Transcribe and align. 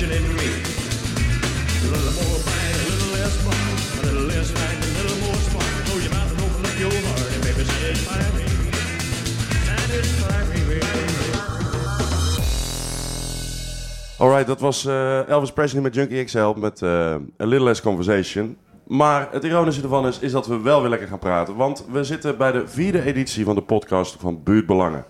passion 0.00 0.16
in 0.16 0.36
me. 0.36 0.50
A 1.84 1.90
little 1.92 2.12
more 2.18 2.38
fight, 2.46 2.74
a 2.74 2.86
little 2.90 3.12
less 3.18 3.36
fun. 3.44 3.60
A 3.98 4.06
little 4.06 4.26
less 4.26 4.50
fight, 4.50 4.78
a 4.78 4.90
little 4.98 5.18
more 5.26 5.34
spark. 5.34 5.84
Close 5.84 6.02
your 6.04 6.14
mouth 6.14 6.30
and 6.32 6.40
open 6.40 6.64
up 6.64 6.78
your 6.78 6.92
heart, 7.06 7.32
and 7.34 7.42
baby, 7.42 7.64
satisfy 7.64 8.22
me. 8.36 8.44
Satisfy 9.66 10.38
me, 10.52 10.60
baby. 10.68 10.86
Alright, 14.18 14.46
dat 14.46 14.60
was 14.60 14.86
eh, 14.86 15.28
Elvis 15.28 15.52
Presley 15.52 15.82
met 15.82 15.94
Junkie 15.94 16.24
XL 16.24 16.52
met 16.56 16.82
eh, 16.82 16.90
A 17.40 17.44
Little 17.44 17.62
Less 17.64 17.80
Conversation. 17.80 18.56
Maar 18.86 19.28
het 19.32 19.44
ironische 19.44 19.82
ervan 19.82 20.06
is, 20.06 20.18
is 20.18 20.32
dat 20.32 20.46
we 20.46 20.60
wel 20.60 20.80
weer 20.80 20.90
lekker 20.90 21.08
gaan 21.08 21.18
praten. 21.18 21.56
Want 21.56 21.84
we 21.90 22.04
zitten 22.04 22.38
bij 22.38 22.52
de 22.52 22.68
vierde 22.68 23.02
editie 23.02 23.44
van 23.44 23.54
de 23.54 23.62
podcast 23.62 24.16
van 24.20 24.42
Buurtbelangen. 24.42 25.04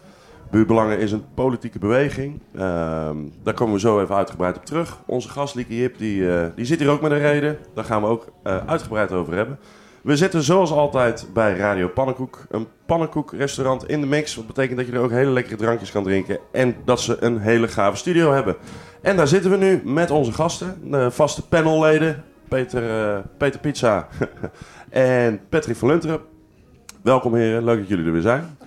Buurtbelangen 0.50 0.98
is 0.98 1.12
een 1.12 1.24
politieke 1.34 1.78
beweging. 1.78 2.40
Ehm, 2.54 3.16
daar 3.42 3.54
komen 3.54 3.74
we 3.74 3.80
zo 3.80 4.00
even 4.00 4.14
uitgebreid 4.14 4.56
op 4.56 4.64
terug. 4.64 4.98
Onze 5.06 5.28
gast 5.28 5.54
Lieke 5.54 5.76
Jip, 5.76 5.98
die, 5.98 6.34
eh, 6.34 6.46
die 6.54 6.64
zit 6.64 6.78
hier 6.78 6.88
ook 6.88 7.00
met 7.00 7.10
een 7.10 7.18
reden. 7.18 7.58
Daar 7.74 7.84
gaan 7.84 8.02
we 8.02 8.08
ook 8.08 8.26
eh, 8.42 8.66
uitgebreid 8.66 9.12
over 9.12 9.34
hebben. 9.34 9.58
We 10.02 10.16
zitten 10.16 10.42
zoals 10.42 10.72
altijd 10.72 11.26
bij 11.32 11.56
Radio 11.56 11.88
Pannenkoek. 11.88 12.46
Een 12.50 12.66
pannenkoekrestaurant 12.86 13.88
in 13.88 14.00
de 14.00 14.06
mix. 14.06 14.34
Wat 14.36 14.46
betekent 14.46 14.78
dat 14.78 14.86
je 14.86 14.92
er 14.92 15.00
ook 15.00 15.10
hele 15.10 15.30
lekkere 15.30 15.56
drankjes 15.56 15.90
kan 15.90 16.02
drinken. 16.02 16.38
En 16.52 16.76
dat 16.84 17.00
ze 17.00 17.16
een 17.20 17.38
hele 17.38 17.68
gave 17.68 17.96
studio 17.96 18.32
hebben. 18.32 18.56
En 19.02 19.16
daar 19.16 19.28
zitten 19.28 19.50
we 19.50 19.56
nu 19.56 19.80
met 19.84 20.10
onze 20.10 20.32
gasten. 20.32 20.90
De 20.90 21.10
vaste 21.10 21.48
panelleden. 21.48 22.24
Peter, 22.48 23.12
eh, 23.14 23.18
Peter 23.36 23.60
Pizza 23.60 24.08
en 24.90 25.40
Patrick 25.48 25.76
van 25.76 25.88
Lunteren. 25.88 26.20
Welkom 27.02 27.34
heren, 27.34 27.64
leuk 27.64 27.78
dat 27.78 27.88
jullie 27.88 28.06
er 28.06 28.12
weer 28.12 28.22
zijn. 28.22 28.58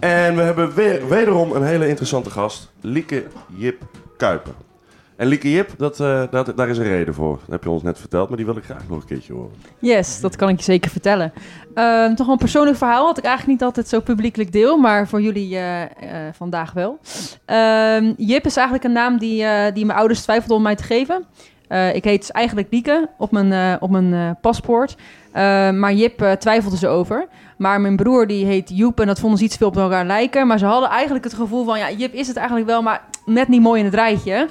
En 0.00 0.36
we 0.36 0.42
hebben 0.42 0.74
weer, 0.74 1.08
wederom 1.08 1.52
een 1.52 1.64
hele 1.64 1.88
interessante 1.88 2.30
gast. 2.30 2.70
Lieke 2.80 3.26
Jip 3.56 3.82
Kuiper. 4.16 4.54
En 5.18 5.26
Lieke 5.26 5.50
Jip, 5.50 5.70
dat, 5.76 6.00
eh, 6.00 6.22
dat, 6.30 6.56
daar 6.56 6.68
is 6.68 6.78
een 6.78 6.84
reden 6.84 7.14
voor. 7.14 7.38
Dat 7.40 7.50
heb 7.50 7.62
je 7.62 7.70
ons 7.70 7.82
net 7.82 7.98
verteld, 7.98 8.28
maar 8.28 8.36
die 8.36 8.46
wil 8.46 8.56
ik 8.56 8.64
graag 8.64 8.88
nog 8.88 9.00
een 9.00 9.06
keertje 9.06 9.32
horen. 9.32 9.52
Yes, 9.78 10.20
dat 10.20 10.36
kan 10.36 10.48
ik 10.48 10.56
je 10.56 10.62
zeker 10.62 10.90
vertellen. 10.90 11.32
Ehm, 11.74 12.14
toch 12.14 12.28
een 12.28 12.36
persoonlijk 12.36 12.76
verhaal, 12.76 13.04
wat 13.04 13.18
ik 13.18 13.24
eigenlijk 13.24 13.52
niet 13.58 13.68
altijd 13.68 13.88
zo 13.88 14.00
publiekelijk 14.00 14.52
deel, 14.52 14.76
maar 14.76 15.08
voor 15.08 15.22
jullie 15.22 15.56
eh, 15.56 15.82
eh, 15.82 15.88
vandaag 16.34 16.72
wel. 16.72 16.98
Ehm, 17.44 18.12
Jip 18.16 18.46
is 18.46 18.56
eigenlijk 18.56 18.84
een 18.86 18.92
naam 18.92 19.18
die, 19.18 19.44
die 19.72 19.86
mijn 19.86 19.98
ouders 19.98 20.22
twijfelden 20.22 20.56
om 20.56 20.62
mij 20.62 20.76
te 20.76 20.82
geven. 20.82 21.24
Ik 21.92 22.04
heet 22.04 22.20
dus 22.20 22.30
eigenlijk 22.30 22.68
Lieke 22.70 23.08
op 23.18 23.30
mijn, 23.30 23.80
op 23.80 23.90
mijn 23.90 24.38
paspoort. 24.40 24.96
Eh, 25.32 25.70
maar 25.70 25.92
Jip 25.92 26.22
eh, 26.22 26.32
twijfelde 26.32 26.76
ze 26.76 26.88
over. 26.88 27.28
Maar 27.56 27.80
mijn 27.80 27.96
broer 27.96 28.26
die 28.26 28.44
heet 28.44 28.70
Joep 28.74 29.00
en 29.00 29.06
dat 29.06 29.20
vonden 29.20 29.38
ze 29.38 29.44
iets 29.44 29.56
veel 29.56 29.66
op 29.66 29.76
elkaar 29.76 30.06
lijken. 30.06 30.46
Maar 30.46 30.58
ze 30.58 30.66
hadden 30.66 30.88
eigenlijk 30.88 31.24
het 31.24 31.34
gevoel 31.34 31.64
van, 31.64 31.78
ja, 31.78 31.90
Jip 31.90 32.12
is 32.12 32.26
het 32.28 32.36
eigenlijk 32.36 32.66
wel, 32.66 32.82
maar 32.82 33.04
net 33.24 33.48
niet 33.48 33.60
mooi 33.60 33.78
in 33.78 33.84
het 33.84 33.94
rijtje. 33.94 34.48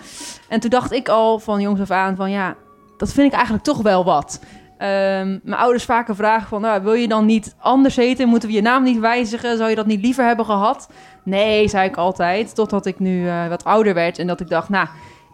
En 0.49 0.59
toen 0.59 0.69
dacht 0.69 0.91
ik 0.91 1.09
al 1.09 1.39
van 1.39 1.61
jongs 1.61 1.81
af 1.81 1.91
aan 1.91 2.15
van, 2.15 2.31
ja, 2.31 2.55
dat 2.97 3.13
vind 3.13 3.27
ik 3.27 3.33
eigenlijk 3.33 3.63
toch 3.63 3.81
wel 3.81 4.03
wat. 4.03 4.39
Ehm, 4.77 5.39
mijn 5.43 5.59
ouders 5.59 5.83
vaker 5.83 6.15
vragen 6.15 6.47
van, 6.47 6.61
nou, 6.61 6.83
wil 6.83 6.93
je 6.93 7.07
dan 7.07 7.25
niet 7.25 7.55
anders 7.59 7.95
heten? 7.95 8.27
Moeten 8.27 8.49
we 8.49 8.55
je 8.55 8.61
naam 8.61 8.83
niet 8.83 8.99
wijzigen? 8.99 9.57
Zou 9.57 9.69
je 9.69 9.75
dat 9.75 9.85
niet 9.85 10.01
liever 10.01 10.25
hebben 10.25 10.45
gehad? 10.45 10.89
Nee, 11.23 11.67
zei 11.67 11.87
ik 11.87 11.97
altijd, 11.97 12.55
totdat 12.55 12.85
ik 12.85 12.99
nu 12.99 13.27
eh, 13.27 13.47
wat 13.47 13.63
ouder 13.63 13.93
werd 13.93 14.19
en 14.19 14.27
dat 14.27 14.39
ik 14.39 14.49
dacht, 14.49 14.69
nou, 14.69 14.87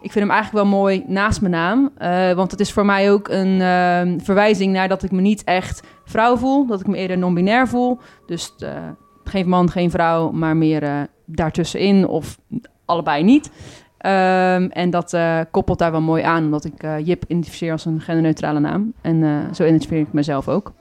ik 0.04 0.12
vind 0.12 0.24
hem 0.24 0.34
eigenlijk 0.34 0.64
wel 0.64 0.78
mooi 0.78 1.04
naast 1.06 1.40
mijn 1.40 1.52
naam. 1.52 1.90
Eh, 1.96 2.32
want 2.32 2.50
het 2.50 2.60
is 2.60 2.72
voor 2.72 2.84
mij 2.84 3.12
ook 3.12 3.28
een 3.28 3.60
ehm, 3.60 4.18
verwijzing 4.18 4.72
naar 4.72 4.88
dat 4.88 5.02
ik 5.02 5.10
me 5.10 5.20
niet 5.20 5.44
echt 5.44 5.82
vrouw 6.04 6.36
voel. 6.36 6.66
Dat 6.66 6.80
ik 6.80 6.86
me 6.86 6.96
eerder 6.96 7.18
non-binair 7.18 7.68
voel. 7.68 7.98
Dus 8.26 8.54
eh, 8.58 8.70
geen 9.24 9.48
man, 9.48 9.70
geen 9.70 9.90
vrouw, 9.90 10.30
maar 10.30 10.56
meer 10.56 10.82
eh, 10.82 11.00
daartussenin 11.24 12.06
of 12.06 12.38
allebei 12.84 13.22
niet. 13.22 13.50
Ehm, 13.98 14.68
en 14.70 14.90
dat 14.90 15.16
koppelt 15.50 15.78
daar 15.78 15.90
wel 15.90 16.00
mooi 16.00 16.22
aan, 16.22 16.44
omdat 16.44 16.64
ik 16.64 16.86
Jip 17.04 17.24
identificeer 17.28 17.72
als 17.72 17.84
een 17.84 18.00
genderneutrale 18.00 18.60
naam. 18.60 18.92
En 19.00 19.48
zo 19.54 19.64
identificeer 19.64 20.00
ik 20.00 20.12
mezelf 20.12 20.48
ook. 20.48 20.72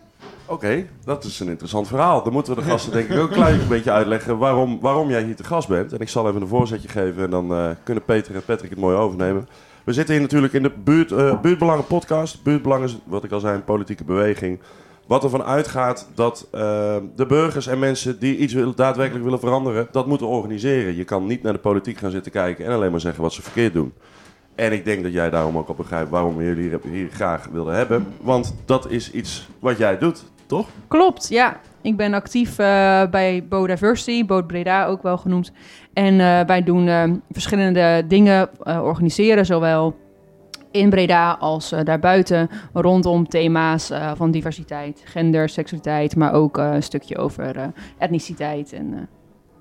Oké, 0.53 0.87
dat 1.03 1.23
is 1.23 1.39
een 1.39 1.47
interessant 1.47 1.87
verhaal. 1.87 2.23
Dan 2.23 2.33
moeten 2.33 2.55
we 2.55 2.61
de 2.61 2.69
gasten 2.69 2.91
denk 2.91 3.09
ik 3.09 3.17
ook 3.17 3.27
een 3.27 3.33
klein 3.33 3.67
beetje 3.69 3.91
uitleggen 3.91 4.37
waarom, 4.37 4.79
waarom 4.79 5.09
jij 5.09 5.23
hier 5.23 5.35
te 5.35 5.43
gast 5.43 5.67
bent. 5.67 5.93
En 5.93 5.99
ik 5.99 6.09
zal 6.09 6.27
even 6.27 6.41
een 6.41 6.47
voorzetje 6.47 6.87
geven 6.87 7.23
en 7.23 7.29
dan 7.29 7.53
eh, 7.53 7.69
kunnen 7.83 8.03
Peter 8.03 8.35
en 8.35 8.43
Patrick 8.45 8.69
het 8.69 8.79
mooi 8.79 8.95
overnemen. 8.95 9.47
We 9.83 9.93
zitten 9.93 10.13
hier 10.13 10.23
natuurlijk 10.23 10.53
in 10.53 10.63
de 10.63 10.71
buurt, 10.83 11.11
eh, 11.11 11.41
Buurtbelangen 11.41 11.87
podcast. 11.87 12.43
Buurtbelangen 12.43 12.87
is, 12.87 12.97
wat 13.03 13.23
ik 13.23 13.31
al 13.31 13.39
zei, 13.39 13.55
een 13.55 13.63
politieke 13.63 14.03
beweging. 14.03 14.59
Wat 15.07 15.23
ervan 15.23 15.43
uitgaat 15.43 16.07
dat 16.15 16.47
eh, 16.51 16.61
de 17.15 17.25
burgers 17.25 17.67
en 17.67 17.79
mensen 17.79 18.19
die 18.19 18.37
iets 18.37 18.53
willen, 18.53 18.75
daadwerkelijk 18.75 19.23
willen 19.23 19.39
veranderen, 19.39 19.87
dat 19.91 20.07
moeten 20.07 20.27
organiseren. 20.27 20.95
Je 20.95 21.03
kan 21.03 21.25
niet 21.25 21.43
naar 21.43 21.53
de 21.53 21.59
politiek 21.59 21.97
gaan 21.97 22.11
zitten 22.11 22.31
kijken 22.31 22.65
en 22.65 22.71
alleen 22.71 22.91
maar 22.91 22.99
zeggen 22.99 23.23
wat 23.23 23.33
ze 23.33 23.41
verkeerd 23.41 23.73
doen. 23.73 23.93
En 24.55 24.71
ik 24.71 24.85
denk 24.85 25.03
dat 25.03 25.13
jij 25.13 25.29
daarom 25.29 25.57
ook 25.57 25.67
al 25.67 25.75
begrijpt 25.75 26.09
waarom 26.09 26.35
we 26.35 26.43
jullie 26.43 26.69
hier, 26.69 26.79
hier 26.83 27.09
graag 27.11 27.47
wilden 27.51 27.75
hebben. 27.75 28.07
Want 28.21 28.55
dat 28.65 28.89
is 28.89 29.11
iets 29.11 29.47
wat 29.59 29.77
jij 29.77 29.97
doet, 29.97 30.23
toch? 30.45 30.67
Klopt, 30.87 31.29
ja. 31.29 31.59
Ik 31.81 31.97
ben 31.97 32.13
actief 32.13 32.59
eh, 32.59 33.03
bij 33.09 33.45
Bo 33.49 33.67
Diversity, 33.67 34.25
Bo 34.25 34.43
Breda 34.43 34.85
ook 34.85 35.01
wel 35.01 35.17
genoemd. 35.17 35.51
En 35.93 36.19
eh, 36.19 36.45
wij 36.45 36.63
doen 36.63 36.87
eh, 36.87 37.03
verschillende 37.31 38.03
dingen 38.07 38.49
eh, 38.63 38.83
organiseren, 38.83 39.45
zowel 39.45 39.95
in 40.71 40.89
Breda 40.89 41.31
als 41.39 41.71
eh, 41.71 41.83
daarbuiten, 41.83 42.49
rondom 42.73 43.27
thema's 43.27 43.89
eh, 43.89 44.11
van 44.15 44.31
diversiteit, 44.31 45.01
gender, 45.05 45.49
seksualiteit, 45.49 46.15
maar 46.15 46.33
ook 46.33 46.57
eh, 46.57 46.73
een 46.73 46.83
stukje 46.83 47.17
over 47.17 47.57
eh, 47.57 47.67
etniciteit 47.97 48.73
en 48.73 48.93
eh, 48.93 48.99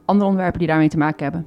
andere 0.04 0.26
onderwerpen 0.26 0.58
die 0.58 0.68
daarmee 0.68 0.88
te 0.88 0.98
maken 0.98 1.22
hebben. 1.22 1.46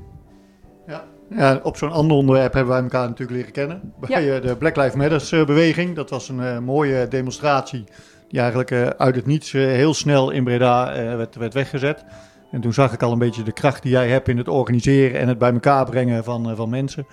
Ja, 1.29 1.59
op 1.63 1.78
zo'n 1.78 1.91
ander 1.91 2.18
onderwerp 2.18 2.53
hebben 2.53 2.74
wij 2.74 2.84
elkaar 2.84 3.07
natuurlijk 3.07 3.38
leren 3.38 3.51
kennen. 3.51 3.94
Bij 4.00 4.35
eh, 4.35 4.41
de 4.41 4.56
Black 4.56 4.75
Lives 4.75 4.95
Matters 4.95 5.31
eh, 5.31 5.45
beweging. 5.45 5.95
Dat 5.95 6.09
was 6.09 6.29
een 6.29 6.40
eh, 6.40 6.59
mooie 6.59 7.07
demonstratie 7.07 7.84
die 8.28 8.40
eigenlijk 8.40 8.72
eh, 8.72 8.88
uit 8.88 9.16
het 9.16 9.25
niets 9.25 9.53
eh, 9.53 9.62
heel 9.66 9.94
snel 9.94 10.30
in 10.31 10.44
Breda 10.44 10.94
eh, 10.94 11.16
werd, 11.16 11.36
werd 11.36 11.53
weggezet. 11.53 12.06
En 12.52 12.62
toen 12.62 12.74
zag 12.74 12.94
ik 12.94 13.02
al 13.03 13.12
een 13.12 13.19
beetje 13.19 13.44
de 13.44 13.52
kracht 13.52 13.81
die 13.81 13.91
jij 13.91 14.08
hebt 14.09 14.28
in 14.28 14.38
het 14.38 14.47
organiseren 14.47 15.19
en 15.19 15.28
het 15.28 15.38
bij 15.38 15.52
elkaar 15.53 15.86
brengen 15.86 16.24
van, 16.24 16.56
van 16.56 16.69
mensen. 16.69 17.06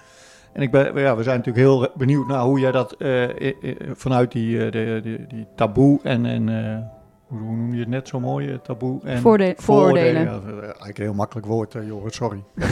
En 0.53 0.63
ik 0.63 0.71
ben, 0.71 0.99
ja, 1.01 1.17
we 1.17 1.23
zijn 1.23 1.37
natuurlijk 1.37 1.67
heel 1.67 1.89
benieuwd 1.97 2.27
naar 2.27 2.41
hoe 2.43 2.61
jij 2.61 2.73
dat 2.73 2.97
vanuit 3.93 4.33
die, 4.33 4.59
de, 4.71 5.01
de- 5.03 5.25
die 5.29 5.47
taboe 5.57 6.01
en, 6.03 6.27
en 6.27 6.49
hoe 7.27 7.41
noem 7.41 7.73
je 7.75 7.81
het 7.81 7.89
net 7.89 8.09
zo 8.09 8.21
mooi, 8.21 8.61
taboe 8.63 9.01
en 9.05 9.19
Voorde- 9.19 9.55
vooroordelen. 9.57 10.23
Ja, 10.23 10.41
eigenlijk 10.63 10.99
een 10.99 11.05
heel 11.05 11.15
makkelijk 11.15 11.47
woord, 11.47 11.73
Joris, 11.87 12.15
sorry. 12.15 12.43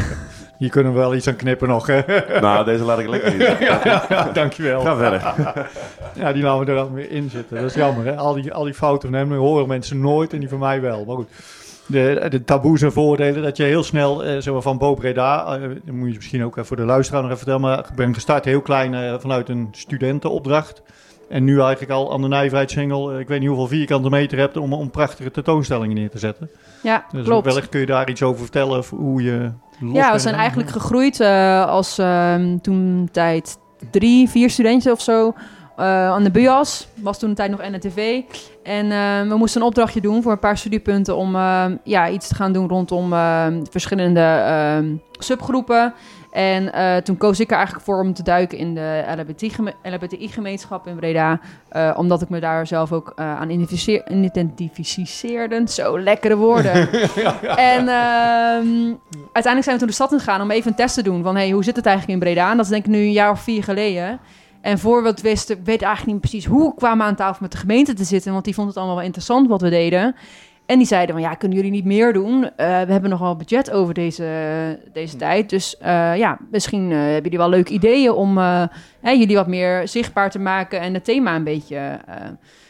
Hier 0.60 0.71
kunnen 0.71 0.93
we 0.93 0.98
wel 0.98 1.15
iets 1.15 1.28
aan 1.28 1.37
knippen 1.37 1.69
nog. 1.69 1.87
hè? 1.87 2.03
nou, 2.41 2.65
deze 2.65 2.84
laat 2.84 2.98
ik 2.98 3.09
lekker 3.09 3.32
niet. 3.32 3.56
ja, 4.09 4.31
dankjewel. 4.32 4.81
Ga 4.81 4.97
verder. 4.97 5.34
Ja, 6.15 6.32
die 6.32 6.43
laten 6.43 6.65
we 6.65 6.71
er 6.71 6.76
dan 6.76 6.93
weer 6.94 7.10
in 7.10 7.31
zitten. 7.31 7.56
Dat 7.56 7.65
is 7.65 7.75
jammer, 7.75 8.04
hè? 8.04 8.16
Al 8.16 8.34
die, 8.34 8.53
al 8.53 8.65
die 8.65 8.75
fouten 8.75 9.09
van 9.10 9.19
hem 9.19 9.32
horen 9.32 9.69
mensen 9.69 10.00
nooit 10.00 10.32
en 10.32 10.38
die 10.38 10.48
van 10.48 10.59
mij 10.59 10.81
wel. 10.81 11.04
Maar 11.04 11.16
goed, 11.16 11.28
de, 11.87 12.26
de 12.28 12.44
taboes 12.44 12.82
en 12.82 12.93
voordelen, 12.93 13.43
dat 13.43 13.56
je 13.56 13.62
heel 13.62 13.82
snel, 13.82 14.25
eh, 14.25 14.38
zeg 14.38 14.53
maar 14.53 14.62
van 14.62 14.78
Bo 14.78 14.94
Breda, 14.94 15.59
eh, 15.59 15.93
moet 15.93 16.09
je 16.09 16.15
misschien 16.16 16.44
ook 16.44 16.56
voor 16.60 16.77
de 16.77 16.84
luisteraar 16.84 17.22
nog 17.22 17.31
even 17.31 17.44
vertellen, 17.44 17.69
maar 17.69 17.78
ik 17.78 17.94
ben 17.97 18.15
gestart 18.15 18.44
heel 18.44 18.60
klein 18.60 18.94
eh, 18.94 19.15
vanuit 19.19 19.48
een 19.48 19.69
studentenopdracht. 19.71 20.82
En 21.31 21.45
nu 21.45 21.61
eigenlijk 21.61 21.93
al 21.93 22.13
aan 22.13 22.23
de 22.23 22.29
nijverheidssingel, 22.29 23.13
eh, 23.13 23.19
ik 23.19 23.29
weet 23.29 23.39
niet 23.41 23.49
hoeveel 23.49 23.67
vierkante 23.67 24.09
meter 24.11 24.39
hebt 24.39 24.57
om, 24.57 24.73
om 24.73 24.91
prachtige 24.91 25.31
tentoonstellingen 25.31 25.97
neer 25.97 26.11
te 26.11 26.19
zetten. 26.19 26.51
Ja, 26.83 27.05
Dus 27.13 27.25
klopt. 27.25 27.45
wellicht 27.47 27.69
kun 27.69 27.81
je 27.81 27.87
daar 27.87 28.09
iets 28.11 28.23
over 28.23 28.41
vertellen, 28.41 28.79
of 28.79 28.91
hoe 28.91 29.23
je 29.23 29.51
Ja, 29.93 30.13
we 30.13 30.19
zijn 30.19 30.35
en- 30.35 30.41
eigenlijk 30.41 30.71
gegroeid 30.71 31.21
eh, 31.21 31.67
als 31.67 31.99
ehm, 31.99 32.59
toen 32.59 33.09
tijd 33.13 33.59
drie, 33.91 34.29
vier 34.29 34.51
studenten 34.51 34.93
of 34.93 35.01
zo 35.01 35.35
eh, 35.77 35.87
aan 36.09 36.23
de 36.25 36.31
BUAS. 36.31 36.89
Was 37.03 37.19
toen 37.19 37.29
een 37.29 37.35
tijd 37.35 37.51
nog 37.51 37.61
NNTV. 37.71 38.21
En 38.63 38.91
eh, 38.93 39.29
we 39.29 39.35
moesten 39.37 39.60
een 39.60 39.66
opdrachtje 39.66 40.01
doen 40.01 40.22
voor 40.22 40.33
een 40.33 40.39
paar 40.39 40.59
studiepunten 40.59 41.16
om 41.16 41.34
ehm, 41.34 41.77
ja, 41.84 42.09
iets 42.09 42.28
te 42.28 42.34
gaan 42.34 42.53
doen 42.53 42.69
rondom 42.69 43.13
ehm, 43.13 43.63
verschillende 43.71 44.21
ehm, 44.21 44.95
subgroepen. 45.13 45.93
En 46.30 46.72
eh, 46.72 46.97
toen 46.97 47.16
koos 47.16 47.41
ik 47.41 47.50
er 47.50 47.56
eigenlijk 47.56 47.84
voor 47.84 48.00
om 48.00 48.15
te 48.15 48.22
duiken 48.22 48.59
in 48.59 48.74
de 48.74 49.04
LHBTI-gemeenschap 49.82 50.86
in 50.86 50.97
Breda. 50.97 51.41
eh, 51.68 51.94
omdat 51.97 52.22
ik 52.22 52.28
me 52.28 52.41
daar 52.41 52.66
zelf 52.66 52.92
ook 52.92 53.12
eh, 53.16 53.41
aan 53.41 53.50
identificeer- 53.50 54.10
identificeerde. 54.10 55.62
Zo, 55.68 55.98
lekkere 56.00 56.36
woorden. 56.36 56.72
En 57.56 57.88
ehm, 57.88 58.94
uiteindelijk 59.32 59.62
zijn 59.62 59.72
we 59.74 59.78
toen 59.78 59.86
de 59.86 59.92
stad 59.92 60.12
in 60.12 60.18
gegaan 60.18 60.41
om 60.41 60.50
even 60.50 60.71
een 60.71 60.77
test 60.77 60.94
te 60.94 61.03
doen. 61.03 61.22
Van 61.22 61.36
hey, 61.36 61.50
hoe 61.50 61.65
zit 61.65 61.77
het 61.77 61.86
eigenlijk 61.86 62.18
in 62.18 62.24
Breda? 62.28 62.50
En 62.50 62.56
dat 62.56 62.65
is 62.65 62.71
denk 62.71 62.84
ik 62.84 62.91
nu 62.91 62.98
een 62.98 63.12
jaar 63.12 63.30
of 63.30 63.41
vier 63.41 63.65
geleden. 63.65 64.21
En 64.60 64.78
voor 64.78 65.03
we 65.03 65.09
het 65.09 65.21
wisten, 65.21 65.59
ik 65.59 65.65
weet 65.65 65.82
eigenlijk 65.82 66.12
niet 66.12 66.30
precies 66.30 66.47
hoe 66.47 66.74
kwamen 66.74 67.06
aan 67.06 67.15
tafel 67.15 67.38
met 67.41 67.53
de 67.53 67.59
gemeente 67.59 67.92
te 67.92 68.04
zitten. 68.04 68.32
Want 68.32 68.44
die 68.44 68.54
vond 68.54 68.68
het 68.68 68.77
allemaal 68.77 68.97
wel 68.97 69.04
interessant 69.04 69.48
wat 69.48 69.60
we 69.60 69.68
deden. 69.71 70.15
En 70.71 70.78
die 70.78 70.87
zeiden 70.87 71.15
van 71.15 71.25
ja, 71.25 71.34
kunnen 71.34 71.57
jullie 71.57 71.72
niet 71.72 71.84
meer 71.84 72.13
doen? 72.13 72.45
Eh, 72.45 72.67
we 72.67 72.93
hebben 72.93 73.11
nog 73.11 73.21
wel 73.21 73.37
budget 73.37 73.71
over 73.71 73.95
deze, 73.95 74.25
deze 74.93 75.17
tijd. 75.17 75.51
Dus 75.51 75.77
eh, 75.78 76.17
ja, 76.17 76.39
misschien 76.51 76.93
eh, 76.93 76.99
hebben 76.99 77.22
jullie 77.22 77.39
wel 77.39 77.49
leuke 77.49 77.72
ideeën 77.72 78.13
om 78.13 78.39
hè, 79.01 79.11
jullie 79.11 79.37
wat 79.37 79.47
meer 79.47 79.89
zichtbaar 79.89 80.31
te 80.31 80.39
maken 80.39 80.81
en 80.81 80.95
het 80.95 81.05
thema 81.05 81.34
een 81.34 81.45
beetje 81.45 82.01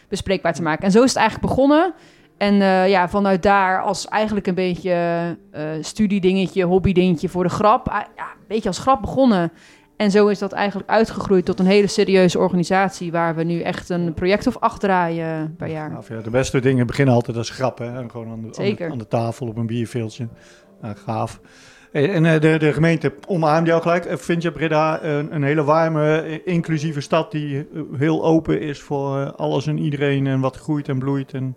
bespreekbaar 0.08 0.54
te 0.54 0.62
maken. 0.62 0.84
En 0.84 0.90
zo 0.90 1.02
is 1.02 1.08
het 1.08 1.18
eigenlijk 1.18 1.48
begonnen. 1.48 1.94
En 2.38 2.54
ja, 2.88 3.08
vanuit 3.08 3.42
daar 3.42 3.82
als 3.82 4.08
eigenlijk 4.08 4.46
een 4.46 4.54
beetje 4.54 5.36
studiedingetje, 5.80 6.64
hobbydingetje 6.64 7.28
voor 7.28 7.42
de 7.42 7.50
grap. 7.50 7.88
ah, 7.88 8.00
ja, 8.16 8.24
een 8.24 8.46
beetje 8.48 8.68
als 8.68 8.78
grap 8.78 9.00
begonnen. 9.00 9.52
En 10.00 10.10
zo 10.10 10.28
is 10.28 10.38
dat 10.38 10.52
eigenlijk 10.52 10.90
uitgegroeid 10.90 11.44
tot 11.44 11.58
een 11.58 11.66
hele 11.66 11.86
serieuze 11.86 12.38
organisatie... 12.38 13.12
waar 13.12 13.34
we 13.34 13.42
nu 13.42 13.60
echt 13.60 13.88
een 13.88 14.14
project 14.14 14.46
of 14.46 14.56
acht 14.58 14.80
draaien 14.80 15.54
per 15.56 15.68
jaar. 15.68 15.90
Nou, 15.90 16.04
ja, 16.08 16.20
de 16.20 16.30
beste 16.30 16.60
dingen 16.60 16.86
beginnen 16.86 17.14
altijd 17.14 17.36
als 17.36 17.50
grappen. 17.50 17.92
Hè? 17.94 18.08
Gewoon 18.08 18.28
aan 18.28 18.40
de, 18.40 18.46
aan 18.46 18.48
de- 18.48 18.54
Zeker. 18.54 18.90
Aan, 18.90 18.98
de, 18.98 19.08
tafel 19.08 19.46
op 19.46 19.56
een 19.56 19.66
bierveeltje. 19.66 20.28
Nou, 20.80 20.96
gaaf. 20.96 21.40
En 21.92 22.24
eh, 22.24 22.40
de, 22.40 22.56
de 22.58 22.72
gemeente 22.72 23.14
omarmt 23.26 23.66
jou 23.66 23.82
gelijk. 23.82 24.04
Eh, 24.04 24.16
Vind 24.16 24.42
je 24.42 24.52
Breda 24.52 25.02
een, 25.02 25.34
een 25.34 25.42
hele 25.42 25.64
warme, 25.64 26.40
inclusieve 26.44 27.00
stad 27.00 27.30
die 27.30 27.58
eh, 27.58 27.82
heel 27.98 28.24
open 28.24 28.60
is 28.60 28.80
voor 28.80 29.32
alles 29.32 29.66
en 29.66 29.78
iedereen 29.78 30.26
en 30.26 30.40
wat 30.40 30.56
groeit 30.56 30.88
en 30.88 30.98
bloeit? 30.98 31.32
En... 31.32 31.56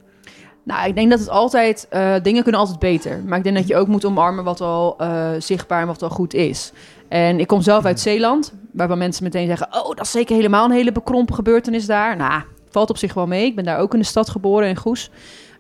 Nou, 0.64 0.88
ik 0.88 0.96
denk 0.96 1.10
dat 1.10 1.20
het 1.20 1.30
altijd... 1.30 1.88
eh, 1.90 2.16
dingen 2.22 2.44
kunnen 2.44 2.62
altijd 2.62 2.80
beter. 2.80 3.24
Maar 3.26 3.38
ik 3.38 3.44
denk 3.44 3.56
dat 3.56 3.68
je 3.68 3.76
ook 3.76 3.88
moet 3.88 4.06
omarmen 4.06 4.44
wat 4.44 4.62
al 4.62 4.96
eh, 4.98 5.30
zichtbaar 5.40 5.82
en 5.82 5.88
wat 5.88 6.02
al 6.02 6.10
goed 6.10 6.34
is. 6.34 6.72
En 7.08 7.40
ik 7.40 7.48
kom 7.48 7.62
zelf 7.62 7.86
uit 7.86 8.00
Zeeland, 8.00 8.54
waarvan 8.72 8.98
mensen 8.98 9.24
meteen 9.24 9.48
zeggen... 9.48 9.68
oh, 9.72 9.88
dat 9.88 10.00
is 10.00 10.12
zeker 10.12 10.36
helemaal 10.36 10.66
een 10.66 10.72
hele 10.72 10.92
bekrompen 10.92 11.36
gebeurtenis 11.36 11.86
daar. 11.86 12.16
Nou, 12.18 12.42
valt 12.70 12.90
op 12.90 12.98
zich 12.98 13.14
wel 13.14 13.28
mee. 13.28 13.46
Ik 13.46 13.56
ben 13.56 13.64
daar 13.66 13.80
ook 13.80 13.94
in 13.94 14.00
de 14.00 14.06
stad 14.06 14.30
geboren, 14.30 14.68
in 14.68 14.76
Goes. 14.76 15.10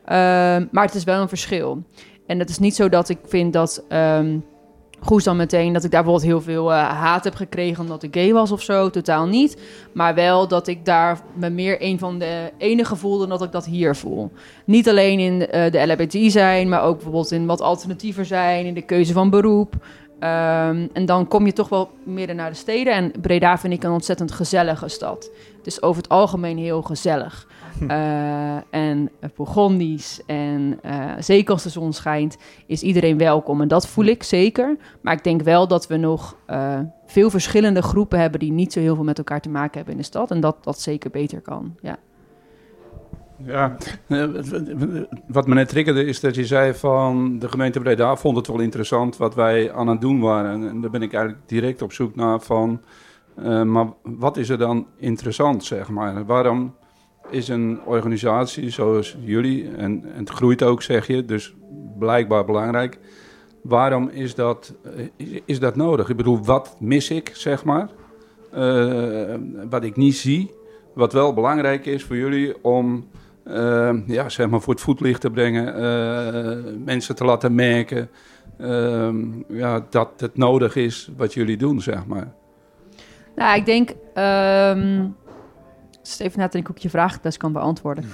Ehm, 0.06 0.66
maar 0.72 0.86
het 0.86 0.96
is 0.96 1.04
wel 1.04 1.22
een 1.22 1.30
verschil. 1.30 1.84
En 2.28 2.40
het 2.40 2.50
is 2.50 2.60
niet 2.60 2.76
zo 2.76 2.90
dat 2.90 3.10
ik 3.10 3.18
vind 3.26 3.54
dat... 3.54 3.84
ehm, 3.90 4.38
Goes 5.04 5.24
dan 5.24 5.38
meteen 5.38 5.74
dat 5.74 5.84
ik 5.84 5.92
daar 5.92 6.04
bijvoorbeeld 6.04 6.32
heel 6.32 6.54
veel 6.54 6.74
eh, 6.74 6.90
haat 6.90 7.24
heb 7.24 7.36
gekregen 7.36 7.84
omdat 7.84 8.04
ik 8.04 8.14
gay 8.14 8.34
was 8.34 8.52
of 8.52 8.62
zo. 8.62 8.90
Totaal 8.90 9.28
niet. 9.28 9.62
Maar 9.94 10.16
wel 10.16 10.48
dat 10.48 10.68
ik 10.68 10.86
daar 10.86 11.20
me 11.34 11.50
meer 11.50 11.76
een 11.80 12.00
van 12.00 12.20
de 12.20 12.52
enige 12.58 12.96
voelde 12.96 13.28
dan 13.28 13.38
dat 13.38 13.48
ik 13.48 13.52
dat 13.52 13.66
hier 13.66 13.96
voel. 13.96 14.32
Niet 14.66 14.90
alleen 14.90 15.20
in 15.20 15.48
eh, 15.48 15.72
de 15.72 15.86
LHBTI 15.88 16.32
zijn, 16.32 16.70
maar 16.70 16.84
ook 16.84 16.94
bijvoorbeeld 16.94 17.32
in 17.32 17.46
wat 17.46 17.62
alternatiever 17.62 18.26
zijn, 18.26 18.66
in 18.66 18.74
de 18.74 18.82
keuze 18.82 19.14
van 19.14 19.30
beroep. 19.30 19.76
Ehm, 20.20 20.88
en 20.94 21.06
dan 21.06 21.28
kom 21.28 21.46
je 21.46 21.54
toch 21.54 21.70
wel 21.70 21.90
meer 22.04 22.36
naar 22.36 22.50
de 22.50 22.56
steden. 22.56 22.94
En 22.94 23.12
Breda 23.22 23.58
vind 23.58 23.74
ik 23.74 23.84
een 23.84 23.92
ontzettend 23.92 24.32
gezellige 24.32 24.88
stad. 24.88 25.30
Het 25.58 25.68
is 25.68 25.82
over 25.82 26.02
het 26.02 26.12
algemeen 26.12 26.58
heel 26.58 26.82
gezellig. 26.82 27.48
Eh, 27.88 28.56
en 28.70 29.12
Bourgondisch 29.36 30.22
en 30.26 30.80
eh, 30.82 31.12
zeker 31.20 31.54
als 31.54 31.64
de 31.64 31.70
zon 31.70 31.94
schijnt, 31.94 32.38
is 32.68 32.82
iedereen 32.82 33.18
welkom. 33.18 33.62
En 33.62 33.68
dat 33.68 33.88
voel 33.88 34.06
ik 34.06 34.24
zeker. 34.24 34.78
Maar 35.02 35.14
ik 35.14 35.24
denk 35.24 35.42
wel 35.42 35.68
dat 35.68 35.88
we 35.88 35.98
nog 35.98 36.38
eh, 36.46 36.80
veel 37.06 37.30
verschillende 37.30 37.82
groepen 37.82 38.20
hebben 38.20 38.40
die 38.40 38.52
niet 38.52 38.74
zo 38.74 38.80
heel 38.80 38.96
veel 38.96 39.04
met 39.04 39.18
elkaar 39.18 39.42
te 39.42 39.50
maken 39.50 39.76
hebben 39.76 39.94
in 39.94 40.00
de 40.00 40.06
stad. 40.06 40.32
En 40.32 40.40
dat 40.40 40.64
dat 40.64 40.80
zeker 40.80 41.10
beter 41.10 41.42
kan. 41.42 41.76
Ja. 41.82 41.98
Ja, 43.46 43.78
wat 45.28 45.48
me 45.48 45.54
net 45.54 45.70
triggerde 45.70 46.06
is 46.06 46.20
dat 46.20 46.36
je 46.36 46.46
zei 46.46 46.74
van 46.74 47.40
de 47.40 47.50
gemeente 47.50 47.80
Breda 47.80 48.16
vond 48.16 48.38
het 48.38 48.48
wel 48.48 48.60
interessant 48.60 49.18
wat 49.18 49.36
wij 49.36 49.74
aan 49.74 49.88
het 49.88 50.02
doen 50.02 50.20
waren. 50.20 50.70
En 50.70 50.82
daar 50.82 50.90
ben 50.90 51.02
ik 51.02 51.14
eigenlijk 51.14 51.48
direct 51.48 51.82
op 51.82 51.94
zoek 51.94 52.16
naar 52.16 52.40
van, 52.40 52.82
maar 53.66 53.88
wat 54.04 54.38
is 54.38 54.50
er 54.50 54.58
dan 54.58 54.88
interessant, 54.98 55.64
zeg 55.64 55.90
maar? 55.90 56.26
Waarom 56.26 56.74
is 57.30 57.48
een 57.48 57.80
organisatie 57.86 58.70
zoals 58.70 59.18
jullie, 59.20 59.68
en, 59.68 60.04
en 60.14 60.20
het 60.20 60.30
groeit 60.30 60.64
ook, 60.64 60.82
zeg 60.82 61.08
je, 61.08 61.26
dus 61.26 61.56
blijkbaar 62.00 62.46
belangrijk. 62.46 63.00
Waarom 63.62 64.10
is 64.10 64.36
dat, 64.36 64.74
eh, 65.18 65.40
is, 65.46 65.60
dat 65.60 65.76
nodig? 65.76 66.10
Ik 66.10 66.18
bedoel, 66.18 66.44
wat 66.44 66.76
mis 66.80 67.10
ik, 67.10 67.32
zeg 67.34 67.64
maar? 67.64 67.90
Eh, 68.52 69.36
wat 69.70 69.84
ik 69.84 69.96
niet 69.96 70.16
zie, 70.16 70.52
wat 70.94 71.14
wel 71.14 71.34
belangrijk 71.34 71.86
is 71.86 72.04
voor 72.04 72.16
jullie 72.16 72.64
om 72.64 73.08
eh, 73.44 73.94
ja, 74.06 74.30
zeg 74.30 74.50
maar 74.50 74.62
voor 74.62 74.74
het 74.74 74.84
voetlicht 74.84 75.22
te 75.22 75.30
brengen, 75.30 76.84
mensen 76.84 77.16
te 77.16 77.26
laten 77.26 77.56
merken 77.56 78.10
eh, 78.58 79.14
ja, 79.48 79.86
dat 79.90 80.10
het 80.18 80.38
nodig 80.38 80.76
is 80.76 81.12
wat 81.18 81.34
jullie 81.34 81.58
doen, 81.58 81.82
zeg 81.82 82.06
maar. 82.06 82.34
Nou, 83.36 83.58
ik 83.58 83.66
denk. 83.66 83.90
ehm 84.14 85.06
Steven 86.04 86.50
ik 86.52 86.78
je 86.78 86.90
vraag 86.90 87.22
best 87.22 87.38
kan 87.38 87.52
beantwoorden. 87.52 88.06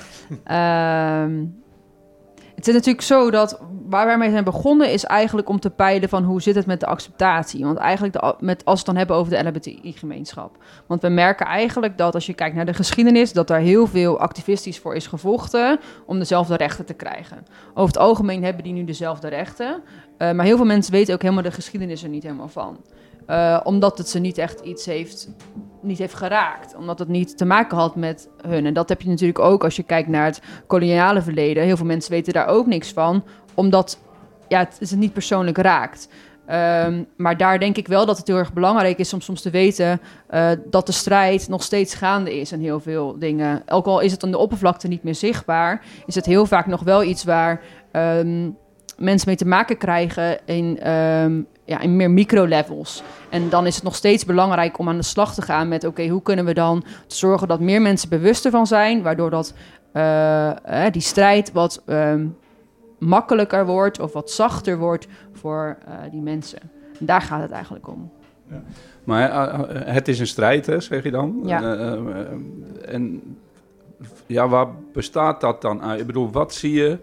Ehm, 0.44 1.45
het 2.59 2.68
is 2.68 2.74
natuurlijk 2.74 3.06
zo 3.06 3.31
dat 3.31 3.59
waar 3.86 4.06
wij 4.06 4.18
mee 4.18 4.30
zijn 4.30 4.44
begonnen 4.44 4.91
is 4.91 5.06
eigenlijk 5.06 5.50
om 5.50 5.59
te 5.59 5.69
peilen 5.69 6.09
van 6.09 6.24
hoe 6.24 6.41
zit 6.41 6.56
het 6.56 6.65
met 6.65 6.80
de 6.80 6.86
acceptatie. 6.86 7.65
Want 7.65 7.77
eigenlijk 7.77 8.13
de, 8.13 8.36
met, 8.39 8.65
als 8.65 8.74
we 8.74 8.77
het 8.77 8.86
dan 8.86 8.95
hebben 8.95 9.15
over 9.15 9.31
de 9.31 9.44
LHBTI-gemeenschap. 9.44 10.57
Want 10.88 11.01
we 11.01 11.09
merken 11.09 11.45
eigenlijk 11.45 11.97
dat 11.97 12.13
als 12.13 12.25
je 12.25 12.33
kijkt 12.33 12.56
naar 12.56 12.65
de 12.65 12.74
geschiedenis, 12.74 13.33
dat 13.33 13.47
daar 13.47 13.59
heel 13.59 13.88
veel 13.88 14.19
activistisch 14.19 14.80
voor 14.80 14.95
is 14.95 15.07
gevochten 15.07 15.80
om 16.06 16.19
dezelfde 16.19 16.56
rechten 16.56 16.86
te 16.86 16.94
krijgen. 16.94 17.45
Over 17.69 17.88
het 17.88 17.97
algemeen 17.97 18.44
hebben 18.44 18.63
die 18.63 18.74
nu 18.74 18.83
dezelfde 18.83 19.27
rechten. 19.27 19.81
Eh, 20.18 20.31
maar 20.31 20.45
heel 20.45 20.57
veel 20.57 20.65
mensen 20.65 20.91
weten 20.91 21.13
ook 21.13 21.21
helemaal 21.21 21.44
de 21.44 21.51
geschiedenis 21.51 22.03
er 22.03 22.09
niet 22.09 22.24
helemaal 22.24 22.47
van. 22.47 22.77
Eh, 23.25 23.59
omdat 23.63 23.97
het 23.97 24.09
ze 24.09 24.19
niet 24.19 24.38
echt 24.38 24.59
iets 24.59 24.86
heeft, 24.86 25.30
niet 25.81 25.97
heeft 25.97 26.13
geraakt. 26.13 26.75
Omdat 26.75 26.99
het 26.99 27.07
niet 27.07 27.37
te 27.37 27.45
maken 27.45 27.77
had 27.77 27.95
met 27.95 28.29
hun. 28.47 28.65
En 28.65 28.73
dat 28.73 28.89
heb 28.89 29.01
je 29.01 29.09
natuurlijk 29.09 29.39
ook 29.39 29.63
als 29.63 29.75
je 29.75 29.83
kijkt 29.83 30.09
naar 30.09 30.25
het 30.25 30.41
koloniale 30.67 31.21
verleden. 31.21 31.63
Heel 31.63 31.77
veel 31.77 31.85
mensen 31.85 32.11
weten 32.11 32.33
daar 32.33 32.47
ook 32.47 32.65
niks 32.65 32.91
van. 32.91 33.23
Omdat 33.53 33.99
ja, 34.47 34.59
het, 34.59 34.77
het 34.79 34.95
niet 34.95 35.13
persoonlijk 35.13 35.57
raakt. 35.57 36.09
Ehm, 36.49 37.03
maar 37.17 37.37
daar 37.37 37.59
denk 37.59 37.77
ik 37.77 37.87
wel 37.87 38.05
dat 38.05 38.17
het 38.17 38.27
heel 38.27 38.37
erg 38.37 38.53
belangrijk 38.53 38.97
is 38.97 39.13
om 39.13 39.21
soms 39.21 39.41
te 39.41 39.49
weten 39.49 40.01
eh, 40.27 40.51
dat 40.65 40.85
de 40.85 40.91
strijd 40.91 41.47
nog 41.47 41.63
steeds 41.63 41.93
gaande 41.93 42.39
is 42.39 42.51
en 42.51 42.59
heel 42.59 42.79
veel 42.79 43.19
dingen. 43.19 43.63
Ook 43.67 43.85
al 43.85 43.99
is 43.99 44.11
het 44.11 44.23
aan 44.23 44.31
de 44.31 44.37
oppervlakte 44.37 44.87
niet 44.87 45.03
meer 45.03 45.15
zichtbaar, 45.15 45.85
is 46.05 46.15
het 46.15 46.25
heel 46.25 46.45
vaak 46.45 46.65
nog 46.65 46.83
wel 46.83 47.03
iets 47.03 47.23
waar 47.23 47.61
ehm, 47.91 48.49
mensen 49.00 49.28
mee 49.28 49.38
te 49.38 49.48
maken 49.48 49.78
krijgen 49.78 50.40
in, 50.46 50.80
ehm, 50.80 51.42
ja, 51.66 51.80
in 51.80 51.96
meer 51.96 52.12
micro-levels. 52.12 53.04
En 53.30 53.50
dan 53.50 53.66
is 53.66 53.75
het 53.75 53.84
nog 53.84 53.96
steeds 53.96 54.25
belangrijk 54.25 54.78
om 54.78 54.90
aan 54.90 54.98
de 54.98 55.04
slag 55.04 55.34
te 55.34 55.42
gaan 55.42 55.68
met: 55.68 55.84
oké, 55.84 56.07
hoe 56.07 56.22
kunnen 56.22 56.46
we 56.46 56.54
dan 56.54 56.84
zorgen 57.07 57.48
dat 57.48 57.60
meer 57.60 57.81
mensen 57.81 58.10
bewust 58.10 58.46
ervan 58.46 58.68
zijn, 58.68 59.01
waardoor 59.01 59.30
dat, 59.30 59.54
eh, 59.92 60.86
eh, 60.86 60.94
die 60.94 61.01
strijd 61.01 61.51
wat 61.51 61.81
ehm, 61.86 62.25
makkelijker 62.98 63.66
wordt 63.66 64.00
of 64.00 64.13
wat 64.13 64.31
zachter 64.31 64.78
wordt 64.78 65.07
voor 65.34 65.78
eh, 65.86 65.94
die 66.12 66.22
mensen. 66.22 66.60
En 67.00 67.06
daar 67.06 67.22
gaat 67.22 67.42
het 67.42 67.51
eigenlijk 67.51 67.88
om. 67.88 68.12
Maar 69.04 69.30
eh, 69.30 69.94
het 69.94 70.07
is 70.07 70.19
een 70.19 70.28
strijd, 70.28 70.66
hè, 70.66 70.80
zeg 70.80 71.04
je 71.04 71.12
dan? 71.12 71.42
Ja. 71.44 71.62
En 72.86 73.22
ja, 74.25 74.48
waar 74.48 74.68
bestaat 74.94 75.42
dat 75.42 75.62
dan 75.62 75.81
uit? 75.81 76.00
Ik 76.00 76.06
bedoel, 76.06 76.31
wat 76.31 76.54
zie 76.54 76.74
je 76.74 76.98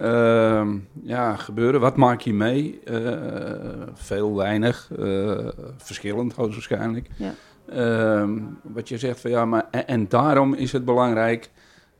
ehm, 0.00 0.76
ja, 1.02 1.36
gebeuren? 1.36 1.80
Wat 1.80 1.96
maak 1.96 2.20
je 2.20 2.34
mee? 2.34 2.80
Eh, 2.84 3.12
veel, 3.94 4.36
weinig, 4.36 4.90
eh, 4.98 5.48
verschillend 5.76 6.32
hoogstwaarschijnlijk. 6.32 7.08
Ja. 7.16 7.34
Ehm, 7.68 8.38
wat 8.62 8.88
je 8.88 8.98
zegt 8.98 9.20
van 9.20 9.30
ja, 9.30 9.44
maar 9.44 9.66
en, 9.70 9.86
en 9.86 10.08
daarom 10.08 10.54
is 10.54 10.72
het 10.72 10.84
belangrijk 10.84 11.50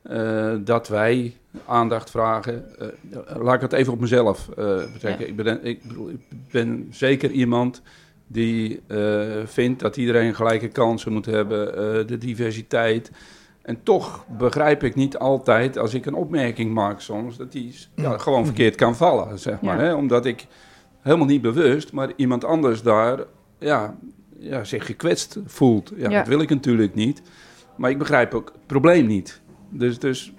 eh, 0.03 0.55
dat 0.61 0.89
wij 0.89 1.37
aandacht 1.67 2.11
vragen. 2.11 2.65
Laat 3.37 3.55
ik 3.55 3.61
het 3.61 3.73
even 3.73 3.93
op 3.93 4.01
mezelf 4.01 4.49
betrekken. 4.93 5.25
Ja. 5.25 5.27
Ik, 5.27 5.37
ben, 5.37 5.65
ik, 5.65 5.83
ik 6.09 6.51
ben 6.51 6.87
zeker 6.91 7.31
iemand 7.31 7.83
die 8.27 8.81
vindt 9.45 9.81
dat 9.81 9.97
iedereen 9.97 10.35
gelijke 10.35 10.69
kansen 10.69 11.13
moet 11.13 11.27
hebben, 11.27 12.07
de 12.07 12.19
diversiteit. 12.19 13.11
En 13.67 13.83
toch 13.83 14.27
begrijp 14.39 14.83
ik 14.83 14.95
niet 14.95 15.19
altijd, 15.19 15.79
als 15.79 15.95
ik 15.95 16.07
een 16.07 16.15
opmerking 16.15 16.75
maak 16.75 17.01
soms, 17.01 17.37
dat 17.37 17.53
die 17.53 17.75
ja, 17.95 18.19
gewoon 18.19 18.45
verkeerd 18.45 18.75
kan 18.75 18.97
vallen, 18.97 19.39
zeg 19.39 19.61
maar. 19.61 19.79
Ja. 19.79 19.85
Hè? 19.85 19.95
Omdat 19.95 20.27
ik 20.27 20.47
helemaal 21.01 21.27
niet 21.27 21.43
bewust, 21.43 21.93
maar 21.93 22.13
iemand 22.17 22.45
anders 22.45 22.83
daar 22.83 23.19
ja, 23.59 23.97
ja, 24.39 24.65
zich 24.65 24.87
gekwetst 24.87 25.39
voelt. 25.45 25.93
Ja, 25.97 26.11
Ja. 26.11 26.19
Dat 26.19 26.27
wil 26.27 26.41
ik 26.41 26.49
natuurlijk 26.49 26.95
niet. 26.95 27.23
Maar 27.77 27.91
ik 27.91 27.99
begrijp 27.99 28.35
ook 28.35 28.51
het 28.53 28.67
probleem 28.67 29.07
niet. 29.07 29.41
Dus, 29.71 29.99
dus 29.99 30.33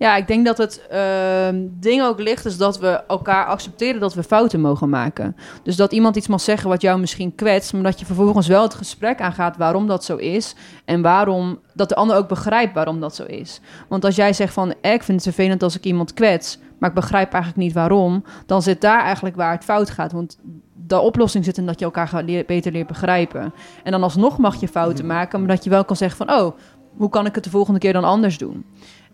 Ja, 0.00 0.16
ik 0.16 0.26
denk 0.26 0.46
dat 0.46 0.58
het 0.58 0.86
ehm, 0.90 1.66
ding 1.70 2.02
ook 2.02 2.20
ligt, 2.20 2.44
is 2.44 2.56
dat 2.56 2.78
we 2.78 3.02
elkaar 3.08 3.46
accepteren 3.46 4.00
dat 4.00 4.14
we 4.14 4.22
fouten 4.22 4.60
mogen 4.60 4.88
maken. 4.88 5.36
Dus 5.62 5.76
dat 5.76 5.92
iemand 5.92 6.16
iets 6.16 6.26
mag 6.26 6.40
zeggen 6.40 6.68
wat 6.68 6.80
jou 6.80 7.00
misschien 7.00 7.34
kwetst, 7.34 7.72
maar 7.72 7.82
dat 7.82 7.98
je 8.00 8.06
vervolgens 8.06 8.46
wel 8.46 8.62
het 8.62 8.74
gesprek 8.74 9.20
aangaat 9.20 9.56
waarom 9.56 9.86
dat 9.86 10.04
zo 10.04 10.16
is. 10.16 10.54
En 10.84 11.02
waarom 11.02 11.58
dat 11.74 11.88
de 11.88 11.94
ander 11.94 12.16
ook 12.16 12.28
begrijpt 12.28 12.74
waarom 12.74 13.00
dat 13.00 13.14
zo 13.14 13.24
is. 13.24 13.60
Want 13.88 14.04
als 14.04 14.16
jij 14.16 14.32
zegt 14.32 14.52
van, 14.52 14.74
eh, 14.80 14.92
ik 14.92 15.02
vind 15.02 15.24
het 15.24 15.34
vervelend 15.34 15.62
als 15.62 15.76
ik 15.76 15.84
iemand 15.84 16.14
kwets, 16.14 16.58
maar 16.78 16.88
ik 16.88 16.94
begrijp 16.94 17.32
eigenlijk 17.32 17.64
niet 17.64 17.74
waarom, 17.74 18.24
dan 18.46 18.62
zit 18.62 18.80
daar 18.80 19.02
eigenlijk 19.02 19.36
waar 19.36 19.52
het 19.52 19.64
fout 19.64 19.90
gaat. 19.90 20.12
Want 20.12 20.38
de 20.86 21.00
oplossing 21.00 21.44
zit 21.44 21.58
in 21.58 21.66
dat 21.66 21.78
je 21.78 21.84
elkaar 21.84 22.08
gaat 22.08 22.24
leer- 22.24 22.44
beter 22.46 22.72
leert 22.72 22.86
begrijpen. 22.86 23.52
En 23.84 23.92
dan 23.92 24.02
alsnog 24.02 24.38
mag 24.38 24.60
je 24.60 24.68
fouten 24.68 25.06
maken, 25.06 25.38
maar 25.38 25.48
dat 25.48 25.64
je 25.64 25.70
wel 25.70 25.84
kan 25.84 25.96
zeggen 25.96 26.26
van, 26.26 26.36
oh, 26.40 26.56
hoe 26.96 27.08
kan 27.08 27.26
ik 27.26 27.34
het 27.34 27.44
de 27.44 27.50
volgende 27.50 27.80
keer 27.80 27.92
dan 27.92 28.04
anders 28.04 28.38
doen? 28.38 28.64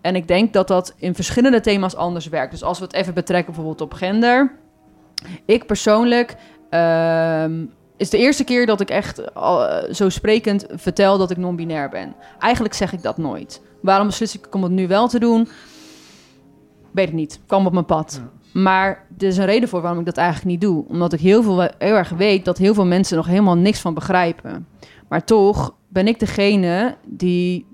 En 0.06 0.16
ik 0.16 0.28
denk 0.28 0.52
dat 0.52 0.68
dat 0.68 0.94
in 0.96 1.14
verschillende 1.14 1.60
thema's 1.60 1.94
anders 1.94 2.28
werkt. 2.28 2.50
Dus 2.50 2.62
als 2.62 2.78
we 2.78 2.84
het 2.84 2.94
even 2.94 3.14
betrekken 3.14 3.54
bijvoorbeeld 3.54 3.80
op 3.80 3.92
gender. 3.92 4.52
Ik 5.44 5.66
persoonlijk 5.66 6.36
ehm, 6.70 7.64
is 7.96 8.10
de 8.10 8.18
eerste 8.18 8.44
keer 8.44 8.66
dat 8.66 8.80
ik 8.80 8.90
echt 8.90 9.18
eh, 9.18 9.76
zo 9.92 10.08
sprekend 10.08 10.66
vertel 10.70 11.18
dat 11.18 11.30
ik 11.30 11.36
non-binair 11.36 11.88
ben. 11.88 12.14
Eigenlijk 12.38 12.74
zeg 12.74 12.92
ik 12.92 13.02
dat 13.02 13.16
nooit. 13.16 13.62
Waarom 13.82 14.06
beslis 14.06 14.36
ik 14.36 14.54
om 14.54 14.62
het 14.62 14.72
nu 14.72 14.88
wel 14.88 15.08
te 15.08 15.18
doen? 15.18 15.48
Weet 16.90 17.08
ik 17.08 17.14
niet. 17.14 17.40
Kwam 17.46 17.66
op 17.66 17.72
mijn 17.72 17.84
pad. 17.84 18.20
Maar 18.52 19.06
er 19.18 19.26
is 19.26 19.36
een 19.36 19.44
reden 19.44 19.68
voor 19.68 19.80
waarom 19.80 20.00
ik 20.00 20.06
dat 20.06 20.16
eigenlijk 20.16 20.48
niet 20.48 20.60
doe. 20.60 20.84
Omdat 20.88 21.12
ik 21.12 21.20
heel, 21.20 21.42
veel, 21.42 21.60
heel 21.60 21.94
erg 21.94 22.08
weet 22.08 22.44
dat 22.44 22.58
heel 22.58 22.74
veel 22.74 22.86
mensen 22.86 23.16
nog 23.16 23.26
helemaal 23.26 23.56
niks 23.56 23.80
van 23.80 23.94
begrijpen. 23.94 24.66
Maar 25.08 25.24
toch 25.24 25.74
ben 25.88 26.06
ik 26.06 26.18
degene 26.18 26.96
die 27.04 27.66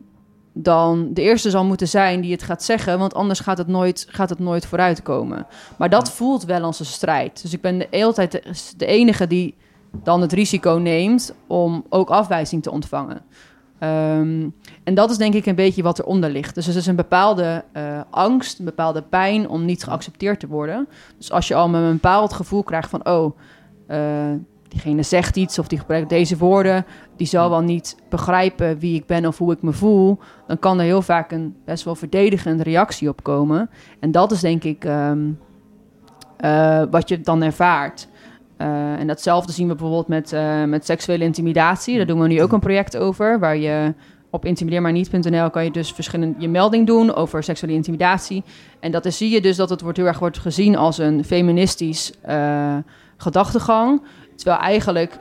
dan 0.52 1.14
de 1.14 1.23
eerste 1.23 1.50
zal 1.50 1.64
moeten 1.64 1.88
zijn 1.88 2.21
die 2.21 2.32
het 2.32 2.42
gaat 2.42 2.62
zeggen, 2.62 2.99
want 2.99 3.14
anders 3.14 3.40
gaat 3.40 3.59
het 3.59 3.66
nooit, 3.66 4.06
gaat 4.09 4.28
het 4.28 4.38
nooit 4.38 4.66
vooruitkomen. 4.66 5.47
Maar 5.78 5.90
dat 5.90 6.11
voelt 6.11 6.44
wel 6.44 6.62
als 6.62 6.80
een 6.80 6.87
strijd. 6.87 7.42
Dus 7.42 7.52
ik 7.52 7.61
ben 7.61 7.78
de 7.78 7.87
hele 7.90 8.12
tijd 8.12 8.32
de, 8.32 8.42
de 8.76 8.87
enige 8.87 9.26
die 9.26 9.54
dan 10.02 10.21
het 10.21 10.32
risico 10.32 10.71
neemt 10.71 11.35
om 11.47 11.85
ook 11.88 12.11
afwijzing 12.11 12.62
te 12.62 12.71
ontvangen. 12.71 13.23
Ehm, 13.78 14.49
en 14.85 14.94
dat 14.94 15.11
is 15.11 15.16
denk 15.16 15.35
ik 15.35 15.47
een 15.47 15.54
beetje 15.54 15.82
wat 15.82 15.99
eronder 15.99 16.30
ligt. 16.30 16.54
Dus 16.54 16.66
er 16.66 16.76
is 16.76 16.87
een 16.87 16.97
bepaalde 16.97 17.64
eh, 17.73 18.00
angst, 18.11 18.59
een 18.59 18.64
bepaalde 18.64 19.02
pijn 19.02 19.49
om 19.49 19.64
niet 19.64 19.85
geaccepteerd 19.85 20.40
te 20.40 20.47
worden. 20.47 20.88
Dus 21.16 21.30
als 21.30 21.49
je 21.49 21.54
al 21.54 21.68
met 21.68 21.82
een 21.82 21.92
bepaald 21.92 22.32
gevoel 22.32 22.62
krijgt 22.62 22.90
van, 22.90 23.06
oh, 23.09 23.38
eh, 23.87 24.32
diegene 24.72 25.02
zegt 25.02 25.36
iets 25.36 25.58
of 25.58 25.66
die 25.66 25.78
gebruikt 25.78 26.08
deze 26.08 26.36
woorden, 26.36 26.86
die 27.16 27.26
zal 27.26 27.50
wel 27.50 27.60
niet 27.60 27.96
begrijpen 28.08 28.78
wie 28.78 28.94
ik 28.94 29.06
ben 29.06 29.26
of 29.26 29.38
hoe 29.38 29.52
ik 29.52 29.62
me 29.62 29.72
voel, 29.72 30.18
dan 30.46 30.58
kan 30.58 30.78
er 30.78 30.84
heel 30.84 31.02
vaak 31.02 31.32
een 31.32 31.56
best 31.64 31.84
wel 31.84 31.94
verdedigende 31.94 32.62
reactie 32.62 33.08
op 33.08 33.22
komen. 33.22 33.70
En 34.00 34.10
dat 34.10 34.32
is 34.32 34.40
denk 34.40 34.64
ik 34.64 34.84
ehm, 34.84 35.30
eh, 36.42 36.82
wat 36.90 37.08
je 37.08 37.20
dan 37.20 37.42
ervaart. 37.42 38.08
Uh, 38.58 38.92
en 38.92 39.06
datzelfde 39.06 39.52
zien 39.52 39.68
we 39.68 39.74
bijvoorbeeld 39.74 40.08
met, 40.08 40.32
uh, 40.32 40.64
met 40.64 40.86
seksuele 40.86 41.24
intimidatie. 41.24 41.96
Daar 41.96 42.06
doen 42.06 42.20
we 42.20 42.28
nu 42.28 42.42
ook 42.42 42.52
een 42.52 42.60
project 42.60 42.96
over, 42.96 43.38
waar 43.38 43.56
je 43.56 43.94
op 44.30 44.44
intimideermaarniet.nl 44.44 45.50
kan 45.50 45.64
je 45.64 45.70
dus 45.70 45.92
verschillende 45.92 46.34
je 46.38 46.48
melding 46.48 46.86
doen 46.86 47.14
over 47.14 47.42
seksuele 47.42 47.76
intimidatie. 47.76 48.42
En 48.80 48.90
dat 48.90 49.04
is, 49.04 49.16
zie 49.16 49.30
je 49.30 49.40
dus 49.40 49.56
dat 49.56 49.70
het 49.70 49.80
wordt 49.80 49.98
heel 49.98 50.06
erg 50.06 50.18
wordt 50.18 50.38
gezien 50.38 50.76
als 50.76 50.98
een 50.98 51.24
feministisch 51.24 52.12
gedachtegang. 53.16 54.02
Terwijl 54.34 54.60
eigenlijk 54.60 55.18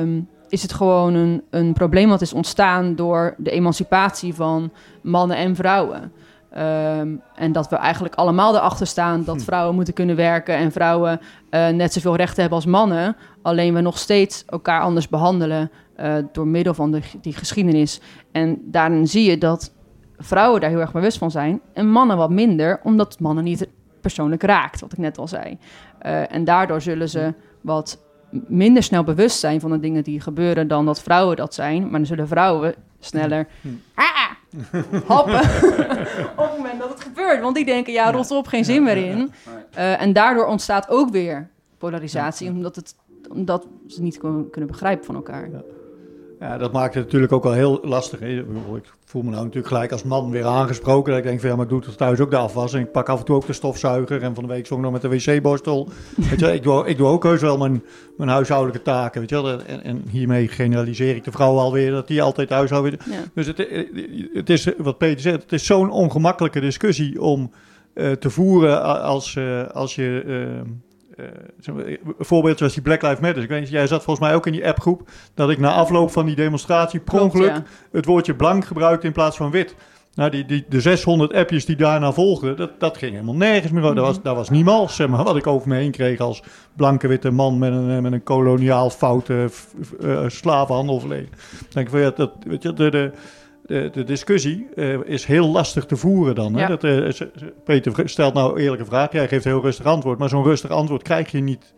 um, 0.00 0.28
is 0.48 0.62
het 0.62 0.72
gewoon 0.72 1.14
een, 1.14 1.42
een 1.50 1.72
probleem 1.72 2.08
wat 2.08 2.20
is 2.20 2.32
ontstaan 2.32 2.94
door 2.94 3.34
de 3.38 3.50
emancipatie 3.50 4.34
van 4.34 4.72
mannen 5.02 5.36
en 5.36 5.56
vrouwen. 5.56 6.12
Um, 6.58 7.22
en 7.34 7.52
dat 7.52 7.68
we 7.68 7.76
eigenlijk 7.76 8.14
allemaal 8.14 8.56
erachter 8.56 8.86
staan 8.86 9.24
dat 9.24 9.42
vrouwen 9.42 9.74
moeten 9.74 9.94
kunnen 9.94 10.16
werken 10.16 10.56
en 10.56 10.72
vrouwen 10.72 11.20
uh, 11.50 11.68
net 11.68 11.92
zoveel 11.92 12.16
rechten 12.16 12.40
hebben 12.40 12.58
als 12.58 12.66
mannen. 12.66 13.16
Alleen 13.42 13.74
we 13.74 13.80
nog 13.80 13.98
steeds 13.98 14.44
elkaar 14.46 14.80
anders 14.80 15.08
behandelen 15.08 15.70
uh, 16.00 16.14
door 16.32 16.46
middel 16.46 16.74
van 16.74 16.90
de, 16.92 17.00
die 17.20 17.32
geschiedenis. 17.32 18.00
En 18.32 18.58
daarin 18.62 19.06
zie 19.06 19.30
je 19.30 19.38
dat 19.38 19.72
vrouwen 20.18 20.60
daar 20.60 20.70
heel 20.70 20.80
erg 20.80 20.92
bewust 20.92 21.18
van 21.18 21.30
zijn 21.30 21.60
en 21.72 21.90
mannen 21.90 22.16
wat 22.16 22.30
minder, 22.30 22.80
omdat 22.82 23.20
mannen 23.20 23.44
niet 23.44 23.68
persoonlijk 24.00 24.42
raakt, 24.42 24.80
wat 24.80 24.92
ik 24.92 24.98
net 24.98 25.18
al 25.18 25.28
zei. 25.28 25.58
Uh, 26.06 26.32
en 26.32 26.44
daardoor 26.44 26.80
zullen 26.80 27.08
ze 27.08 27.34
wat 27.60 27.98
minder 28.30 28.82
snel 28.82 29.04
bewust 29.04 29.38
zijn 29.38 29.60
van 29.60 29.70
de 29.70 29.80
dingen 29.80 30.04
die 30.04 30.20
gebeuren 30.20 30.68
dan 30.68 30.86
dat 30.86 31.02
vrouwen 31.02 31.36
dat 31.36 31.54
zijn. 31.54 31.82
Maar 31.82 31.90
dan 31.90 32.06
zullen 32.06 32.28
vrouwen 32.28 32.74
sneller 33.00 33.46
ah, 33.94 34.30
happen 35.06 35.40
op 36.36 36.48
het 36.48 36.56
moment 36.56 36.78
dat 36.78 36.88
het 36.88 37.00
gebeurt. 37.00 37.40
Want 37.40 37.54
die 37.54 37.64
denken, 37.64 37.92
ja, 37.92 38.10
rot 38.10 38.30
op, 38.30 38.46
geen 38.46 38.64
zin 38.64 38.82
meer 38.82 38.96
in. 38.96 39.32
Uh, 39.76 40.02
en 40.02 40.12
daardoor 40.12 40.46
ontstaat 40.46 40.88
ook 40.88 41.10
weer 41.10 41.48
polarisatie, 41.78 42.50
omdat, 42.50 42.76
het, 42.76 42.94
omdat 43.28 43.66
ze 43.86 44.02
niet 44.02 44.18
kunnen 44.18 44.66
begrijpen 44.66 45.04
van 45.04 45.14
elkaar. 45.14 45.48
Ja. 46.38 46.58
Dat 46.58 46.72
maakt 46.72 46.94
het 46.94 47.04
natuurlijk 47.04 47.32
ook 47.32 47.42
wel 47.42 47.52
heel 47.52 47.80
lastig. 47.82 48.20
Hè? 48.20 48.28
Ik 48.28 48.94
voel 49.08 49.22
me 49.22 49.30
nou 49.30 49.42
natuurlijk 49.42 49.72
gelijk 49.72 49.92
als 49.92 50.02
man 50.02 50.30
weer 50.30 50.44
aangesproken. 50.44 51.10
Dat 51.10 51.20
ik 51.20 51.26
denk 51.26 51.40
van 51.40 51.48
ja, 51.48 51.54
maar 51.54 51.64
ik 51.64 51.70
doe 51.70 51.82
het 51.84 51.96
thuis 51.96 52.20
ook 52.20 52.30
de 52.30 52.36
afwas. 52.36 52.74
En 52.74 52.80
ik 52.80 52.92
pak 52.92 53.08
af 53.08 53.18
en 53.18 53.24
toe 53.24 53.36
ook 53.36 53.46
de 53.46 53.52
stofzuiger. 53.52 54.22
En 54.22 54.34
van 54.34 54.46
de 54.46 54.52
week 54.52 54.66
zong 54.66 54.82
nog 54.82 54.92
met 54.92 55.02
de 55.02 55.08
wc-borstel. 55.08 55.88
weet 56.30 56.40
je, 56.40 56.52
ik, 56.52 56.62
doe, 56.62 56.86
ik 56.86 56.96
doe 56.96 57.06
ook 57.06 57.22
heus 57.22 57.40
wel 57.40 57.58
mijn, 57.58 57.82
mijn 58.16 58.30
huishoudelijke 58.30 58.82
taken. 58.82 59.20
Weet 59.20 59.30
je 59.30 59.42
wel? 59.42 59.62
En, 59.62 59.84
en 59.84 60.04
hiermee 60.10 60.48
generaliseer 60.48 61.16
ik 61.16 61.24
de 61.24 61.30
vrouw 61.30 61.58
alweer 61.58 61.90
dat 61.90 62.06
die 62.06 62.22
altijd 62.22 62.50
huishouden. 62.50 62.98
Ja. 63.10 63.22
Dus 63.34 63.46
het, 63.46 63.66
het 64.32 64.50
is, 64.50 64.68
wat 64.78 64.98
Peter 64.98 65.20
zegt, 65.20 65.42
het 65.42 65.52
is 65.52 65.66
zo'n 65.66 65.90
ongemakkelijke 65.90 66.60
discussie 66.60 67.22
om 67.22 67.50
uh, 67.94 68.12
te 68.12 68.30
voeren 68.30 69.02
als, 69.02 69.34
uh, 69.34 69.66
als 69.66 69.94
je... 69.94 70.22
Uh, 70.26 70.70
een 71.16 71.98
voorbeeld 72.18 72.58
zoals 72.58 72.72
die 72.72 72.82
Black 72.82 73.02
Lives 73.02 73.20
Matter. 73.20 73.42
Ik 73.42 73.48
weet 73.48 73.60
niet, 73.60 73.68
jij 73.68 73.86
zat 73.86 74.02
volgens 74.02 74.26
mij 74.26 74.34
ook 74.34 74.46
in 74.46 74.52
die 74.52 74.66
appgroep 74.66 75.08
dat 75.34 75.50
ik 75.50 75.58
na 75.58 75.72
afloop 75.72 76.10
van 76.10 76.26
die 76.26 76.34
demonstratie 76.34 77.00
per 77.00 77.20
ongeluk 77.20 77.50
ja. 77.50 77.62
het 77.92 78.04
woordje 78.04 78.34
blank 78.34 78.64
gebruikte 78.64 79.06
in 79.06 79.12
plaats 79.12 79.36
van 79.36 79.50
wit. 79.50 79.74
Nou, 80.14 80.30
die, 80.30 80.44
die, 80.44 80.64
de 80.68 80.80
600 80.80 81.32
appjes 81.34 81.64
die 81.64 81.76
daarna 81.76 82.12
volgden, 82.12 82.56
dat, 82.56 82.80
dat 82.80 82.98
ging 82.98 83.12
helemaal 83.12 83.34
nergens 83.34 83.72
meer. 83.72 83.80
Mm 83.80 83.86
-hmm. 83.86 83.96
Dat 83.96 84.04
was, 84.04 84.22
dat 84.22 84.36
was 84.36 84.50
niemals, 84.50 84.96
zeg 84.96 85.08
maar, 85.08 85.24
wat 85.24 85.36
ik 85.36 85.46
over 85.46 85.68
me 85.68 85.74
heen 85.74 85.90
kreeg 85.90 86.20
als 86.20 86.42
blanke 86.76 87.08
witte 87.08 87.30
man 87.30 87.58
met 87.58 87.72
een, 87.72 88.02
met 88.02 88.12
een 88.12 88.22
koloniaal 88.22 88.90
foute 88.90 89.48
uh, 90.00 90.24
slavenhandel 90.26 91.00
verleden. 91.00 91.28
denk 91.70 91.86
ik 91.86 91.92
van 91.92 92.00
ja, 92.00 92.10
dat, 92.10 92.30
weet 92.46 92.62
je, 92.62 92.72
de, 92.72 92.90
de 92.90 93.12
de, 93.66 93.90
de 93.92 94.04
discussie 94.04 94.68
uh, 94.74 94.98
is 95.04 95.24
heel 95.24 95.48
lastig 95.48 95.86
te 95.86 95.96
voeren 95.96 96.34
dan. 96.34 96.54
Hè? 96.54 96.60
Ja. 96.60 96.66
Dat, 96.66 96.84
uh, 96.84 97.10
Peter 97.64 98.08
stelt 98.08 98.34
nou 98.34 98.60
eerlijke 98.60 98.84
vraag, 98.84 99.12
jij 99.12 99.28
geeft 99.28 99.44
een 99.44 99.50
heel 99.50 99.62
rustig 99.62 99.86
antwoord, 99.86 100.18
maar 100.18 100.28
zo'n 100.28 100.44
rustig 100.44 100.70
antwoord 100.70 101.02
krijg 101.02 101.30
je 101.30 101.40
niet 101.40 101.74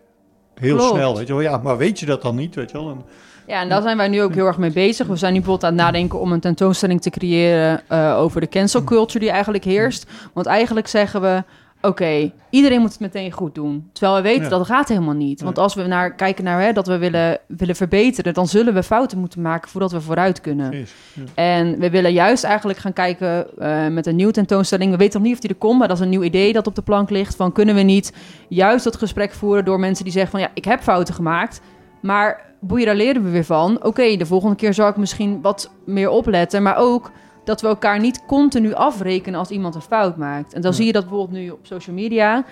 heel 0.54 0.76
Klopt. 0.76 0.95
snel. 0.95 1.16
Weet 1.16 1.26
je 1.26 1.33
wel? 1.33 1.42
Ja, 1.42 1.57
maar 1.57 1.76
weet 1.76 2.00
je 2.00 2.07
dat 2.07 2.23
dan 2.23 2.37
niet? 2.37 2.54
Weet 2.54 2.71
je 2.71 2.76
wel? 2.78 2.90
En, 2.90 3.04
ja, 3.47 3.61
en 3.61 3.68
daar 3.68 3.83
zijn 3.83 3.97
wij 3.97 4.09
nu 4.09 4.23
ook 4.23 4.35
heel 4.35 4.47
erg 4.47 4.59
mee 4.59 4.73
bezig. 4.73 5.07
We 5.07 5.16
zijn 5.16 5.33
nu 5.33 5.38
bijvoorbeeld 5.38 5.71
aan 5.71 5.78
het 5.78 5.87
nadenken 5.87 6.21
om 6.21 6.33
een 6.33 6.40
tentoonstelling 6.40 7.00
te 7.02 7.11
creëren 7.11 7.80
uh, 7.92 8.18
over 8.18 8.40
de 8.40 8.49
cancel 8.49 8.85
culture 8.85 9.18
die 9.18 9.30
eigenlijk 9.30 9.64
heerst. 9.64 10.07
Want 10.33 10.47
eigenlijk 10.47 10.87
zeggen 10.87 11.21
we, 11.21 11.42
oké, 11.80 11.87
okay, 11.88 12.32
iedereen 12.50 12.80
moet 12.80 12.90
het 12.90 13.00
meteen 13.00 13.32
goed 13.32 13.54
doen. 13.54 13.90
Terwijl 13.92 14.16
we 14.16 14.23
weten 14.23 14.42
ja. 14.42 14.49
dat 14.49 14.66
gaat 14.66 14.88
helemaal 14.88 15.14
niet. 15.14 15.40
Want 15.40 15.58
als 15.58 15.75
we 15.75 15.87
naar, 15.87 16.14
kijken 16.14 16.44
naar 16.44 16.62
hè, 16.62 16.73
dat 16.73 16.87
we 16.87 16.99
willen, 16.99 17.38
willen 17.47 17.76
verbeteren, 17.76 18.35
dan 18.35 18.47
zullen 18.47 18.75
we 18.75 18.82
fouten 18.82 19.18
moeten 19.18 19.42
maken 19.42 19.70
voordat 19.70 19.92
we 19.92 20.00
vooruit 20.00 20.40
kunnen. 20.40 20.87
En 21.35 21.78
we 21.78 21.90
willen 21.90 22.12
juist 22.12 22.44
eigenlijk 22.44 22.78
gaan 22.78 22.92
kijken 22.92 23.47
uh, 23.58 23.87
met 23.87 24.06
een 24.06 24.16
nieuwe 24.16 24.32
tentoonstelling. 24.32 24.90
We 24.90 24.97
weten 24.97 25.18
nog 25.18 25.28
niet 25.28 25.37
of 25.37 25.42
die 25.42 25.50
er 25.50 25.56
komt, 25.56 25.78
maar 25.78 25.88
dat 25.88 25.97
is 25.97 26.02
een 26.02 26.11
nieuw 26.11 26.23
idee 26.23 26.52
dat 26.52 26.66
op 26.66 26.75
de 26.75 26.82
plank 26.82 27.11
ligt. 27.11 27.37
Van 27.37 27.52
kunnen 27.52 27.75
we 27.75 27.82
niet 27.82 28.12
juist 28.49 28.85
dat 28.85 28.97
gesprek 28.97 29.32
voeren 29.32 29.64
door 29.64 29.80
mensen 29.80 30.04
die 30.04 30.12
zeggen 30.12 30.30
van 30.30 30.40
ja, 30.40 30.50
ik 30.54 30.64
heb 30.64 30.80
fouten 30.80 31.14
gemaakt, 31.14 31.61
maar 32.02 32.47
boeien, 32.61 32.87
daar 32.87 32.97
leren 32.97 33.25
we 33.25 33.30
weer 33.30 33.44
van. 33.44 33.76
Oké, 33.76 33.87
okay, 33.87 34.16
de 34.16 34.26
volgende 34.26 34.56
keer 34.56 34.75
zal 34.75 34.88
ik 34.88 34.97
misschien 34.97 35.40
wat 35.40 35.70
meer 35.85 36.11
opletten, 36.11 36.62
maar 36.62 36.76
ook 36.76 37.11
dat 37.49 37.61
we 37.61 37.67
elkaar 37.67 38.00
niet 38.00 38.26
continu 38.26 38.75
afrekenen 38.75 39.38
als 39.38 39.50
iemand 39.50 39.75
een 39.75 39.81
fout 39.81 40.17
maakt. 40.17 40.52
En 40.52 40.61
dan 40.61 40.71
ja. 40.71 40.76
zie 40.76 40.87
je 40.87 40.93
dat 40.93 41.09
bijvoorbeeld 41.09 41.38
nu 41.38 41.50
op 41.50 41.59
social 41.62 41.97
media. 41.97 42.45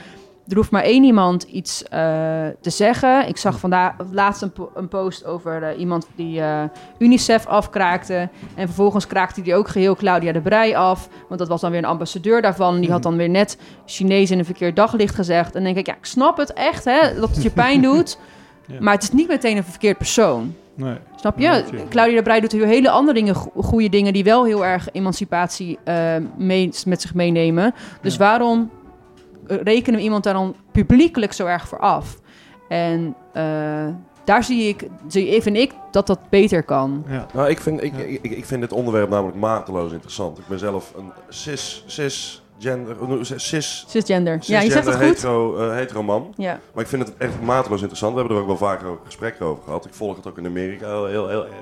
Er 0.49 0.57
hoeft 0.57 0.71
maar 0.71 0.83
één 0.83 1.05
iemand 1.05 1.43
iets 1.43 1.83
uh, 1.83 1.89
te 2.61 2.71
zeggen. 2.71 3.29
Ik 3.29 3.37
zag 3.37 3.59
vandaag 3.59 3.95
laatst 4.11 4.43
een, 4.43 4.53
po 4.53 4.71
een 4.75 4.89
post 4.89 5.25
over 5.25 5.63
uh, 5.63 5.81
iemand 5.81 6.07
die 6.15 6.39
uh, 6.39 6.63
UNICEF 6.99 7.47
afkraakte. 7.47 8.29
En 8.55 8.67
vervolgens 8.67 9.07
kraakte 9.07 9.41
hij 9.45 9.57
ook 9.57 9.69
geheel 9.69 9.95
Claudia 9.95 10.33
de 10.33 10.41
Brij 10.41 10.77
af. 10.77 11.09
Want 11.29 11.41
dat 11.41 11.49
was 11.49 11.61
dan 11.61 11.71
weer 11.71 11.79
een 11.79 11.85
ambassadeur 11.85 12.43
daarvan. 12.43 12.81
Die 12.81 12.91
had 12.91 13.03
dan 13.03 13.17
weer 13.17 13.29
net 13.29 13.59
Chinees 13.87 14.31
in 14.31 14.39
een 14.39 14.45
verkeerd 14.45 14.77
daglicht 14.77 15.15
gezegd. 15.15 15.47
En 15.47 15.53
dan 15.53 15.63
denk 15.63 15.77
ik, 15.77 15.87
ja, 15.87 15.95
ik 15.95 16.05
snap 16.05 16.37
het 16.37 16.53
echt, 16.53 16.85
hè, 16.85 17.21
dat 17.21 17.31
het 17.31 17.43
je 17.43 17.51
pijn 17.51 17.83
doet. 17.93 18.19
ja. 18.67 18.77
Maar 18.81 18.95
het 18.95 19.03
is 19.03 19.13
niet 19.13 19.29
meteen 19.29 19.57
een 19.57 19.65
verkeerd 19.65 19.99
persoon. 19.99 20.55
Nee. 20.77 20.97
Snap 21.17 21.39
je? 21.39 21.65
Nee, 21.73 21.89
Claudia 21.89 22.17
de 22.17 22.23
Breij 22.23 22.41
doet 22.41 22.53
heel 22.53 22.65
hele 22.65 22.91
andere 22.91 23.15
dingen, 23.15 23.35
goede 23.55 23.89
dingen 23.89 24.13
die 24.13 24.25
wel 24.25 24.45
heel 24.45 24.65
erg 24.65 24.89
emancipatie 24.93 25.79
uh, 25.85 26.17
mee, 26.39 26.71
met 26.87 27.03
zich 27.03 27.15
meenemen. 27.15 27.75
Dus 28.03 28.13
ja. 28.13 28.19
waarom 28.19 28.71
rekenen 29.47 29.99
we 29.99 30.05
iemand 30.05 30.25
daar 30.25 30.35
dan 30.35 30.57
publiekelijk 30.73 31.33
zo 31.33 31.47
erg 31.47 31.69
voor 31.69 31.79
af? 31.79 32.19
En 32.69 33.17
uh, 33.37 33.87
daar 34.25 34.45
zie 34.45 34.69
ik, 34.69 34.89
zie 35.09 35.43
vind 35.43 35.57
ik 35.57 35.73
dat 35.91 36.07
dat 36.07 36.19
beter 36.31 36.63
kan. 36.63 37.05
Ja. 37.09 37.27
Nou, 37.33 37.51
ik 37.51 37.61
vind, 37.61 37.83
ik, 37.83 37.97
ik, 37.97 38.23
ik, 38.23 38.45
vind 38.45 38.61
dit 38.61 38.73
onderwerp 38.73 39.11
namelijk 39.11 39.37
mateloos 39.37 39.93
interessant. 39.93 40.39
Ik 40.39 40.47
ben 40.49 40.59
zelf 40.59 40.93
een 40.97 41.13
cis, 41.29 41.85
cis 41.87 42.43
gender, 42.59 42.97
cis, 43.23 43.85
cisgender. 43.89 44.39
Ja, 44.41 44.61
je 44.61 44.71
zegt 44.71 44.87
het 44.87 44.95
goed. 44.95 45.05
Hetero, 45.05 45.69
uh, 45.69 45.75
hetero 45.75 46.03
man. 46.03 46.35
Ja. 46.37 46.61
Maar 46.75 46.83
ik 46.83 46.89
vind 46.91 47.03
het 47.03 47.17
echt 47.17 47.41
mateloos 47.43 47.79
interessant. 47.79 48.13
We 48.13 48.19
hebben 48.19 48.37
er 48.37 48.43
ook 48.43 48.49
wel 48.49 48.69
vaker 48.69 48.87
ook 48.87 49.01
gesprekken 49.05 49.47
over 49.47 49.63
gehad. 49.63 49.85
Ik 49.85 49.95
volg 49.95 50.17
het 50.17 50.27
ook 50.27 50.39
in 50.39 50.47
Amerika 50.47 50.87
heel, 50.87 51.07
heel, 51.07 51.29
heel 51.29 51.45
erg. 51.45 51.55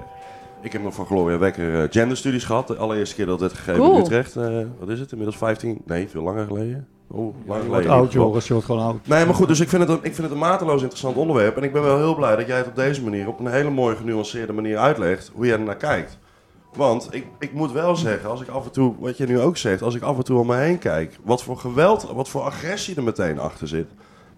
Ik 0.62 0.72
heb 0.72 0.82
nog 0.82 0.94
van 0.94 1.06
Gloria 1.06 1.38
Wekker 1.38 1.82
uh, 1.82 1.82
genderstudies 1.90 2.44
gehad. 2.44 2.66
De 2.66 2.76
allereerste 2.76 3.14
keer 3.14 3.26
dat 3.26 3.40
het 3.40 3.52
gegeven 3.52 3.80
cool. 3.80 3.96
in 3.96 4.00
Utrecht. 4.02 4.36
Uh, 4.36 4.58
wat 4.78 4.88
is 4.88 5.00
het? 5.00 5.10
Inmiddels 5.10 5.38
15? 5.38 5.82
Nee, 5.86 6.08
veel 6.08 6.22
langer 6.22 6.46
geleden. 6.46 6.88
Oh, 7.08 7.34
lang 7.46 7.60
ja, 7.60 7.66
geleden. 7.66 7.90
oud, 7.90 8.12
Joris. 8.12 8.46
Je 8.46 8.52
wordt 8.52 8.68
gewoon 8.68 8.86
oud. 8.86 9.06
Nee, 9.06 9.24
maar 9.24 9.34
goed. 9.34 9.48
Dus 9.48 9.60
ik 9.60 9.68
vind, 9.68 9.82
het 9.82 9.90
een, 9.90 9.96
ik 9.96 10.14
vind 10.14 10.22
het 10.22 10.30
een 10.30 10.38
mateloos 10.38 10.80
interessant 10.80 11.16
onderwerp. 11.16 11.56
En 11.56 11.62
ik 11.62 11.72
ben 11.72 11.82
wel 11.82 11.96
heel 11.96 12.14
blij 12.14 12.36
dat 12.36 12.46
jij 12.46 12.56
het 12.56 12.66
op 12.66 12.76
deze 12.76 13.02
manier, 13.02 13.28
op 13.28 13.38
een 13.38 13.46
hele 13.46 13.70
mooie 13.70 13.96
genuanceerde 13.96 14.52
manier 14.52 14.78
uitlegt 14.78 15.30
hoe 15.34 15.46
jij 15.46 15.54
er 15.54 15.60
naar 15.60 15.76
kijkt. 15.76 16.18
Want 16.76 17.08
ik, 17.10 17.26
ik 17.38 17.52
moet 17.52 17.72
wel 17.72 17.96
zeggen, 17.96 18.30
als 18.30 18.40
ik 18.40 18.48
af 18.48 18.64
en 18.64 18.72
toe, 18.72 18.94
wat 18.98 19.16
je 19.16 19.26
nu 19.26 19.40
ook 19.40 19.56
zegt, 19.56 19.82
als 19.82 19.94
ik 19.94 20.02
af 20.02 20.16
en 20.16 20.24
toe 20.24 20.38
om 20.38 20.46
me 20.46 20.56
heen 20.56 20.78
kijk, 20.78 21.18
wat 21.22 21.42
voor 21.42 21.56
geweld, 21.56 22.10
wat 22.12 22.28
voor 22.28 22.42
agressie 22.42 22.96
er 22.96 23.02
meteen 23.02 23.38
achter 23.38 23.68
zit, 23.68 23.88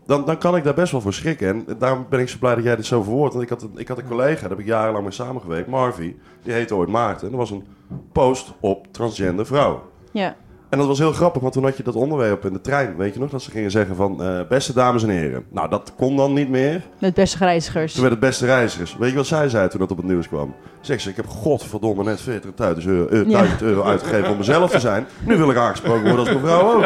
dan, 0.07 0.25
dan 0.25 0.38
kan 0.38 0.57
ik 0.57 0.64
daar 0.64 0.75
best 0.75 0.93
wel 0.93 1.00
voor 1.00 1.12
schrikken. 1.12 1.49
En 1.49 1.78
daarom 1.78 2.07
ben 2.09 2.21
ik 2.21 2.28
zo 2.28 2.38
blij 2.38 2.55
dat 2.55 2.64
jij 2.64 2.76
dit 2.76 2.87
zo 2.87 3.02
verwoordt. 3.02 3.35
Want 3.35 3.45
ik 3.45 3.50
had, 3.50 3.62
een, 3.62 3.73
ik 3.75 3.88
had 3.88 3.99
een 3.99 4.09
collega, 4.09 4.40
daar 4.40 4.50
heb 4.50 4.59
ik 4.59 4.66
jarenlang 4.66 5.05
mee 5.05 5.12
samengewerkt, 5.12 5.69
Marvie, 5.69 6.19
die 6.43 6.52
heette 6.52 6.75
ooit 6.75 6.88
Maarten. 6.88 7.26
En 7.26 7.33
er 7.33 7.38
was 7.38 7.50
een 7.50 7.64
post 8.12 8.52
op 8.61 8.87
transgender 8.90 9.47
vrouwen. 9.47 9.81
Ja. 10.12 10.37
En 10.68 10.78
dat 10.78 10.87
was 10.87 10.99
heel 10.99 11.12
grappig, 11.12 11.42
want 11.42 11.52
toen 11.54 11.64
had 11.64 11.76
je 11.76 11.82
dat 11.82 11.94
onderwerp 11.94 12.44
in 12.44 12.52
de 12.52 12.61
trein. 12.61 12.96
Weet 12.96 13.14
je 13.14 13.20
nog, 13.20 13.30
dat 13.30 13.42
ze 13.42 13.50
gingen 13.50 13.70
zeggen 13.70 13.96
van... 13.96 14.23
eh, 14.23 14.40
beste 14.49 14.73
dames 14.73 15.02
en 15.02 15.08
heren. 15.08 15.44
Nou, 15.50 15.68
dat 15.68 15.92
kon 15.96 16.16
dan 16.16 16.32
niet 16.32 16.49
meer. 16.49 16.82
Met 16.99 17.14
beste 17.14 17.38
reizigers. 17.38 17.92
Toen 17.92 18.00
werd 18.02 18.14
het 18.14 18.23
beste 18.25 18.46
reizigers. 18.46 18.96
Weet 18.99 19.11
je 19.11 19.16
wat 19.16 19.26
zij 19.26 19.49
zei 19.49 19.68
toen 19.68 19.80
dat 19.80 19.90
op 19.90 19.96
het 19.96 20.06
nieuws 20.06 20.28
kwam? 20.28 20.54
Zegt 20.80 21.02
ze, 21.02 21.11
ik 21.11 21.16
heb 21.16 21.26
godverdomme 21.26 22.04
net 22.04 22.20
40.000 22.20 22.85
euro, 22.87 23.06
eh, 23.08 23.28
1000 23.28 23.62
euro 23.62 23.82
uitgegeven 23.82 24.30
om 24.30 24.37
mezelf 24.37 24.70
te 24.70 24.80
zijn. 24.80 25.06
Nu 25.26 25.37
wil 25.37 25.50
ik 25.50 25.56
aangesproken 25.56 26.02
worden 26.02 26.18
als 26.26 26.35
mevrouw 26.35 26.75
ook. 26.76 26.82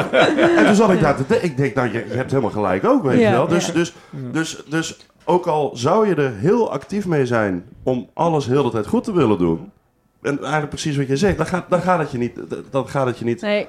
En 0.57 0.65
toen 0.67 0.75
zat 0.75 0.91
ik 0.91 1.01
daar 1.01 1.17
te 1.17 1.25
denken. 1.27 1.49
Ik 1.49 1.57
denk, 1.57 1.75
nou, 1.75 1.93
je, 1.93 2.05
je 2.09 2.15
hebt 2.15 2.31
helemaal 2.31 2.51
gelijk 2.53 2.85
ook, 2.85 3.03
weet 3.03 3.21
Ja, 3.21 3.29
je 3.31 3.35
wel. 3.37 3.49
Dus, 3.49 3.67
ja. 3.67 3.73
dus, 3.73 3.93
dus, 4.33 4.63
dus 4.69 4.99
ook 5.25 5.47
al 5.47 5.71
zou 5.75 6.09
je 6.09 6.15
er 6.15 6.33
heel 6.37 6.73
actief 6.73 7.07
mee 7.07 7.27
zijn 7.27 7.65
om 7.83 8.09
alles 8.15 8.47
heel 8.47 8.63
de 8.63 8.71
tijd 8.71 8.87
goed 8.87 9.05
te 9.05 9.13
willen 9.13 9.39
doen... 9.39 9.71
En 10.23 10.39
eigenlijk 10.39 10.69
precies 10.69 10.97
wat 10.97 11.07
je 11.09 11.17
zegt, 11.17 11.37
dan 11.37 11.47
gaat, 11.47 11.65
dan 11.71 11.81
gaat 11.81 11.99
het 11.99 12.11
je 12.11 12.19
niet... 12.19 12.33
Dan 12.71 12.89
gaat 12.89 13.07
het 13.07 13.19
je 13.19 13.25
niet 13.25 13.41
Nee, 13.41 13.67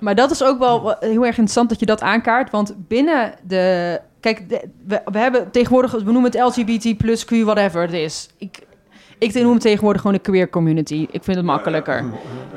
maar 0.00 0.14
dat 0.14 0.30
is 0.30 0.42
ook 0.42 0.58
wel 0.58 0.82
wa- 0.82 0.96
heel 1.00 1.20
erg 1.20 1.28
interessant 1.28 1.68
dat 1.68 1.80
je 1.80 1.86
dat 1.86 2.00
aankaart. 2.00 2.50
Want 2.50 2.74
binnen 2.88 3.32
de... 3.42 4.00
Kijk, 4.20 4.48
de- 4.48 4.68
we, 4.86 5.00
we 5.04 5.18
hebben 5.18 5.50
tegenwoordig... 5.50 5.92
We 5.92 6.12
noemen 6.12 6.30
het 6.30 6.40
LGBT 6.40 6.96
plus 6.96 7.24
Q, 7.24 7.30
whatever 7.30 7.82
het 7.82 7.92
is. 7.92 8.28
Ik, 8.38 8.58
ik 9.18 9.34
noem 9.34 9.52
het 9.52 9.60
tegenwoordig 9.62 10.00
gewoon 10.00 10.16
de 10.16 10.22
queer 10.22 10.50
community. 10.50 11.06
Ik 11.10 11.24
vind 11.24 11.36
het 11.36 11.46
makkelijker. 11.46 12.04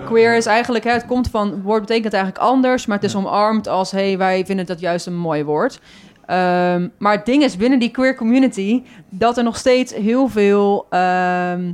Queer 0.05 0.35
is 0.37 0.45
eigenlijk... 0.45 0.83
Hè, 0.83 0.91
het 0.91 1.05
komt 1.05 1.29
van... 1.29 1.49
Het 1.51 1.61
woord 1.63 1.81
betekent 1.81 2.13
eigenlijk 2.13 2.43
anders, 2.43 2.85
maar 2.85 2.95
het 2.97 3.05
is 3.05 3.15
omarmd 3.15 3.67
als... 3.67 3.91
hey, 3.91 4.17
wij 4.17 4.45
vinden 4.45 4.65
dat 4.65 4.79
juist 4.79 5.05
een 5.07 5.17
mooi 5.17 5.43
woord. 5.43 5.79
Ehm, 6.25 6.87
maar 6.97 7.15
het 7.15 7.25
ding 7.25 7.43
is 7.43 7.57
binnen 7.57 7.79
die 7.79 7.91
queer 7.91 8.15
community... 8.15 8.83
dat 9.09 9.37
er 9.37 9.43
nog 9.43 9.57
steeds 9.57 9.93
heel 9.93 10.27
veel... 10.27 10.85
ehm, 10.89 11.71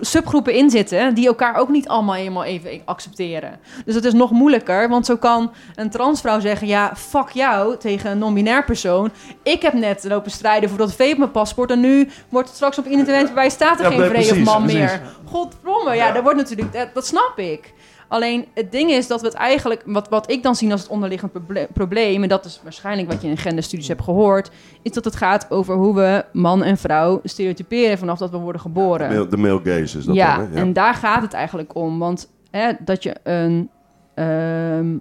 subgroepen 0.00 0.52
in 0.52 0.70
zitten 0.70 1.14
die 1.14 1.26
elkaar 1.26 1.56
ook 1.56 1.68
niet 1.68 1.88
allemaal 1.88 2.14
helemaal 2.14 2.44
even 2.44 2.70
accepteren. 2.84 3.58
Dus 3.84 3.94
het 3.94 4.04
is 4.04 4.12
nog 4.12 4.30
moeilijker, 4.30 4.88
want 4.88 5.06
zo 5.06 5.16
kan 5.16 5.52
een 5.74 5.90
transvrouw 5.90 6.40
zeggen: 6.40 6.66
ja, 6.66 6.92
fuck 6.96 7.30
jou 7.30 7.76
tegen 7.76 8.10
een 8.10 8.18
non-binair 8.18 8.64
persoon. 8.64 9.10
Ik 9.42 9.62
heb 9.62 9.72
net 9.72 10.04
lopen 10.04 10.30
strijden 10.30 10.68
voor 10.68 10.78
dat 10.78 10.94
V 10.94 11.10
op 11.12 11.18
mijn 11.18 11.30
paspoort 11.30 11.70
en 11.70 11.80
nu 11.80 12.08
wordt 12.28 12.48
het 12.48 12.56
straks 12.56 12.78
op 12.78 12.86
internet 12.86 13.34
bij 13.34 13.50
staat 13.50 13.80
er 13.80 13.92
Ja, 13.92 13.98
geen 13.98 14.08
vrede 14.08 14.30
of 14.30 14.38
man 14.38 14.62
precies. 14.62 14.78
meer. 14.78 15.02
Godverdomme, 15.24 15.94
ja, 15.94 16.12
dat 16.12 16.22
wordt 16.22 16.38
natuurlijk, 16.38 16.72
dat, 16.72 16.88
dat 16.94 17.06
snap 17.06 17.32
ik. 17.36 17.74
Alleen 18.08 18.46
het 18.54 18.72
ding 18.72 18.90
is 18.90 19.06
dat 19.06 19.20
we 19.20 19.26
het 19.26 19.36
eigenlijk, 19.36 19.82
wat, 19.86 20.08
wat 20.08 20.30
ik 20.30 20.42
dan 20.42 20.54
zie 20.54 20.70
als 20.72 20.80
het 20.80 20.90
onderliggend 20.90 21.32
proble- 21.32 21.68
probleem, 21.72 22.22
en 22.22 22.28
dat 22.28 22.44
is 22.44 22.60
waarschijnlijk 22.62 23.10
wat 23.12 23.22
je 23.22 23.28
in 23.28 23.36
genderstudies 23.36 23.88
hebt 23.88 24.02
gehoord, 24.02 24.50
is 24.82 24.92
dat 24.92 25.04
het 25.04 25.16
gaat 25.16 25.50
over 25.50 25.74
hoe 25.74 25.94
we 25.94 26.24
man 26.32 26.62
en 26.62 26.76
vrouw 26.76 27.20
stereotyperen 27.24 27.98
vanaf 27.98 28.18
dat 28.18 28.30
we 28.30 28.36
worden 28.36 28.60
geboren. 28.60 29.08
Male- 29.08 29.28
De 29.28 29.36
male 29.36 29.60
gaze 29.64 29.98
is 29.98 30.04
dat 30.04 30.14
ja, 30.14 30.36
dan, 30.36 30.48
hè? 30.50 30.60
en 30.60 30.72
daar 30.72 30.94
gaat 30.94 31.22
het 31.22 31.32
eigenlijk 31.32 31.74
om. 31.74 31.98
Want 31.98 32.30
hè, 32.50 32.72
dat 32.80 33.02
je 33.02 33.14
een 33.22 33.70
ehm, 34.14 34.96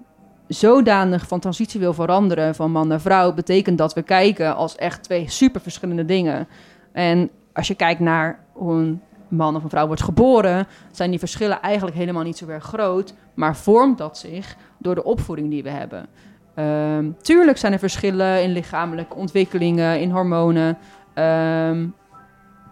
zodanig 0.47 1.27
van 1.27 1.39
transitie 1.39 1.79
wil 1.79 1.93
veranderen 1.93 2.55
van 2.55 2.71
man 2.71 2.87
naar 2.87 3.01
vrouw, 3.01 3.33
betekent 3.33 3.77
dat 3.77 3.93
we 3.93 4.01
kijken 4.01 4.55
als 4.55 4.75
echt 4.75 5.03
twee 5.03 5.29
super 5.29 5.61
verschillende 5.61 6.05
dingen. 6.05 6.47
En 6.91 7.29
als 7.53 7.67
je 7.67 7.75
kijkt 7.75 7.99
naar 7.99 8.39
hoe 8.53 8.73
een 8.73 9.01
man 9.27 9.55
of 9.55 9.63
een 9.63 9.69
vrouw 9.69 9.87
wordt 9.87 10.03
geboren, 10.03 10.67
zijn 10.91 11.09
die 11.09 11.19
verschillen 11.19 11.61
eigenlijk 11.61 11.97
helemaal 11.97 12.23
niet 12.23 12.37
zo 12.37 12.47
erg 12.47 12.63
groot, 12.63 13.13
maar 13.33 13.55
vormt 13.55 13.97
dat 13.97 14.17
zich 14.17 14.55
door 14.77 14.95
de 14.95 15.03
opvoeding 15.03 15.49
die 15.49 15.63
we 15.63 15.69
hebben. 15.69 16.07
Ehm, 16.55 17.11
tuurlijk 17.21 17.57
zijn 17.57 17.73
er 17.73 17.79
verschillen 17.79 18.43
in 18.43 18.51
lichamelijke 18.51 19.15
ontwikkelingen, 19.15 20.01
in 20.01 20.11
hormonen. 20.11 20.77
Ehm, 21.13 21.87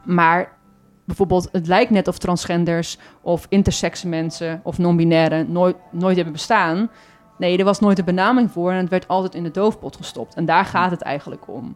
maar 0.03 0.51
bijvoorbeeld, 1.05 1.49
het 1.51 1.67
lijkt 1.67 1.91
net 1.91 2.07
of 2.07 2.17
transgenders 2.17 2.97
of 3.21 3.45
intersexe 3.49 4.07
mensen 4.07 4.61
of 4.63 4.77
non-binaire 4.77 5.43
nooit, 5.43 5.75
nooit 5.91 6.15
hebben 6.15 6.33
bestaan. 6.33 6.89
Nee, 7.37 7.57
er 7.57 7.65
was 7.65 7.79
nooit 7.79 7.99
een 7.99 8.05
benaming 8.05 8.51
voor 8.51 8.71
en 8.71 8.77
het 8.77 8.89
werd 8.89 9.07
altijd 9.07 9.35
in 9.35 9.43
de 9.43 9.51
doofpot 9.51 9.95
gestopt. 9.95 10.35
En 10.35 10.45
daar 10.45 10.65
gaat 10.65 10.91
het 10.91 11.01
eigenlijk 11.01 11.47
om. 11.47 11.75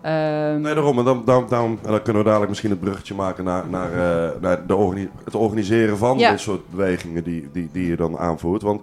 Ehm, 0.00 0.60
Nee, 0.60 0.74
daarom. 0.74 0.98
En 0.98 1.04
dan, 1.04 1.22
dan, 1.24 1.46
dan, 1.48 1.78
dan 1.82 2.02
kunnen 2.02 2.22
we 2.22 2.28
dadelijk 2.28 2.48
misschien 2.48 2.70
het 2.70 2.80
bruggetje 2.80 3.14
maken 3.14 3.44
naar, 3.44 3.64
naar, 3.68 3.92
eh, 3.92 4.30
naar 4.40 4.66
de 4.66 4.74
organi- 4.76 5.10
het 5.24 5.34
organiseren 5.34 5.98
van 5.98 6.18
Ja. 6.18 6.30
dit 6.30 6.40
soort 6.40 6.70
bewegingen 6.70 7.24
die, 7.24 7.48
die, 7.52 7.68
die 7.72 7.86
je 7.88 7.96
dan 7.96 8.18
aanvoert. 8.18 8.62
Want, 8.62 8.80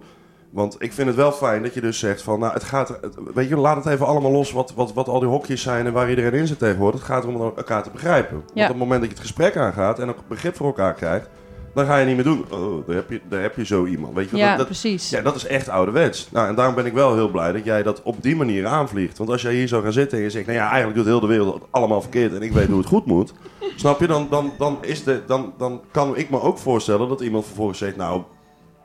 want 0.50 0.76
ik 0.80 0.94
vind 0.94 1.08
het 1.08 1.16
wel 1.16 1.32
fijn 1.32 1.64
dat 1.64 1.74
je 1.74 1.82
dus 1.82 2.00
zegt 2.00 2.22
van, 2.22 2.40
nou, 2.40 2.54
het 2.54 2.64
gaat, 2.64 2.88
het- 2.88 3.16
weet 3.34 3.50
je, 3.50 3.58
laat 3.58 3.76
het 3.84 3.94
even 3.94 4.06
allemaal 4.06 4.32
los 4.32 4.52
wat, 4.52 4.74
wat, 4.76 4.94
wat 4.94 5.08
al 5.08 5.20
die 5.20 5.30
hokjes 5.30 5.62
zijn 5.62 5.86
en 5.86 5.94
waar 5.94 6.10
iedereen 6.10 6.34
in 6.34 6.48
zit 6.48 6.60
tegenwoordig. 6.60 7.00
Het 7.00 7.10
gaat 7.10 7.24
erom 7.24 7.42
elkaar 7.42 7.84
te 7.84 7.90
begrijpen. 7.92 8.36
Want 8.54 8.60
op 8.62 8.68
het 8.68 8.78
moment 8.78 9.00
dat 9.02 9.10
je 9.10 9.16
het 9.16 9.26
gesprek 9.26 9.58
aangaat 9.58 10.00
en 10.00 10.10
ook 10.10 10.18
begrip 10.28 10.56
voor 10.56 10.66
elkaar 10.68 10.94
krijgt, 10.94 11.30
dan 11.74 11.86
ga 11.86 11.98
je 11.98 12.06
niet 12.06 12.16
meer 12.16 12.24
doen, 12.24 12.46
oh, 12.50 12.88
daar 12.88 12.96
heb 12.96 13.10
je, 13.10 13.22
daar 13.30 13.42
heb 13.42 13.56
je 13.56 13.66
zo 13.66 13.86
iemand. 13.86 14.14
Weet 14.14 14.30
je, 14.30 14.38
ja, 14.38 14.48
dat, 14.48 14.58
dat, 14.58 14.66
precies. 14.66 15.10
ja, 15.10 15.22
dat 15.22 15.36
is 15.36 15.46
echt 15.46 15.70
ouderwets. 15.70 16.28
Nou, 16.32 16.48
en 16.48 16.56
daarom 16.56 16.76
ben 16.76 16.86
ik 16.86 16.94
wel 16.94 17.14
heel 17.14 17.30
blij 17.30 17.52
dat 17.52 17.66
jij 17.66 17.84
dat 17.84 18.02
op 18.04 18.22
die 18.22 18.36
manier 18.36 18.66
aanvliegt. 18.66 19.18
Want 19.18 19.30
als 19.30 19.42
jij 19.42 19.54
hier 19.54 19.68
zou 19.68 19.84
gaan 19.84 19.94
zitten 19.94 20.18
en 20.18 20.24
je 20.24 20.30
zegt... 20.30 20.46
nou 20.46 20.58
ja, 20.58 20.68
eigenlijk 20.68 20.96
doet 20.96 21.06
heel 21.06 21.20
de 21.20 21.28
wereld 21.28 21.54
het 21.54 21.64
allemaal 21.72 22.02
verkeerd... 22.02 22.34
en 22.34 22.42
ik 22.42 22.52
weet 22.52 22.68
hoe 22.68 22.78
het 22.78 22.88
goed 22.88 23.06
moet. 23.06 23.34
Snap 23.76 24.00
je? 24.00 24.08
Dan, 24.08 24.28
dan, 24.30 24.54
dan, 24.58 24.78
is 24.82 25.04
de, 25.04 25.22
dan, 25.28 25.54
dan 25.58 25.82
kan 25.92 26.18
ik 26.18 26.30
me 26.30 26.42
ook 26.42 26.58
voorstellen 26.58 27.10
dat 27.10 27.22
iemand 27.22 27.46
vervolgens 27.46 27.78
zegt... 27.78 27.96
nou, 27.96 28.22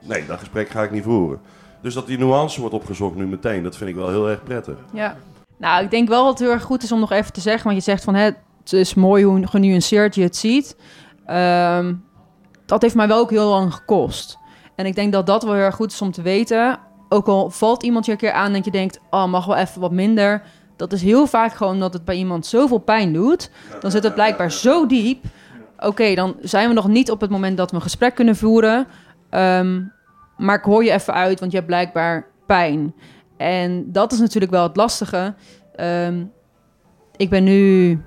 nee, 0.00 0.26
dat 0.26 0.38
gesprek 0.38 0.68
ga 0.68 0.82
ik 0.82 0.90
niet 0.90 1.04
voeren. 1.04 1.40
Dus 1.82 1.94
dat 1.94 2.06
die 2.06 2.18
nuance 2.18 2.60
wordt 2.60 2.74
opgezocht 2.74 3.14
nu 3.14 3.26
meteen... 3.26 3.62
dat 3.62 3.76
vind 3.76 3.90
ik 3.90 3.96
wel 3.96 4.08
heel 4.08 4.28
erg 4.28 4.42
prettig. 4.42 4.76
Ja. 4.92 5.16
Nou, 5.58 5.84
ik 5.84 5.90
denk 5.90 6.08
wel 6.08 6.22
dat 6.22 6.32
het 6.32 6.40
heel 6.42 6.50
erg 6.50 6.62
goed 6.62 6.82
is 6.82 6.92
om 6.92 7.00
nog 7.00 7.12
even 7.12 7.32
te 7.32 7.40
zeggen. 7.40 7.64
Want 7.64 7.76
je 7.76 7.90
zegt 7.90 8.04
van, 8.04 8.14
hè, 8.14 8.30
het 8.60 8.72
is 8.72 8.94
mooi 8.94 9.24
hoe 9.24 9.46
genuanceerd 9.46 10.14
je 10.14 10.22
het 10.22 10.36
ziet. 10.36 10.76
Ehm, 11.26 11.94
dat 12.68 12.82
heeft 12.82 12.94
mij 12.94 13.08
wel 13.08 13.18
ook 13.18 13.30
heel 13.30 13.48
lang 13.48 13.74
gekost. 13.74 14.38
En 14.74 14.86
ik 14.86 14.94
denk 14.94 15.12
dat 15.12 15.26
dat 15.26 15.42
wel 15.42 15.54
heel 15.54 15.62
erg 15.62 15.74
goed 15.74 15.92
is 15.92 16.02
om 16.02 16.10
te 16.10 16.22
weten. 16.22 16.78
Ook 17.08 17.26
al 17.26 17.50
valt 17.50 17.82
iemand 17.82 18.06
je 18.06 18.12
een 18.12 18.18
keer 18.18 18.32
aan 18.32 18.54
en 18.54 18.60
je 18.64 18.70
denkt... 18.70 19.00
oh, 19.10 19.26
mag 19.26 19.46
wel 19.46 19.56
even 19.56 19.80
wat 19.80 19.92
minder. 19.92 20.42
Dat 20.76 20.92
is 20.92 21.02
heel 21.02 21.26
vaak 21.26 21.52
gewoon 21.52 21.78
dat 21.78 21.92
het 21.92 22.04
bij 22.04 22.16
iemand 22.16 22.46
zoveel 22.46 22.78
pijn 22.78 23.12
doet. 23.12 23.50
Dan 23.80 23.90
zit 23.90 24.02
het 24.02 24.14
blijkbaar 24.14 24.52
zo 24.52 24.86
diep. 24.86 25.24
Oké, 25.78 26.14
dan 26.14 26.36
zijn 26.40 26.68
we 26.68 26.74
nog 26.74 26.88
niet 26.88 27.10
op 27.10 27.20
het 27.20 27.30
moment 27.30 27.56
dat 27.56 27.70
we 27.70 27.76
een 27.76 27.82
gesprek 27.82 28.14
kunnen 28.14 28.36
voeren. 28.36 28.86
Ehm, 29.30 29.82
maar 30.36 30.56
ik 30.56 30.64
hoor 30.64 30.84
je 30.84 30.92
even 30.92 31.14
uit, 31.14 31.40
want 31.40 31.50
je 31.50 31.56
hebt 31.56 31.70
blijkbaar 31.70 32.26
pijn. 32.46 32.94
En 33.36 33.92
dat 33.92 34.12
is 34.12 34.18
natuurlijk 34.18 34.52
wel 34.52 34.62
het 34.62 34.76
lastige. 34.76 35.34
Ehm, 35.74 36.24
ik 37.16 37.30
ben 37.30 37.44
nu 37.44 38.00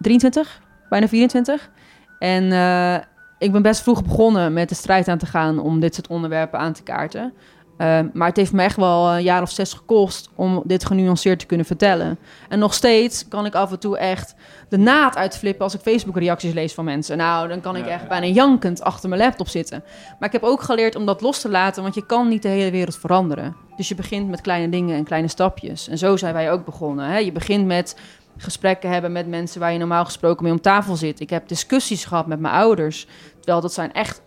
23, 0.00 0.60
bijna 0.88 1.08
24. 1.08 1.70
En 2.18 2.52
eh, 2.52 2.96
ik 3.38 3.52
ben 3.52 3.62
best 3.62 3.82
vroeg 3.82 4.04
begonnen 4.04 4.52
met 4.52 4.68
de 4.68 4.74
strijd 4.74 5.08
aan 5.08 5.18
te 5.18 5.26
gaan 5.26 5.58
om 5.58 5.80
dit 5.80 5.94
soort 5.94 6.06
onderwerpen 6.06 6.58
aan 6.58 6.72
te 6.72 6.82
kaarten. 6.82 7.32
Ehm, 7.76 8.08
maar 8.12 8.28
het 8.28 8.36
heeft 8.36 8.52
me 8.52 8.62
echt 8.62 8.76
wel 8.76 9.12
een 9.12 9.22
jaar 9.22 9.42
of 9.42 9.50
zes 9.50 9.72
gekost 9.72 10.30
om 10.34 10.62
dit 10.64 10.84
genuanceerd 10.84 11.38
te 11.38 11.46
kunnen 11.46 11.66
vertellen. 11.66 12.18
En 12.48 12.58
nog 12.58 12.74
steeds 12.74 13.28
kan 13.28 13.46
ik 13.46 13.54
af 13.54 13.70
en 13.70 13.78
toe 13.78 13.98
echt 13.98 14.34
de 14.68 14.76
naad 14.76 15.16
uitflippen 15.16 15.64
als 15.64 15.74
ik 15.74 15.80
Facebook-reacties 15.80 16.52
lees 16.52 16.74
van 16.74 16.84
mensen. 16.84 17.16
Nou, 17.16 17.48
dan 17.48 17.60
kan 17.60 17.76
ik 17.76 17.86
echt 17.86 18.08
bijna 18.08 18.26
jankend 18.26 18.82
achter 18.82 19.08
mijn 19.08 19.20
laptop 19.20 19.48
zitten. 19.48 19.84
Maar 20.18 20.28
ik 20.28 20.40
heb 20.40 20.42
ook 20.42 20.62
geleerd 20.62 20.96
om 20.96 21.06
dat 21.06 21.20
los 21.20 21.40
te 21.40 21.48
laten, 21.48 21.82
want 21.82 21.94
je 21.94 22.06
kan 22.06 22.28
niet 22.28 22.42
de 22.42 22.48
hele 22.48 22.70
wereld 22.70 22.96
veranderen. 22.96 23.56
Dus 23.76 23.88
je 23.88 23.94
begint 23.94 24.28
met 24.28 24.40
kleine 24.40 24.68
dingen 24.68 24.96
en 24.96 25.04
kleine 25.04 25.28
stapjes. 25.28 25.88
En 25.88 25.98
zo 25.98 26.16
zijn 26.16 26.34
wij 26.34 26.52
ook 26.52 26.64
begonnen. 26.64 27.06
Hè? 27.06 27.18
Je 27.18 27.32
begint 27.32 27.66
met 27.66 27.96
gesprekken 28.36 28.90
hebben 28.90 29.12
met 29.12 29.28
mensen 29.28 29.60
waar 29.60 29.72
je 29.72 29.78
normaal 29.78 30.04
gesproken 30.04 30.42
mee 30.42 30.52
om 30.52 30.60
tafel 30.60 30.96
zit. 30.96 31.20
Ik 31.20 31.30
heb 31.30 31.48
discussies 31.48 32.04
gehad 32.04 32.26
met 32.26 32.40
mijn 32.40 32.54
ouders. 32.54 33.06
Terwijl 33.36 33.60
dat 33.60 33.72
zijn 33.72 33.92
echt, 33.92 34.22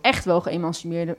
echt 0.00 0.24
wel 0.24 0.40
geëmancipeerde 0.40 1.16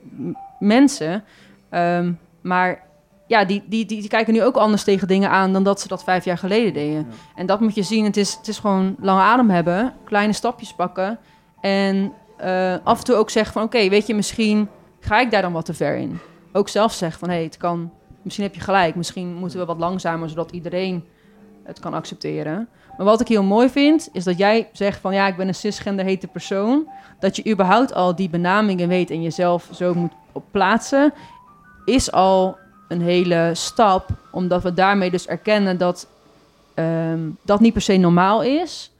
mensen. 0.58 1.24
Ehm, 1.70 2.12
maar 2.40 2.82
ja, 3.26 3.44
die, 3.44 3.62
die, 3.66 3.86
die, 3.86 4.00
die 4.00 4.08
kijken 4.08 4.32
nu 4.32 4.42
ook 4.42 4.56
anders 4.56 4.84
tegen 4.84 5.08
dingen 5.08 5.30
aan 5.30 5.52
dan 5.52 5.62
dat 5.62 5.80
ze 5.80 5.88
dat 5.88 6.04
vijf 6.04 6.24
jaar 6.24 6.38
geleden 6.38 6.72
deden. 6.72 7.06
En 7.34 7.46
dat 7.46 7.60
moet 7.60 7.74
je 7.74 7.82
zien. 7.82 8.04
Het 8.04 8.16
is, 8.16 8.34
het 8.34 8.48
is 8.48 8.58
gewoon 8.58 8.96
lange 9.00 9.22
adem 9.22 9.50
hebben, 9.50 9.92
kleine 10.04 10.32
stapjes 10.32 10.74
pakken. 10.74 11.18
En 11.60 12.12
eh, 12.36 12.76
af 12.84 12.98
en 12.98 13.04
toe 13.04 13.14
ook 13.14 13.30
zeggen 13.30 13.52
van 13.52 13.62
oké, 13.62 13.88
weet 13.88 14.06
je, 14.06 14.14
misschien 14.14 14.68
ga 15.00 15.20
ik 15.20 15.30
daar 15.30 15.42
dan 15.42 15.52
wat 15.52 15.64
te 15.64 15.74
ver 15.74 15.96
in. 15.96 16.18
Ook 16.52 16.68
zelf 16.68 16.92
zeggen 16.92 17.18
van 17.18 17.28
hé, 17.28 17.34
hey, 17.34 17.44
het 17.44 17.56
kan, 17.56 17.92
misschien 18.22 18.44
heb 18.44 18.54
je 18.54 18.60
gelijk. 18.60 18.94
Misschien 18.94 19.34
moeten 19.34 19.58
we 19.58 19.64
wat 19.64 19.78
langzamer, 19.78 20.28
zodat 20.28 20.50
iedereen 20.50 21.04
het 21.64 21.78
kan 21.78 21.94
accepteren. 21.94 22.68
Maar 22.96 23.06
wat 23.06 23.20
ik 23.20 23.28
heel 23.28 23.42
mooi 23.42 23.68
vind, 23.68 24.08
is 24.12 24.24
dat 24.24 24.38
jij 24.38 24.68
zegt 24.72 25.00
van 25.00 25.14
ja, 25.14 25.26
ik 25.26 25.36
ben 25.36 25.48
een 25.48 25.54
cisgender 25.54 26.04
hete 26.04 26.26
persoon. 26.26 26.88
Dat 27.18 27.36
je 27.36 27.50
überhaupt 27.50 27.94
al 27.94 28.14
die 28.14 28.28
benamingen 28.30 28.88
weet 28.88 29.10
en 29.10 29.22
jezelf 29.22 29.68
zo 29.72 29.94
moet 29.94 30.12
plaatsen, 30.50 31.12
is 31.84 32.12
al 32.12 32.56
een 32.88 33.02
hele 33.02 33.50
stap. 33.52 34.08
Omdat 34.32 34.62
we 34.62 34.74
daarmee 34.74 35.10
dus 35.10 35.26
erkennen 35.26 35.78
dat 35.78 36.08
ehm, 36.74 37.20
dat 37.42 37.60
niet 37.60 37.72
per 37.72 37.82
se 37.82 37.96
normaal 37.96 38.42
is. 38.42 38.92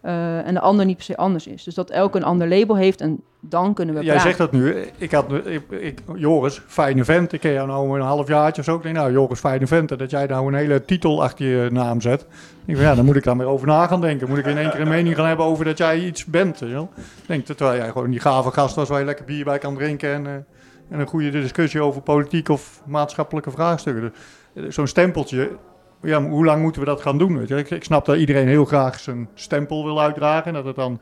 eh, 0.00 0.46
en 0.46 0.54
de 0.54 0.60
ander 0.60 0.84
niet 0.86 0.96
per 0.96 1.04
se 1.04 1.16
anders 1.16 1.46
is. 1.46 1.64
Dus 1.64 1.74
dat 1.74 1.90
elk 1.90 2.14
een 2.14 2.24
ander 2.24 2.48
label 2.48 2.76
heeft 2.76 3.00
en 3.00 3.22
dan 3.40 3.74
kunnen 3.74 3.94
we 3.94 4.00
Jij 4.04 4.14
praten. 4.14 4.30
zegt 4.36 4.50
dat 4.50 4.60
nu. 4.60 4.76
Ik 4.96 5.12
had, 5.12 5.46
ik, 5.46 5.62
ik, 5.70 5.98
Joris, 6.14 6.62
fijne 6.66 7.04
vent. 7.04 7.32
Ik 7.32 7.40
ken 7.40 7.52
jou 7.52 7.66
nou 7.68 7.98
een 7.98 8.06
half 8.06 8.28
jaartje 8.28 8.60
of 8.60 8.66
zo. 8.66 8.76
Ik 8.76 8.82
denk, 8.82 8.94
nou, 8.94 9.12
Joris, 9.12 9.38
fijne 9.38 9.66
vent. 9.66 9.90
En 9.90 9.98
dat 9.98 10.10
jij 10.10 10.26
nou 10.26 10.46
een 10.46 10.54
hele 10.54 10.84
titel 10.84 11.22
achter 11.22 11.46
je 11.46 11.70
naam 11.70 12.00
zet. 12.00 12.20
Ik 12.20 12.26
denk, 12.66 12.78
ja, 12.78 12.94
dan 12.94 13.04
moet 13.04 13.16
ik 13.16 13.24
daar 13.24 13.36
meer 13.36 13.46
over 13.46 13.66
na 13.66 13.86
gaan 13.86 14.00
denken. 14.00 14.28
Moet 14.28 14.38
ik 14.38 14.46
in 14.46 14.58
één 14.58 14.70
keer 14.70 14.80
een 14.80 14.88
mening 14.88 15.16
gaan 15.16 15.26
hebben 15.26 15.46
over 15.46 15.64
dat 15.64 15.78
jij 15.78 15.98
iets 15.98 16.24
bent. 16.24 16.62
Ik 16.62 16.86
denk, 17.26 17.46
terwijl 17.46 17.76
jij 17.76 17.90
gewoon 17.90 18.10
die 18.10 18.20
gave 18.20 18.50
gast 18.50 18.74
was 18.74 18.88
waar 18.88 18.98
je 18.98 19.04
lekker 19.04 19.24
bier 19.24 19.44
bij 19.44 19.58
kan 19.58 19.74
drinken. 19.74 20.12
En, 20.12 20.26
eh, 20.26 20.32
En 20.90 21.00
een 21.00 21.06
goede 21.06 21.30
discussie 21.30 21.82
over 21.82 22.00
politiek 22.02 22.48
of 22.48 22.82
maatschappelijke 22.86 23.50
vraagstukken. 23.50 24.02
Dus, 24.54 24.64
eh, 24.64 24.70
Zo'n 24.70 24.86
stempeltje, 24.86 25.50
ja, 26.02 26.22
hoe 26.22 26.44
lang 26.44 26.62
moeten 26.62 26.80
we 26.80 26.86
dat 26.86 27.00
gaan 27.00 27.18
doen? 27.18 27.38
Weet 27.38 27.48
je? 27.48 27.56
Ik, 27.56 27.70
ik 27.70 27.84
snap 27.84 28.04
dat 28.06 28.16
iedereen 28.16 28.48
heel 28.48 28.64
graag 28.64 28.98
zijn 28.98 29.28
stempel 29.34 29.84
wil 29.84 30.00
uitdragen. 30.00 30.46
En 30.46 30.52
dat 30.52 30.64
het 30.64 30.76
dan 30.76 31.00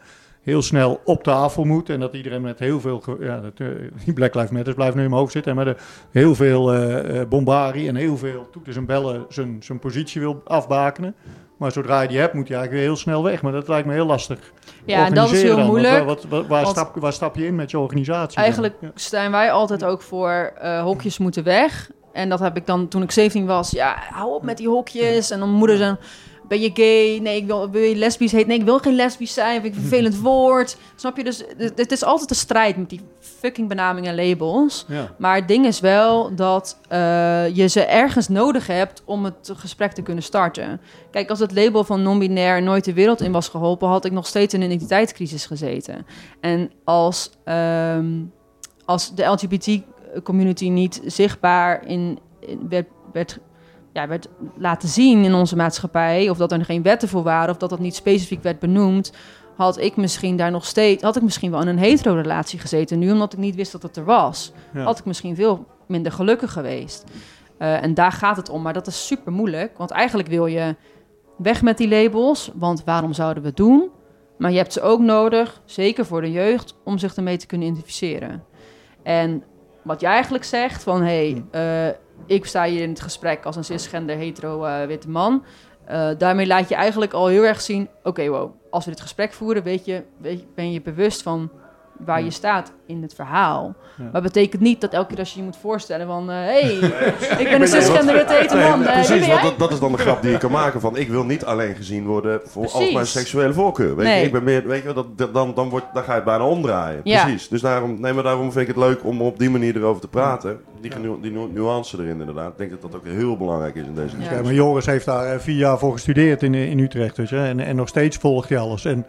heel 0.49 0.63
snel 0.63 1.01
op 1.05 1.23
tafel 1.23 1.65
moet. 1.65 1.91
En 1.91 2.01
dat 2.01 2.15
iedereen 2.15 2.43
met 2.43 2.59
heel 2.59 2.81
veel... 2.81 3.03
Ja, 3.21 3.41
dat, 3.41 3.53
eh, 3.57 3.67
die 4.05 4.13
Black 4.13 4.35
Lives 4.35 4.51
Matter 4.51 4.75
blijft 4.75 4.95
nu 4.95 5.03
in 5.03 5.09
mijn 5.09 5.21
hoofd 5.21 5.33
zitten. 5.33 5.55
Maar 5.55 5.65
de, 5.65 5.77
heel 6.11 6.35
veel 6.35 6.75
eh, 6.75 7.29
bombarie 7.29 7.89
en 7.89 7.97
heel 7.97 8.17
veel 8.17 8.49
toeters 8.53 8.77
en 8.77 8.87
bellen 8.87 9.27
zijn, 9.29 9.57
zijn 9.63 9.79
positie 9.79 10.21
wil 10.21 10.43
afbakenen. 10.45 11.15
Maar 11.57 11.73
zodra 11.73 12.01
je 12.01 12.09
die 12.09 12.19
hebt, 12.19 12.35
moet 12.35 12.49
je 12.49 12.55
eigenlijk 12.55 12.83
weer 12.83 12.93
heel 12.93 13.03
snel 13.03 13.23
weg. 13.23 13.43
Maar 13.43 13.53
dat 13.53 13.69
lijkt 13.69 13.87
me 13.87 13.93
heel 13.93 14.07
lastig. 14.07 14.39
Ja, 14.85 15.07
en 15.07 15.15
dat 15.15 15.33
is 15.33 15.43
heel 15.43 15.57
dan. 15.57 15.67
Moeilijk. 15.67 16.05
Wat, 16.05 16.25
wat, 16.25 16.47
waar, 16.47 16.67
stap, 16.67 16.97
waar 16.97 17.13
stap 17.13 17.37
je 17.37 17.47
in 17.47 17.55
met 17.55 17.71
je 17.71 17.79
organisatie? 17.79 18.39
Eigenlijk 18.39 18.75
Ja. 18.81 18.91
zijn 18.95 19.31
wij 19.31 19.53
altijd 19.53 19.85
ook 19.85 20.03
voor 20.03 20.53
hokjes 20.83 21.19
moeten 21.19 21.45
weg. 21.45 21.91
En 22.13 22.29
dat 22.29 22.41
heb 22.41 22.57
ik 22.57 22.67
dan 22.67 22.89
toen 22.89 23.03
ik 23.03 23.11
17 23.11 23.47
was. 23.47 23.71
Ja, 23.71 23.97
hou 24.11 24.35
op 24.35 24.43
met 24.43 24.57
die 24.57 24.69
hokjes. 24.69 25.31
En 25.31 25.39
dan 25.39 25.51
moeder 25.51 25.77
zijn. 25.77 25.99
Ben 26.49 26.61
je 26.61 26.71
gay? 26.75 27.19
Nee, 27.23 27.37
ik 27.37 27.47
wil, 27.47 27.71
wil 27.71 27.83
je 27.83 27.97
lesbisch 27.97 28.33
heet? 28.33 28.47
Nee, 28.47 28.59
ik 28.59 28.65
wil 28.65 28.79
geen 28.79 28.95
lesbisch 28.95 29.35
zijn. 29.35 29.61
Vind 29.61 29.75
ik 29.75 29.81
een 29.83 29.89
vervelend 29.89 30.21
woord. 30.31 30.77
Snap 30.97 31.17
je? 31.17 31.25
Dus 31.25 31.45
het, 31.57 31.79
het 31.79 31.93
is 31.93 32.05
altijd 32.05 32.31
een 32.31 32.37
strijd 32.37 32.77
met 32.77 32.91
die 32.91 33.01
fucking 33.21 33.69
benamingen 33.69 34.19
en 34.19 34.29
labels. 34.29 34.85
Ja. 34.89 35.15
Maar 35.19 35.35
het 35.37 35.49
ding 35.49 35.67
is 35.67 35.81
wel 35.81 36.35
dat 36.35 36.79
eh, 36.89 37.57
je 37.57 37.67
ze 37.67 37.81
ergens 37.85 38.29
nodig 38.29 38.67
hebt 38.67 39.03
om 39.05 39.25
het 39.25 39.51
gesprek 39.57 39.93
te 39.93 40.03
kunnen 40.03 40.23
starten. 40.23 40.81
Kijk, 41.11 41.31
als 41.31 41.39
het 41.39 41.53
label 41.55 41.85
van 41.85 42.03
non-binair 42.03 42.63
nooit 42.63 42.85
de 42.85 42.93
wereld 42.93 43.21
in 43.21 43.33
was 43.33 43.49
geholpen, 43.49 43.89
had 43.89 44.05
ik 44.05 44.13
nog 44.13 44.27
steeds 44.27 44.55
in 44.55 44.61
een 44.61 44.67
identiteitscrisis 44.71 45.47
gezeten. 45.47 46.07
En 46.41 46.71
als, 46.85 47.31
ehm, 47.45 48.07
als 48.85 49.15
de 49.15 49.25
LGBT-community 49.25 50.69
niet 50.69 51.01
zichtbaar 51.05 51.87
in, 51.87 52.19
in- 52.41 52.67
werd, 52.69 52.87
werd, 53.13 53.39
ja, 53.99 54.09
werd 54.09 54.29
laten 54.57 54.89
zien 54.89 55.25
in 55.25 55.35
onze 55.35 55.57
maatschappij, 55.57 56.31
of 56.31 56.37
dat 56.39 56.53
er 56.53 56.65
geen 56.65 56.83
wetten 56.83 57.09
voor 57.09 57.23
waren, 57.23 57.51
of 57.51 57.57
dat 57.57 57.71
dat 57.71 57.79
niet 57.79 57.95
specifiek 57.95 58.43
werd 58.43 58.59
benoemd, 58.59 59.13
had 59.57 59.79
ik 59.79 59.97
misschien 59.97 60.37
daar 60.37 60.51
nog 60.51 60.65
steeds, 60.65 61.03
had 61.03 61.17
ik 61.17 61.23
misschien 61.23 61.51
wel 61.51 61.61
in 61.61 61.69
een 61.69 61.79
hetero-relatie 61.79 62.59
gezeten. 62.59 62.99
Nu, 62.99 63.11
omdat 63.13 63.33
ik 63.33 63.39
niet 63.39 63.55
wist 63.55 63.73
dat 63.73 63.83
het 63.83 63.97
er 63.97 64.05
was, 64.05 64.53
Ja. 64.73 64.83
had 64.83 64.99
ik 64.99 65.05
misschien 65.05 65.35
veel 65.37 65.67
minder 65.87 66.13
gelukkig 66.13 66.53
geweest. 66.53 67.05
Eh, 67.59 67.83
en 67.83 67.95
daar 67.95 68.13
gaat 68.13 68.37
het 68.37 68.49
om, 68.49 68.63
maar 68.63 68.73
dat 68.73 68.87
is 68.87 69.07
super 69.07 69.33
moeilijk, 69.33 69.79
want 69.79 69.91
eigenlijk 69.91 70.29
wil 70.29 70.47
je 70.47 70.77
weg 71.37 71.63
met 71.63 71.79
die 71.79 71.89
labels, 71.89 72.51
want 72.55 72.83
waarom 72.85 73.13
zouden 73.13 73.43
we 73.43 73.49
het 73.49 73.57
doen? 73.57 73.91
Maar 74.39 74.51
je 74.51 74.57
hebt 74.57 74.73
ze 74.73 74.81
ook 74.83 75.01
nodig, 75.01 75.61
zeker 75.65 76.07
voor 76.07 76.21
de 76.21 76.33
jeugd, 76.33 76.75
om 76.85 76.99
zich 76.99 77.15
ermee 77.17 77.37
te 77.37 77.47
kunnen 77.47 77.67
identificeren. 77.69 78.45
En 79.03 79.43
wat 79.83 80.01
jij 80.01 80.13
eigenlijk 80.13 80.45
zegt 80.45 80.83
van, 80.83 81.03
hé, 81.03 81.43
hey, 81.51 81.89
eh, 81.89 81.95
ik 82.27 82.47
sta 82.47 82.65
hier 82.65 82.83
in 82.83 82.89
het 82.89 83.01
gesprek 83.01 83.45
als 83.45 83.57
een 83.57 83.65
cisgender 83.65 84.17
hetero 84.17 84.65
eh, 84.65 84.87
witte 84.87 85.09
man. 85.11 85.45
Eh, 85.85 86.09
daarmee 86.19 86.47
laat 86.47 86.69
je 86.69 86.75
eigenlijk 86.75 87.13
al 87.13 87.27
heel 87.27 87.43
erg 87.45 87.61
zien, 87.61 87.89
oké, 88.03 88.29
wow, 88.29 88.51
als 88.71 88.85
we 88.85 88.91
dit 88.91 89.01
gesprek 89.01 89.33
voeren, 89.33 89.63
weet 89.63 89.85
je, 89.85 90.03
weet 90.21 90.41
je- 90.41 90.47
ben 90.55 90.73
je 90.73 90.81
bewust 90.83 91.23
van 91.23 91.51
waar 92.05 92.23
je 92.23 92.31
staat 92.31 92.73
in 92.87 93.03
het 93.03 93.15
verhaal. 93.15 93.75
Ja. 93.97 94.05
Maar 94.13 94.23
betekent 94.23 94.63
niet 94.63 94.81
dat 94.81 94.93
elke 94.93 95.09
keer 95.09 95.19
als 95.19 95.33
je 95.33 95.39
je 95.39 95.45
moet 95.45 95.57
voorstellen 95.61 96.07
van, 96.07 96.29
hé, 96.29 96.35
hey, 96.35 96.75
ik 97.39 97.49
ben 97.51 97.61
een 97.61 97.69
cisgender 97.79 98.15
witte 98.15 98.33
hetero 98.35 98.69
man, 98.69 98.79
Nee, 98.79 98.89
eh, 98.89 99.07
precies, 99.07 99.27
want 99.27 99.43
dat, 99.43 99.59
dat 99.59 99.73
is 99.73 99.79
dan 99.81 99.93
de 99.93 99.99
grap 99.99 100.23
die 100.23 100.31
je 100.31 100.39
kan 100.39 100.51
maken 100.51 100.81
van... 100.81 100.97
ik 100.97 101.09
wil 101.09 101.25
niet 101.25 101.45
alleen 101.45 101.75
gezien 101.75 102.07
worden 102.07 102.41
voor 102.45 102.63
als 102.63 102.73
Precies. 102.73 102.95
mijn 102.95 103.07
seksuele 103.07 103.53
voorkeur. 103.53 103.97
Weet 103.97 104.07
Nee. 104.07 104.21
je, 104.21 104.27
ik 104.27 104.33
ben 104.33 104.45
meer, 104.45 104.67
weet 104.67 104.83
je, 104.83 104.93
dat, 104.93 105.19
dat- 105.19 105.35
dan, 105.35 105.55
dan, 105.55 105.69
wordt, 105.69 105.87
dan 105.93 106.03
ga 106.03 106.11
je 106.11 106.17
het 106.17 106.25
bijna 106.25 106.45
omdraaien. 106.47 107.01
Ja. 107.05 107.23
Precies. 107.25 107.49
Dus 107.49 107.61
daarom, 107.61 108.01
nee, 108.01 108.13
maar 108.13 108.23
daarom 108.23 108.53
vind 108.53 108.69
ik 108.69 108.75
het 108.75 108.85
leuk 108.85 109.05
om 109.05 109.23
op 109.23 109.39
die 109.39 109.51
manier 109.51 109.77
erover 109.77 110.01
te 110.01 110.09
praten. 110.09 110.61
Die, 110.81 110.93
die 111.21 111.31
nu- 111.31 111.49
nuance 111.53 111.97
erin 111.99 112.21
inderdaad. 112.21 112.51
Ik 112.51 112.59
denk 112.59 112.71
dat 112.71 112.83
dat 112.83 112.95
ook 112.95 113.07
heel 113.07 113.37
belangrijk 113.37 113.75
is 113.75 113.87
in 113.87 113.95
deze 113.95 113.99
Ja. 114.09 114.13
discussie. 114.13 114.37
Ja, 114.37 114.43
maar 114.43 114.53
Joris 114.55 114.87
heeft 114.87 115.05
daar 115.05 115.33
eh, 115.33 115.39
vier 115.39 115.57
jaar 115.57 115.79
voor 115.79 115.93
gestudeerd 115.93 116.43
in, 116.43 116.55
in 116.55 116.79
Utrecht. 116.79 117.17
Dus, 117.17 117.31
hè, 117.31 117.47
en, 117.49 117.61
en 117.61 117.77
nog 117.77 117.89
steeds 117.89 118.17
volgt 118.17 118.49
hij 118.49 118.59
alles. 118.59 118.85
En 118.85 119.07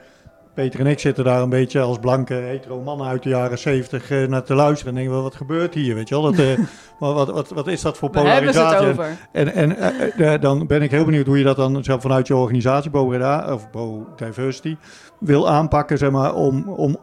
Peter 0.59 0.79
en 0.79 0.87
ik 0.87 0.99
zitten 0.99 1.23
daar 1.23 1.41
een 1.41 1.49
beetje 1.49 1.81
als 1.81 1.99
blanke 1.99 2.33
hetero 2.33 2.81
mannen 2.81 3.07
uit 3.07 3.23
de 3.23 3.29
jaren 3.29 3.57
zeventig 3.57 4.11
eh, 4.11 4.27
naar 4.27 4.43
te 4.43 4.53
luisteren. 4.53 4.93
En 4.93 4.99
denken 4.99 5.17
we, 5.17 5.21
wat 5.21 5.35
gebeurt 5.35 5.73
hier? 5.73 5.95
Weet 5.95 6.09
je 6.09 6.15
wel? 6.15 6.31
Dat, 6.31 6.39
eh, 6.39 6.57
wat, 6.99 7.13
wat, 7.13 7.29
wat, 7.29 7.49
wat 7.49 7.67
is 7.67 7.81
dat 7.81 7.97
voor 7.97 8.09
polarisatie? 8.09 8.87
het 8.87 8.99
over? 8.99 9.17
En, 9.31 9.53
en 9.53 9.77
eh, 9.77 10.41
dan 10.41 10.67
ben 10.67 10.81
ik 10.81 10.91
heel 10.91 11.05
benieuwd 11.05 11.25
hoe 11.25 11.37
je 11.37 11.43
dat 11.43 11.55
dan 11.55 11.83
zelf 11.83 12.01
vanuit 12.01 12.27
je 12.27 12.35
organisatie, 12.35 12.91
Pro 12.91 13.17
of 13.53 13.69
Pro 13.69 14.07
Diversity, 14.15 14.77
wil 15.19 15.49
aanpakken, 15.49 15.97
zeg 15.97 16.11
maar, 16.11 16.33
om, 16.33 16.69
om 16.69 16.97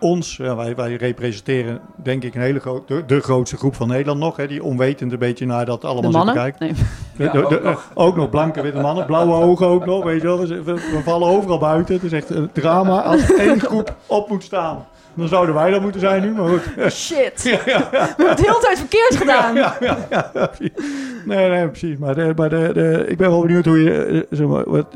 ons, 0.00 0.36
ja, 0.36 0.56
wij, 0.56 0.74
wij 0.74 0.94
representeren 0.94 1.80
denk 2.02 2.22
ik 2.22 2.34
een 2.34 2.40
hele 2.40 2.60
grote, 2.60 2.94
de, 2.94 3.04
de 3.06 3.20
grootste 3.20 3.56
groep 3.56 3.74
van 3.74 3.88
Nederland 3.88 4.18
nog, 4.20 4.36
hè, 4.36 4.46
die 4.46 4.62
onwetend 4.62 5.12
een 5.12 5.18
beetje 5.18 5.46
naar 5.46 5.64
dat 5.66 5.80
De 5.80 5.86
allemaal 5.86 6.12
zit 6.12 6.20
te 6.20 6.26
mannen? 6.26 6.34
kijken. 6.58 6.76
Nee. 7.16 7.30
De- 7.30 7.38
de- 7.48 7.60
de- 7.62 7.76
ook, 7.94 8.16
nog. 8.16 8.30
blanke 8.30 8.62
witte 8.62 8.80
mannen, 8.80 9.06
blauwe 9.06 9.32
ogen 9.46 9.66
ook 9.66 9.86
nog, 9.86 10.04
weet 10.04 10.20
je 10.20 10.26
wel. 10.26 10.38
We, 10.38 10.62
we- 10.62 10.72
we 10.74 11.00
vallen 11.04 11.28
overal 11.28 11.58
buiten. 11.58 11.94
Het 11.94 12.02
is 12.04 12.12
echt 12.12 12.30
een 12.30 12.50
drama 12.52 13.02
als 13.02 13.32
één 13.34 13.60
groep 13.60 13.94
op 14.06 14.28
moet 14.28 14.42
staan. 14.42 14.86
Dan 15.14 15.28
zouden 15.28 15.54
wij 15.54 15.70
dat 15.70 15.80
moeten 15.82 16.00
zijn 16.00 16.22
nu, 16.22 16.32
maar 16.32 16.48
goed. 16.48 16.92
Shit. 16.92 17.42
We 17.42 17.58
hebben 17.62 18.28
het 18.28 18.36
de 18.38 18.42
hele 18.46 18.58
tijd 18.60 18.78
verkeerd 18.78 19.16
gedaan. 19.16 19.54
Nee, 21.24 21.48
nee, 21.50 21.68
precies. 21.68 21.98
Maar, 21.98 22.14
de, 22.14 22.32
maar 22.36 22.48
de, 22.48 22.70
de, 22.74 23.04
ik 23.08 23.16
ben 23.16 23.30
wel 23.30 23.40
benieuwd 23.40 23.64
hoe 23.64 23.82
je, 23.82 24.02
eh, 24.04 24.20
zeg 24.38 24.46
maar, 24.46 24.64
wat... 24.70 24.86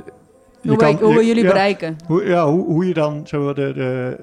je 0.61 0.69
Hoe, 0.69 0.79
kan- 0.79 0.97
we, 0.99 1.05
hoe 1.05 1.15
we 1.15 1.21
je- 1.21 1.27
jullie 1.27 1.43
ja, 1.43 1.49
bereiken. 1.49 1.97
Hoe, 2.07 2.25
ja, 2.27 2.47
hoe, 2.47 2.65
hoe 2.67 2.87
je 2.87 2.95
dan, 2.95 3.21
zeg 3.25 3.41
maar, 3.41 3.55
de, 3.55 3.73
de, 3.75 4.17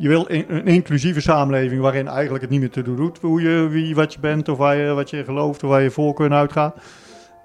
je 0.00 0.08
wil 0.08 0.24
in- 0.26 0.44
een 0.48 0.66
inclusieve 0.66 1.20
samenleving 1.20 1.80
waarin 1.80 2.08
eigenlijk 2.08 2.42
het 2.42 2.50
niet 2.50 2.60
meer 2.60 2.70
te 2.70 2.82
doen 2.82 2.96
doet. 2.96 3.18
Hoe 3.20 3.42
je, 3.42 3.68
wie, 3.68 3.94
wat 3.94 4.12
je 4.14 4.20
bent 4.20 4.48
of 4.48 4.58
waar 4.58 4.76
je, 4.76 4.92
wat 4.92 5.10
je 5.10 5.24
gelooft 5.24 5.62
of 5.64 5.70
waar 5.70 5.82
je 5.82 5.90
voorkeur 5.90 6.32
uitgaat. 6.32 6.76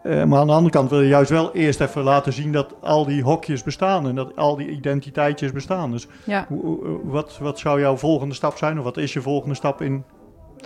Eh, 0.04 0.24
maar 0.24 0.40
aan 0.40 0.48
de 0.48 0.54
andere 0.54 0.72
kant 0.72 0.90
wil 0.90 1.02
je 1.02 1.08
juist 1.08 1.30
wel 1.30 1.54
eerst 1.54 1.82
even 1.82 2.04
laten 2.04 2.34
zien 2.34 2.52
dat 2.52 2.76
al 2.82 3.06
die 3.06 3.24
hokjes 3.24 3.64
bestaan 3.64 4.08
en 4.08 4.16
dat 4.16 4.36
al 4.36 4.56
die 4.56 4.70
identiteitjes 4.70 5.52
bestaan. 5.52 5.92
Dus 5.92 6.08
Ja. 6.24 6.46
hoe, 6.48 6.62
hoe- 6.64 7.00
wat, 7.04 7.38
wat 7.42 7.60
zou 7.60 7.80
jouw 7.80 7.96
volgende 7.98 8.36
stap 8.36 8.58
zijn 8.58 8.78
of 8.78 8.84
wat 8.84 8.98
is 8.98 9.14
je 9.14 9.22
volgende 9.22 9.56
stap 9.56 9.82
in 9.82 10.04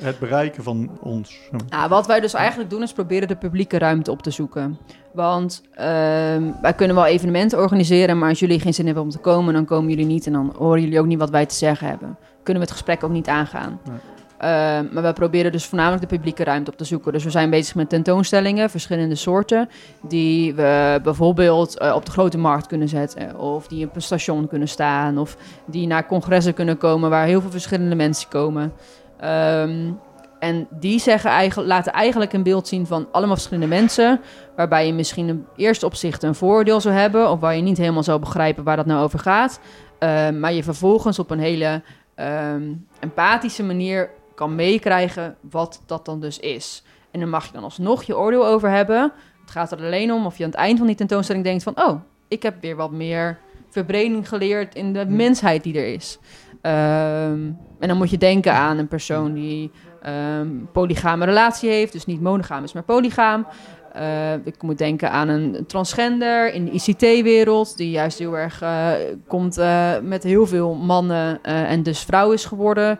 het 0.02 0.20
bereiken 0.20 0.64
van 0.64 0.98
ons? 1.02 1.50
Nou, 1.70 1.90
wat 1.90 2.08
wij 2.08 2.20
dus 2.20 2.34
eigenlijk 2.34 2.70
doen 2.70 2.82
is 2.82 2.94
proberen 2.94 3.28
de 3.28 3.36
publieke 3.36 3.78
ruimte 3.78 4.12
op 4.12 4.22
te 4.22 4.32
zoeken. 4.32 4.78
Want 5.14 5.64
ehm, 5.74 6.52
wij 6.62 6.74
kunnen 6.76 6.96
wel 6.96 7.06
evenementen 7.06 7.60
organiseren, 7.60 8.18
maar 8.18 8.30
als 8.30 8.40
jullie 8.40 8.60
geen 8.60 8.74
zin 8.74 8.86
hebben 8.86 9.04
om 9.04 9.10
te 9.10 9.18
komen, 9.18 9.54
dan 9.54 9.66
komen 9.66 9.90
jullie 9.90 10.06
niet 10.06 10.26
en 10.26 10.34
dan 10.34 10.54
horen 10.58 10.82
jullie 10.82 11.00
ook 11.00 11.06
niet 11.06 11.20
wat 11.20 11.30
wij 11.30 11.46
te 11.46 11.56
zeggen 11.56 11.88
hebben. 11.88 12.18
Kunnen 12.44 12.64
we 12.64 12.70
het 12.70 12.78
gesprek 12.78 13.04
ook 13.04 13.12
niet 13.12 13.28
aangaan. 13.28 13.80
Nee. 13.90 13.98
Ehm, 14.40 14.86
maar 14.92 15.04
we 15.04 15.14
proberen 15.14 15.52
dus 15.52 15.66
voornamelijk 15.66 16.02
de 16.02 16.16
publieke 16.16 16.44
ruimte 16.44 16.72
op 16.72 16.78
te 16.78 16.84
zoeken. 16.84 17.14
Dus 17.14 17.24
we 17.24 17.30
zijn 17.30 17.50
bezig 17.50 17.76
met 17.76 17.90
tentoonstellingen, 17.90 18.70
verschillende 18.70 19.16
soorten, 19.16 19.70
die 20.02 20.54
we 20.54 21.00
bijvoorbeeld 21.04 21.78
eh, 21.78 21.96
op 21.96 22.06
de 22.06 22.12
grote 22.12 22.38
markt 22.38 22.68
kunnen 22.68 22.88
zetten. 22.88 23.40
Of 23.40 23.68
die 23.68 23.86
op 23.86 23.96
een 23.96 24.02
station 24.02 24.48
kunnen 24.48 24.68
staan. 24.68 25.18
Of 25.18 25.38
die 25.66 25.88
naar 25.88 26.06
congressen 26.06 26.54
kunnen 26.54 26.78
komen 26.78 27.10
waar 27.10 27.26
heel 27.26 27.42
veel 27.42 27.52
verschillende 27.52 27.96
mensen 27.96 28.30
komen. 28.30 28.74
Ehm, 29.20 29.92
en 30.40 30.68
die 30.70 31.00
zeggen 31.00 31.30
eigenlijk, 31.30 31.70
laten 31.70 31.94
eigenlijk 31.94 32.34
een 32.34 32.44
beeld 32.44 32.68
zien 32.68 32.88
van 32.88 33.08
allemaal 33.12 33.36
verschillende 33.36 33.76
mensen. 33.76 34.22
Waarbij 34.56 34.86
je 34.86 34.94
misschien 34.94 35.28
in 35.28 35.46
eerste 35.56 35.86
opzicht 35.86 36.24
een 36.24 36.36
voordeel 36.36 36.82
zou 36.82 36.96
hebben. 36.96 37.30
Of 37.30 37.40
waar 37.40 37.56
je 37.56 37.62
niet 37.62 37.78
helemaal 37.78 38.04
zou 38.04 38.20
begrijpen 38.20 38.64
waar 38.64 38.76
dat 38.76 38.86
nou 38.86 39.04
over 39.04 39.20
gaat. 39.20 39.60
Ehm, 40.00 40.40
maar 40.40 40.54
je 40.54 40.64
vervolgens 40.64 41.20
op 41.20 41.32
een 41.32 41.40
hele 41.40 41.82
ehm, 42.16 42.74
empathische 43.00 43.64
manier 43.64 44.10
kan 44.36 44.56
meekrijgen 44.56 45.36
wat 45.50 45.82
dat 45.86 46.06
dan 46.06 46.20
dus 46.20 46.40
is. 46.40 46.84
En 47.12 47.20
dan 47.20 47.30
mag 47.30 47.46
je 47.46 47.54
dan 47.54 47.64
alsnog 47.64 48.04
je 48.04 48.18
oordeel 48.18 48.46
over 48.46 48.70
hebben. 48.70 49.12
Het 49.42 49.52
gaat 49.52 49.72
er 49.72 49.78
alleen 49.78 50.14
om 50.14 50.26
of 50.26 50.38
je 50.38 50.44
aan 50.44 50.50
het 50.50 50.60
eind 50.60 50.78
van 50.78 50.88
die 50.88 50.96
tentoonstelling 50.96 51.44
denkt 51.44 51.64
van... 51.64 51.82
oh, 51.82 52.02
ik 52.28 52.44
heb 52.44 52.62
weer 52.62 52.76
wat 52.76 52.92
meer 52.92 53.38
verbreding 53.70 54.28
geleerd 54.28 54.76
in 54.76 54.94
de 54.94 55.06
mensheid 55.06 55.64
die 55.64 55.78
er 55.78 55.94
is. 55.94 56.20
Ehm, 56.62 57.52
en 57.80 57.88
dan 57.88 57.98
moet 57.98 58.10
je 58.10 58.18
denken 58.18 58.54
aan 58.54 58.78
een 58.78 58.88
persoon 58.88 59.34
die 59.34 59.72
ehm 60.02 60.48
polygame 60.72 61.26
relatie 61.26 61.70
heeft. 61.70 61.94
Dus 61.94 62.06
niet 62.06 62.22
monogaam 62.22 62.64
is, 62.64 62.74
maar 62.74 62.84
polygaam. 62.84 63.46
Eh, 63.94 64.34
ik 64.34 64.62
moet 64.62 64.78
denken 64.78 65.12
aan 65.12 65.28
een 65.28 65.66
transgender 65.68 66.54
in 66.54 66.66
de 66.66 66.72
ICT-wereld... 66.72 67.78
die 67.78 67.90
juist 67.90 68.20
heel 68.20 68.38
erg 68.38 68.62
eh, 68.62 68.92
komt 69.28 69.58
eh, 69.58 70.00
met 70.04 70.24
heel 70.24 70.48
veel 70.48 70.76
mannen 70.76 71.40
eh, 71.42 71.72
en 71.72 71.84
dus 71.84 72.00
vrouw 72.00 72.32
is 72.32 72.46
geworden... 72.46 73.00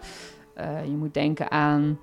Je 0.84 0.96
moet 0.98 1.14
denken 1.14 1.52
aan 1.52 2.00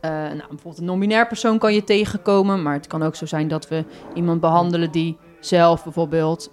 nou, 0.00 0.36
bijvoorbeeld 0.48 0.78
een 0.78 0.84
non-binair 0.84 1.26
persoon 1.26 1.58
kan 1.58 1.74
je 1.74 1.84
tegenkomen. 1.84 2.62
Maar 2.62 2.74
het 2.74 2.86
kan 2.86 3.02
ook 3.02 3.14
zo 3.14 3.26
zijn 3.26 3.48
dat 3.48 3.68
we 3.68 3.84
iemand 4.14 4.40
behandelen 4.40 4.90
die 4.90 5.16
zelf 5.40 5.84
bijvoorbeeld 5.84 6.50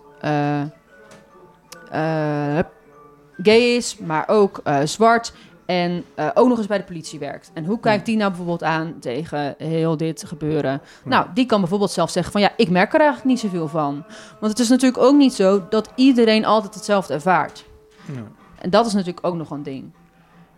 gay 3.44 3.76
is, 3.76 3.98
maar 3.98 4.28
ook 4.28 4.60
eh, 4.64 4.80
zwart. 4.84 5.34
En 5.66 6.04
eh, 6.16 6.30
ook 6.34 6.48
nog 6.48 6.58
eens 6.58 6.68
bij 6.68 6.78
de 6.78 6.84
politie 6.84 7.20
werkt. 7.20 7.52
En 7.54 7.66
hoe 7.66 7.80
kijkt 7.80 8.06
die 8.06 8.18
nou 8.18 8.30
bijvoorbeeld 8.30 8.64
aan 8.64 8.96
tegen 9.00 9.56
heel 9.58 9.98
dit 9.98 10.24
gebeuren? 10.28 10.82
Nou, 11.04 11.28
die 11.34 11.46
kan 11.46 11.60
bijvoorbeeld 11.60 11.92
zelf 11.92 12.10
zeggen 12.10 12.32
van 12.32 12.42
ja, 12.42 12.52
ik 12.58 12.70
merk 12.70 12.94
er 12.94 13.00
eigenlijk 13.00 13.30
niet 13.30 13.40
zoveel 13.40 13.68
van. 13.68 14.04
Want 14.40 14.52
het 14.52 14.60
is 14.60 14.70
natuurlijk 14.70 15.04
ook 15.04 15.16
niet 15.16 15.34
zo 15.34 15.66
dat 15.70 15.92
iedereen 15.96 16.46
altijd 16.46 16.74
hetzelfde 16.74 17.14
ervaart. 17.14 17.66
Ja. 18.14 18.24
En 18.60 18.70
dat 18.70 18.86
is 18.86 18.94
natuurlijk 18.94 19.26
ook 19.26 19.36
nog 19.36 19.50
een 19.50 19.64
ding. 19.64 19.92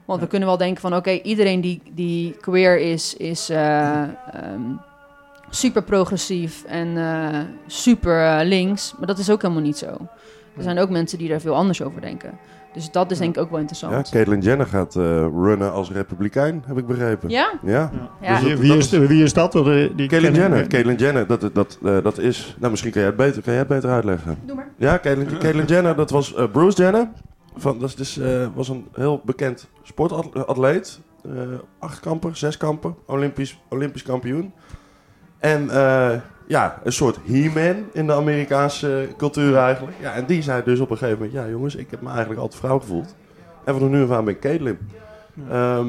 Want 0.05 0.21
we 0.21 0.27
kunnen 0.27 0.47
wel 0.47 0.57
denken 0.57 0.81
van, 0.81 0.95
oké, 0.95 1.11
iedereen 1.11 1.61
die, 1.61 1.81
die 1.91 2.31
queer 2.31 2.79
is, 2.79 3.13
is 3.13 3.49
eh, 3.49 4.01
ehm, 4.01 4.61
super 5.49 5.83
progressief 5.83 6.63
en 6.63 6.97
super 7.67 8.45
links. 8.45 8.93
Maar 8.97 9.07
dat 9.07 9.17
is 9.17 9.29
ook 9.29 9.41
helemaal 9.41 9.63
niet 9.63 9.77
zo. 9.77 9.97
Er 10.57 10.63
zijn 10.63 10.79
ook 10.79 10.89
mensen 10.89 11.17
die 11.17 11.29
daar 11.29 11.41
veel 11.41 11.55
anders 11.55 11.81
over 11.81 12.01
denken. 12.01 12.39
Dus 12.77 12.91
dat 12.91 13.11
is 13.11 13.17
denk 13.17 13.35
ik 13.35 13.41
ook 13.41 13.49
wel 13.49 13.59
Ja, 13.59 13.65
interessant. 13.67 14.09
Caitlyn 14.09 14.39
Jenner 14.41 14.65
gaat 14.65 14.95
eh, 14.95 15.03
runnen 15.21 15.71
als 15.71 15.91
republikein, 15.91 16.63
heb 16.67 16.77
ik 16.77 16.85
begrepen. 16.87 17.29
Ja? 17.29 17.51
Ja. 17.63 17.91
Ja. 18.21 18.33
Dus 18.33 18.41
Wie, 18.43 18.49
dat- 18.49 18.59
wie, 18.59 18.69
dat 18.69 18.77
is, 18.77 18.89
wie 19.07 19.23
is 19.23 19.33
dat? 19.33 19.51
Dat, 19.51 19.67
eh, 19.67 19.89
Die 19.95 20.07
Caitlyn 20.07 20.33
Jenner. 20.33 20.67
Caitlyn 20.67 20.95
Jenner, 20.95 21.27
dat, 21.27 21.49
dat, 21.53 21.79
eh, 21.83 21.97
dat 22.03 22.17
is... 22.17 22.55
Nou, 22.59 22.69
misschien 22.71 22.91
kan 22.91 23.01
jij 23.01 23.09
het 23.09 23.19
beter, 23.19 23.41
kan 23.41 23.51
jij 23.53 23.61
het 23.61 23.67
beter 23.71 23.89
uitleggen. 23.89 24.37
Doe 24.45 24.55
maar. 24.55 24.67
Ja, 24.77 24.99
Caitlyn, 24.99 25.37
Caitlyn 25.37 25.65
Jenner, 25.65 25.95
dat 25.95 26.09
was 26.09 26.33
Bruce 26.51 26.81
Jenner. 26.83 27.07
Van, 27.55 27.79
dat 27.79 27.89
is 27.89 27.95
dus, 27.95 28.17
eh, 28.17 28.47
was 28.55 28.69
een 28.69 28.87
heel 28.93 29.21
bekend 29.25 29.67
sportatleet. 29.83 30.99
Eh 31.25 31.31
achtkamper, 31.79 32.35
zeskamper, 32.35 32.93
Olympisch, 33.05 33.59
Olympisch 33.69 34.03
kampioen. 34.03 34.53
En 35.39 35.69
eh, 35.69 36.11
ja, 36.47 36.79
een 36.83 36.91
soort 36.93 37.17
he-man 37.25 37.75
in 37.93 38.07
de 38.07 38.13
Amerikaanse 38.13 39.07
cultuur 39.17 39.55
eigenlijk. 39.57 39.97
Ja, 40.01 40.13
en 40.13 40.25
die 40.25 40.41
zei 40.41 40.63
dus 40.63 40.79
op 40.79 40.89
een 40.91 40.97
gegeven 40.97 41.19
moment... 41.23 41.37
Ja 41.37 41.49
jongens, 41.49 41.75
ik 41.75 41.91
heb 41.91 42.01
me 42.01 42.09
eigenlijk 42.09 42.39
altijd 42.39 42.59
vrouw 42.61 42.79
gevoeld. 42.79 43.15
En 43.63 43.79
van 43.79 43.89
nu 43.89 44.03
af 44.03 44.11
aan 44.11 44.25
ben 44.25 44.33
ik 44.33 44.39
Caitlyn. 44.39 44.77
Ehm, 45.49 45.87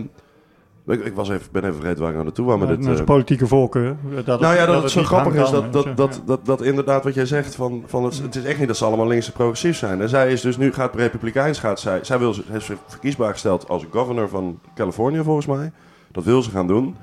ik, 0.86 1.04
ik 1.04 1.14
was 1.14 1.28
even, 1.28 1.48
ben 1.52 1.62
even 1.64 1.74
vergeten 1.74 2.02
waar 2.02 2.12
ik 2.14 2.22
naartoe 2.22 2.46
was. 2.46 2.58
met 2.58 2.68
Ja, 2.68 2.74
dit, 2.76 2.98
eh, 2.98 3.04
politieke 3.04 3.46
voorkeur. 3.46 3.96
Dat 4.24 4.40
nou 4.40 4.54
ja, 4.56 4.66
dat, 4.66 4.74
het 4.74 4.82
het 4.82 4.92
zo 4.92 5.02
grappig 5.02 5.34
is 5.34 5.50
dat, 5.50 5.72
dat, 5.72 5.96
dat, 5.96 6.22
dat, 6.26 6.46
dat 6.46 6.62
inderdaad 6.62 7.04
wat 7.04 7.14
jij 7.14 7.26
zegt, 7.26 7.54
van, 7.54 7.82
van 7.86 8.04
het, 8.04 8.22
het 8.22 8.36
is 8.36 8.44
echt 8.44 8.58
niet 8.58 8.68
dat 8.68 8.76
ze 8.76 8.84
allemaal 8.84 9.06
links 9.06 9.26
en 9.26 9.32
progressief 9.32 9.76
zijn. 9.76 10.00
En 10.00 10.08
zij 10.08 10.32
is 10.32 10.40
dus 10.40 10.56
nu, 10.56 10.72
gaat 10.72 10.94
republikeins, 10.94 11.58
gaat 11.58 11.80
zij, 11.80 11.98
zij 12.02 12.18
wil, 12.18 12.34
ze- 12.34 12.42
heeft 12.48 12.64
zich 12.64 12.78
verkiesbaar 12.86 13.32
gesteld 13.32 13.68
als 13.68 13.86
governor 13.90 14.28
van 14.28 14.58
Californië 14.74 15.22
volgens 15.22 15.46
mij. 15.46 15.72
Dat 16.12 16.24
wil 16.24 16.42
ze 16.42 16.50
gaan 16.50 16.66
doen. 16.66 16.96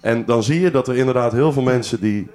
En 0.00 0.24
dan 0.24 0.42
zie 0.42 0.60
je 0.60 0.70
dat 0.70 0.88
er 0.88 0.96
inderdaad 0.96 1.32
heel 1.32 1.52
veel 1.52 1.62
mensen 1.62 2.00
die 2.00 2.28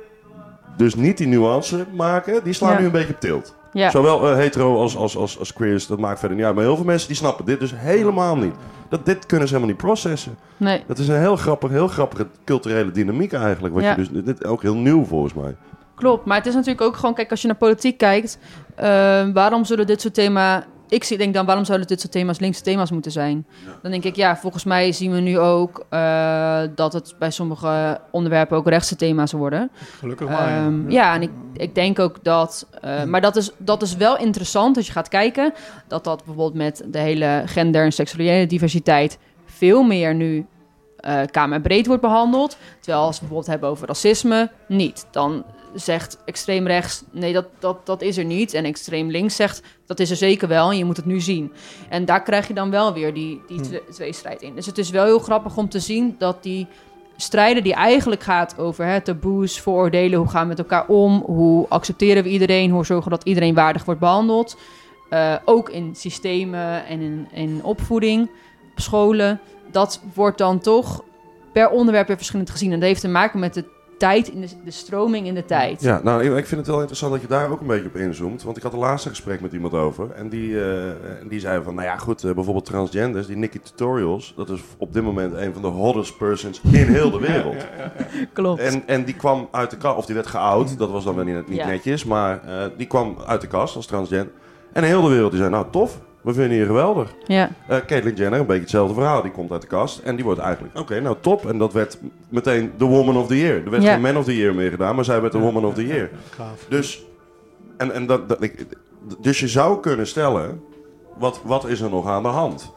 dus 0.79 0.95
niet 0.95 1.17
die 1.17 1.27
nuance 1.27 1.85
maken, 1.95 2.43
die 2.43 2.53
slaan 2.53 2.71
Ja. 2.71 2.79
nu 2.79 2.85
een 2.85 2.91
beetje 2.91 3.13
op 3.13 3.19
tilt. 3.19 3.55
Ja. 3.73 3.89
Zowel 3.89 4.29
eh, 4.29 4.35
hetero 4.35 4.77
als, 4.79 4.95
als, 4.97 5.17
als, 5.17 5.39
als 5.39 5.53
queers, 5.53 5.87
dat 5.87 5.99
maakt 5.99 6.19
verder 6.19 6.37
niet 6.37 6.45
uit. 6.45 6.55
Maar 6.55 6.63
heel 6.63 6.75
veel 6.75 6.85
mensen 6.85 7.07
die 7.07 7.17
snappen 7.17 7.45
dit 7.45 7.59
dus 7.59 7.73
helemaal 7.75 8.35
niet. 8.37 8.53
Dat, 8.89 9.05
dit 9.05 9.25
kunnen 9.25 9.47
ze 9.47 9.53
helemaal 9.53 9.73
niet 9.75 9.83
processen. 9.83 10.37
Nee. 10.57 10.83
Dat 10.87 10.97
is 10.97 11.07
een 11.07 11.19
heel 11.19 11.35
grappig, 11.35 11.69
heel 11.69 11.87
grappige 11.87 12.27
culturele 12.45 12.91
dynamiek 12.91 13.33
eigenlijk. 13.33 13.73
Wat 13.73 13.83
Ja. 13.83 13.89
je 13.89 13.95
dus, 13.95 14.23
dit 14.23 14.45
ook 14.45 14.61
heel 14.61 14.75
nieuw 14.75 15.05
volgens 15.05 15.33
mij. 15.33 15.55
Klopt, 15.95 16.25
maar 16.25 16.37
het 16.37 16.45
is 16.45 16.53
natuurlijk 16.53 16.81
ook 16.81 16.95
gewoon, 16.95 17.15
kijk, 17.15 17.31
als 17.31 17.41
je 17.41 17.47
naar 17.47 17.55
politiek 17.55 17.97
kijkt, 17.97 18.39
eh, 18.75 18.85
waarom 19.33 19.65
zullen 19.65 19.87
dit 19.87 20.01
soort 20.01 20.13
thema's, 20.13 20.63
ik 20.89 21.17
denk 21.17 21.33
dan, 21.33 21.45
waarom 21.45 21.65
zouden 21.65 21.87
dit 21.87 21.99
soort 21.99 22.11
thema's 22.11 22.39
linkse 22.39 22.61
thema's 22.61 22.91
moeten 22.91 23.11
zijn? 23.11 23.47
Dan 23.81 23.91
denk 23.91 24.03
ik, 24.03 24.15
ja, 24.15 24.37
volgens 24.37 24.63
mij 24.63 24.91
zien 24.91 25.11
we 25.11 25.19
nu 25.19 25.39
ook 25.39 25.85
eh, 25.89 26.61
dat 26.75 26.93
het 26.93 27.15
bij 27.19 27.31
sommige 27.31 28.01
onderwerpen 28.11 28.57
ook 28.57 28.67
rechtse 28.67 28.95
thema's 28.95 29.31
worden. 29.31 29.71
Gelukkig 29.99 30.27
maar. 30.27 30.49
ja. 30.49 30.65
Ehm, 30.65 30.89
ja, 30.89 31.13
en 31.13 31.21
ik, 31.21 31.31
ik 31.53 31.75
denk 31.75 31.99
ook 31.99 32.23
dat, 32.23 32.67
eh, 32.81 33.03
maar 33.03 33.21
dat 33.21 33.35
is, 33.35 33.51
dat 33.57 33.81
is 33.81 33.95
wel 33.95 34.17
interessant 34.17 34.77
als 34.77 34.85
je 34.85 34.91
gaat 34.91 35.07
kijken, 35.07 35.53
dat 35.87 36.03
dat 36.03 36.17
bijvoorbeeld 36.25 36.53
met 36.53 36.83
de 36.85 36.99
hele 36.99 37.43
gender- 37.45 37.83
en 37.83 37.91
seksuele 37.91 38.47
diversiteit 38.47 39.17
veel 39.45 39.83
meer 39.83 40.15
nu 40.15 40.45
eh 40.99 41.21
kamerbreed 41.31 41.87
wordt 41.87 42.01
behandeld. 42.01 42.57
Terwijl 42.79 43.03
als 43.03 43.15
we 43.15 43.19
bijvoorbeeld 43.19 43.51
hebben 43.51 43.69
over 43.69 43.87
racisme, 43.87 44.51
niet. 44.67 45.07
Dan 45.11 45.43
zegt 45.73 46.17
extreem 46.25 46.67
rechts, 46.67 47.03
nee, 47.11 47.33
dat, 47.33 47.45
dat, 47.59 47.85
dat 47.85 48.01
is 48.01 48.17
er 48.17 48.25
niet. 48.25 48.53
En 48.53 48.65
extreem 48.65 49.09
links 49.09 49.35
zegt, 49.35 49.61
dat 49.85 49.99
is 49.99 50.09
er 50.09 50.15
zeker 50.15 50.47
wel 50.47 50.71
en 50.71 50.77
je 50.77 50.85
moet 50.85 50.97
het 50.97 51.05
nu 51.05 51.19
zien. 51.19 51.51
En 51.89 52.05
daar 52.05 52.23
krijg 52.23 52.47
je 52.47 52.53
dan 52.53 52.69
wel 52.69 52.93
weer 52.93 53.13
die, 53.13 53.41
die 53.47 53.61
twe- 53.61 53.83
tweestrijd 53.91 54.41
in. 54.41 54.55
Dus 54.55 54.65
het 54.65 54.77
is 54.77 54.89
wel 54.89 55.05
heel 55.05 55.19
grappig 55.19 55.57
om 55.57 55.69
te 55.69 55.79
zien 55.79 56.15
dat 56.17 56.43
die 56.43 56.67
strijden 57.15 57.63
die 57.63 57.73
eigenlijk 57.73 58.23
gaat 58.23 58.57
over 58.57 58.85
hè, 58.85 59.01
taboes, 59.01 59.59
vooroordelen, 59.59 60.19
hoe 60.19 60.27
gaan 60.27 60.41
we 60.41 60.47
met 60.47 60.59
elkaar 60.59 60.87
om, 60.87 61.23
hoe 61.25 61.65
accepteren 61.69 62.23
we 62.23 62.29
iedereen, 62.29 62.71
hoe 62.71 62.85
zorgen 62.85 63.11
we 63.11 63.17
dat 63.17 63.27
iedereen 63.27 63.53
waardig 63.53 63.85
wordt 63.85 63.99
behandeld. 63.99 64.57
Eh, 65.09 65.35
ook 65.45 65.69
in 65.69 65.95
systemen 65.95 66.85
en 66.85 67.01
in, 67.01 67.27
in 67.31 67.63
opvoeding, 67.63 68.29
op 68.71 68.79
scholen. 68.79 69.39
Dat 69.71 70.01
wordt 70.13 70.37
dan 70.37 70.59
toch 70.59 71.03
per 71.53 71.69
onderwerp 71.69 72.07
weer 72.07 72.17
verschillend 72.17 72.49
gezien. 72.49 72.71
En 72.71 72.79
dat 72.79 72.87
heeft 72.87 73.01
te 73.01 73.07
maken 73.07 73.39
met 73.39 73.53
de 73.53 73.65
tijd, 73.99 74.27
in 74.27 74.41
de, 74.41 74.47
de 74.65 74.71
stroming 74.71 75.27
in 75.27 75.33
de 75.33 75.45
tijd. 75.45 75.81
Ja, 75.81 76.01
nou, 76.03 76.37
ik, 76.37 76.45
vind 76.45 76.59
het 76.59 76.69
wel 76.69 76.77
interessant 76.79 77.11
dat 77.11 77.21
je 77.21 77.27
daar 77.27 77.51
ook 77.51 77.61
een 77.61 77.67
beetje 77.67 77.85
op 77.85 77.95
inzoomt. 77.95 78.43
Want 78.43 78.57
ik 78.57 78.63
had 78.63 78.73
een 78.73 78.79
laatste 78.79 79.09
gesprek 79.09 79.41
met 79.41 79.53
iemand 79.53 79.73
over. 79.73 80.11
En 80.11 80.29
die, 80.29 80.63
eh, 80.63 80.83
die 81.29 81.39
zei 81.39 81.63
van, 81.63 81.75
nou 81.75 81.87
ja, 81.87 81.97
goed, 81.97 82.23
eh, 82.23 82.33
bijvoorbeeld 82.33 82.65
transgenders, 82.65 83.27
die 83.27 83.37
Nikki 83.37 83.59
Tutorials, 83.61 84.33
dat 84.35 84.49
is 84.49 84.61
op 84.77 84.93
dit 84.93 85.03
moment 85.03 85.33
een 85.33 85.53
van 85.53 85.61
de 85.61 85.67
hottest 85.67 86.17
persons 86.17 86.61
in 86.71 86.87
heel 86.87 87.11
de 87.11 87.19
wereld. 87.19 87.65
Klopt. 88.33 88.61
En, 88.61 88.83
en 88.85 89.03
die 89.05 89.15
kwam 89.15 89.47
uit 89.51 89.69
de 89.69 89.77
kast, 89.77 89.97
of 89.97 90.05
die 90.05 90.15
werd 90.15 90.27
geout, 90.27 90.77
dat 90.77 90.89
was 90.91 91.03
dan 91.03 91.15
wel 91.15 91.23
niet, 91.23 91.47
niet 91.47 91.57
Ja. 91.57 91.67
netjes, 91.67 92.05
maar 92.05 92.43
eh, 92.43 92.65
die 92.77 92.87
kwam 92.87 93.17
uit 93.25 93.41
de 93.41 93.47
kast 93.47 93.75
als 93.75 93.85
transgender. 93.85 94.31
En 94.73 94.83
heel 94.83 95.01
de 95.01 95.09
wereld 95.09 95.31
die 95.31 95.39
zei, 95.39 95.51
nou 95.51 95.65
tof, 95.71 95.99
we 96.21 96.33
vinden 96.33 96.57
je 96.57 96.65
geweldig. 96.65 97.13
Ja, 97.25 97.49
Eh 97.67 97.77
Caitlyn 97.87 98.15
Jenner, 98.15 98.39
een 98.39 98.45
beetje 98.45 98.61
hetzelfde 98.61 98.93
verhaal. 98.93 99.21
Die 99.21 99.31
komt 99.31 99.51
uit 99.51 99.61
de 99.61 99.67
kast 99.67 99.99
en 99.99 100.15
die 100.15 100.25
wordt 100.25 100.39
eigenlijk, 100.39 100.79
oké, 100.79 100.99
nou 100.99 101.15
top. 101.21 101.45
En 101.45 101.57
dat 101.57 101.73
werd 101.73 101.99
meteen 102.29 102.71
de 102.77 102.85
Woman 102.85 103.17
of 103.17 103.27
the 103.27 103.37
Year. 103.39 103.63
Er 103.63 103.69
werd 103.69 103.83
Ja. 103.83 103.91
geen 103.93 104.01
Man 104.01 104.17
of 104.17 104.25
the 104.25 104.37
Year 104.37 104.55
meer 104.55 104.69
gedaan, 104.69 104.95
maar 104.95 105.05
zij 105.05 105.21
werd 105.21 105.33
de 105.33 105.39
Woman 105.39 105.65
of 105.65 105.73
the 105.73 105.85
Year. 105.87 106.09
Gaaf. 106.29 106.65
Dus, 106.69 107.03
en, 107.77 107.93
en 107.93 108.05
dat, 108.05 108.29
dat, 108.29 108.43
ik, 108.43 108.65
dus 109.19 109.39
je 109.39 109.47
zou 109.47 109.79
kunnen 109.79 110.07
stellen, 110.07 110.61
wat, 111.17 111.41
wat 111.43 111.67
is 111.67 111.81
er 111.81 111.89
nog 111.89 112.07
aan 112.07 112.23
de 112.23 112.29
hand? 112.29 112.71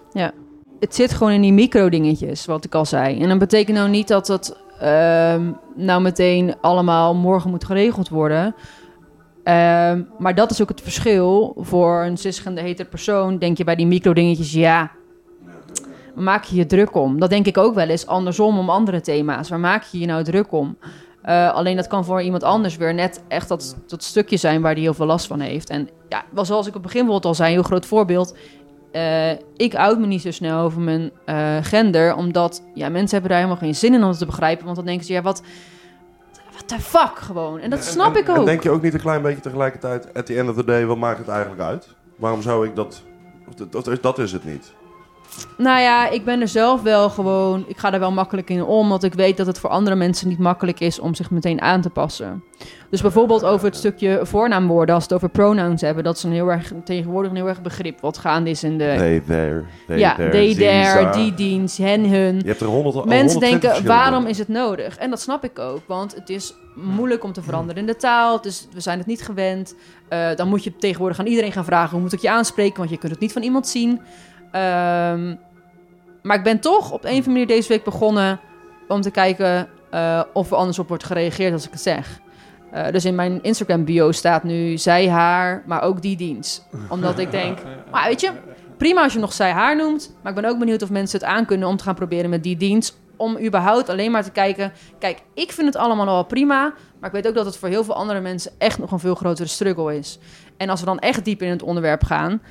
het 0.80 0.94
zit 0.94 1.12
gewoon 1.12 1.32
in 1.32 1.40
die 1.40 1.52
micro-dingetjes, 1.52 2.46
wat 2.46 2.64
ik 2.64 2.74
al 2.74 2.84
zei. 2.86 3.20
En 3.20 3.28
dat 3.28 3.38
betekent 3.38 3.76
nou 3.76 3.88
niet 3.88 4.08
dat 4.08 4.26
dat 4.26 4.58
ehm, 4.80 5.50
nou 5.74 6.02
meteen 6.02 6.54
allemaal 6.60 7.14
morgen 7.14 7.50
moet 7.50 7.64
geregeld 7.64 8.08
worden. 8.08 8.54
Ehm, 9.44 10.02
maar 10.18 10.34
dat 10.34 10.50
is 10.50 10.62
ook 10.62 10.68
het 10.68 10.80
verschil 10.80 11.54
voor 11.58 12.02
een 12.02 12.16
cisgender 12.16 12.64
heter 12.64 12.84
persoon. 12.86 13.38
Denk 13.38 13.56
je 13.56 13.64
bij 13.64 13.76
die 13.76 13.86
micro-dingetjes, 13.86 14.52
ja, 14.52 14.90
waar 16.14 16.24
maak 16.24 16.44
je 16.44 16.56
je 16.56 16.66
druk 16.66 16.94
om? 16.94 17.20
Dat 17.20 17.30
denk 17.30 17.46
ik 17.46 17.58
ook 17.58 17.74
wel 17.74 17.88
eens 17.88 18.06
andersom 18.06 18.58
om 18.58 18.70
andere 18.70 19.00
thema's. 19.00 19.48
Waar 19.48 19.60
maak 19.60 19.82
je 19.82 19.98
je 19.98 20.06
nou 20.06 20.24
druk 20.24 20.52
om? 20.52 20.76
Eh, 21.22 21.52
alleen 21.52 21.76
dat 21.76 21.86
kan 21.86 22.04
voor 22.04 22.22
iemand 22.22 22.42
anders 22.42 22.76
weer 22.76 22.94
net 22.94 23.22
echt 23.28 23.48
dat, 23.48 23.76
dat 23.86 24.02
stukje 24.02 24.36
zijn 24.36 24.62
waar 24.62 24.74
die 24.74 24.82
heel 24.82 24.94
veel 24.94 25.06
last 25.06 25.26
van 25.26 25.40
heeft. 25.40 25.70
En 25.70 25.88
ja, 26.08 26.24
wel 26.30 26.44
zoals 26.44 26.66
ik 26.66 26.74
op 26.74 26.82
het 26.82 26.92
begin 26.92 27.00
bijvoorbeeld 27.00 27.32
al 27.32 27.34
zei, 27.34 27.48
een 27.48 27.54
heel 27.54 27.68
groot 27.68 27.86
voorbeeld. 27.86 28.36
Eh, 28.92 29.30
ik 29.56 29.74
out 29.74 29.98
me 29.98 30.06
niet 30.06 30.22
zo 30.22 30.30
snel 30.30 30.60
over 30.60 30.80
mijn 30.80 31.10
eh, 31.24 31.56
gender, 31.60 32.14
omdat 32.14 32.62
ja, 32.74 32.88
mensen 32.88 33.10
hebben 33.10 33.30
daar 33.30 33.40
helemaal 33.40 33.62
geen 33.62 33.74
zin 33.74 33.94
in 33.94 34.02
om 34.02 34.08
het 34.08 34.18
te 34.18 34.26
begrijpen. 34.26 34.64
Want 34.64 34.76
dan 34.76 34.86
denken 34.86 35.06
ze, 35.06 35.12
ja, 35.12 35.22
wat, 35.22 35.42
what 36.66 36.68
the 36.68 36.80
fuck 36.80 37.18
gewoon. 37.18 37.58
En 37.58 37.70
dat 37.70 37.84
snap 37.84 38.14
En- 38.14 38.20
ik 38.20 38.28
En 38.28 38.36
ook. 38.36 38.46
denk 38.46 38.62
je 38.62 38.70
ook 38.70 38.82
niet 38.82 38.94
een 38.94 39.00
klein 39.00 39.22
beetje 39.22 39.40
tegelijkertijd, 39.40 40.14
at 40.14 40.26
the 40.26 40.38
end 40.38 40.48
of 40.48 40.54
the 40.56 40.64
day, 40.64 40.86
wat 40.86 40.96
maakt 40.96 41.18
het 41.18 41.28
eigenlijk 41.28 41.62
uit? 41.62 41.88
Waarom 42.16 42.42
zou 42.42 42.66
ik 42.66 42.76
dat... 42.76 43.02
of 43.48 43.54
Dat, 43.54 43.72
dat, 43.72 43.86
is, 43.86 44.00
dat 44.00 44.18
is 44.18 44.32
het 44.32 44.44
niet. 44.44 44.72
Nou 45.56 45.80
ja, 45.80 46.08
ik 46.08 46.24
ben 46.24 46.40
er 46.40 46.48
zelf 46.48 46.82
wel 46.82 47.10
gewoon. 47.10 47.64
Ik 47.66 47.78
ga 47.78 47.92
er 47.92 47.98
wel 47.98 48.12
makkelijk 48.12 48.50
in 48.50 48.64
om, 48.64 48.88
want 48.88 49.04
ik 49.04 49.14
weet 49.14 49.36
dat 49.36 49.46
het 49.46 49.58
voor 49.58 49.70
andere 49.70 49.96
mensen 49.96 50.28
niet 50.28 50.38
makkelijk 50.38 50.80
is 50.80 50.98
om 50.98 51.14
zich 51.14 51.30
meteen 51.30 51.60
aan 51.60 51.80
te 51.80 51.90
passen. 51.90 52.42
Dus 52.90 53.00
bijvoorbeeld 53.00 53.44
over 53.44 53.66
het 53.66 53.76
stukje 53.76 54.20
voornaamwoorden, 54.22 54.94
als 54.94 55.06
we 55.06 55.14
het 55.14 55.22
over 55.22 55.38
pronouns 55.38 55.80
hebben, 55.80 56.04
dat 56.04 56.16
is 56.16 56.22
een 56.22 56.32
heel 56.32 56.48
erg 56.48 56.72
tegenwoordig 56.84 57.30
een 57.30 57.36
heel 57.36 57.48
erg 57.48 57.62
begrip 57.62 58.00
wat 58.00 58.18
gaande 58.18 58.50
is 58.50 58.64
in 58.64 58.78
de. 58.78 58.94
They, 58.96 59.20
there, 59.26 59.64
they, 59.86 59.98
ja, 59.98 60.14
there, 60.14 60.30
they, 60.30 60.54
there, 60.54 61.02
za. 61.02 61.12
die 61.12 61.34
dienst, 61.34 61.76
hen, 61.76 62.10
hun. 62.10 62.38
Je 62.38 62.46
hebt 62.46 62.60
er 62.60 62.66
honderd 62.66 63.04
Mensen 63.04 63.40
120 63.40 63.60
denken, 63.60 63.86
waarom 63.86 64.26
is 64.26 64.38
het 64.38 64.48
nodig? 64.48 64.96
En 64.96 65.10
dat 65.10 65.20
snap 65.20 65.44
ik 65.44 65.58
ook, 65.58 65.80
want 65.86 66.14
het 66.14 66.28
is 66.28 66.54
moeilijk 66.74 67.24
om 67.24 67.32
te 67.32 67.42
veranderen 67.42 67.80
in 67.80 67.86
de 67.86 67.96
taal. 67.96 68.40
Dus 68.40 68.68
we 68.72 68.80
zijn 68.80 68.98
het 68.98 69.06
niet 69.06 69.22
gewend. 69.22 69.74
Eh, 70.08 70.34
dan 70.36 70.48
moet 70.48 70.64
je 70.64 70.76
tegenwoordig 70.76 71.18
aan 71.18 71.26
iedereen 71.26 71.52
gaan 71.52 71.64
vragen, 71.64 71.90
hoe 71.90 72.00
moet 72.00 72.12
ik 72.12 72.20
je 72.20 72.30
aanspreken? 72.30 72.78
Want 72.78 72.90
je 72.90 72.98
kunt 72.98 73.12
het 73.12 73.20
niet 73.20 73.32
van 73.32 73.42
iemand 73.42 73.68
zien. 73.68 74.00
Ehm, 74.52 75.34
maar 76.22 76.36
ik 76.36 76.42
ben 76.42 76.60
toch 76.60 76.92
op 76.92 77.04
een 77.04 77.10
of 77.10 77.16
andere 77.16 77.30
manier 77.30 77.46
deze 77.46 77.68
week 77.68 77.84
begonnen 77.84 78.40
om 78.88 79.00
te 79.00 79.10
kijken 79.10 79.68
eh, 79.90 80.22
of 80.32 80.50
er 80.50 80.56
anders 80.56 80.78
op 80.78 80.88
wordt 80.88 81.04
gereageerd 81.04 81.52
als 81.52 81.64
ik 81.64 81.70
het 81.70 81.80
zeg. 81.80 82.20
Eh, 82.70 82.92
dus 82.92 83.04
in 83.04 83.14
mijn 83.14 83.42
Instagram 83.42 83.84
bio 83.84 84.12
staat 84.12 84.42
nu 84.42 84.78
zij, 84.78 85.08
haar, 85.08 85.62
maar 85.66 85.82
ook 85.82 86.02
die 86.02 86.16
dienst. 86.16 86.68
Omdat 86.88 87.18
ik 87.18 87.30
denk, 87.30 87.58
maar 87.92 88.08
weet 88.08 88.20
je, 88.20 88.30
prima 88.76 89.02
als 89.02 89.12
je 89.12 89.18
nog 89.18 89.32
zij, 89.32 89.50
haar 89.50 89.76
noemt. 89.76 90.16
Maar 90.22 90.32
ik 90.32 90.40
ben 90.40 90.50
ook 90.50 90.58
benieuwd 90.58 90.82
of 90.82 90.90
mensen 90.90 91.18
het 91.18 91.28
aankunnen 91.28 91.68
om 91.68 91.76
te 91.76 91.84
gaan 91.84 91.94
proberen 91.94 92.30
met 92.30 92.42
die 92.42 92.56
dienst. 92.56 93.00
Om 93.16 93.38
überhaupt 93.38 93.88
alleen 93.88 94.10
maar 94.10 94.22
te 94.22 94.30
kijken. 94.30 94.72
Kijk, 94.98 95.22
ik 95.34 95.52
vind 95.52 95.66
het 95.66 95.76
allemaal 95.76 96.06
wel 96.06 96.24
prima. 96.24 96.74
Maar 97.00 97.08
ik 97.08 97.16
weet 97.16 97.28
ook 97.28 97.34
dat 97.34 97.46
het 97.46 97.56
voor 97.56 97.68
heel 97.68 97.84
veel 97.84 97.94
andere 97.94 98.20
mensen 98.20 98.52
echt 98.58 98.78
nog 98.78 98.90
een 98.90 98.98
veel 98.98 99.14
grotere 99.14 99.48
struggle 99.48 99.98
is. 99.98 100.18
En 100.56 100.68
als 100.68 100.80
we 100.80 100.86
dan 100.86 100.98
echt 100.98 101.24
diep 101.24 101.42
in 101.42 101.50
het 101.50 101.62
onderwerp 101.62 102.04
gaan. 102.04 102.42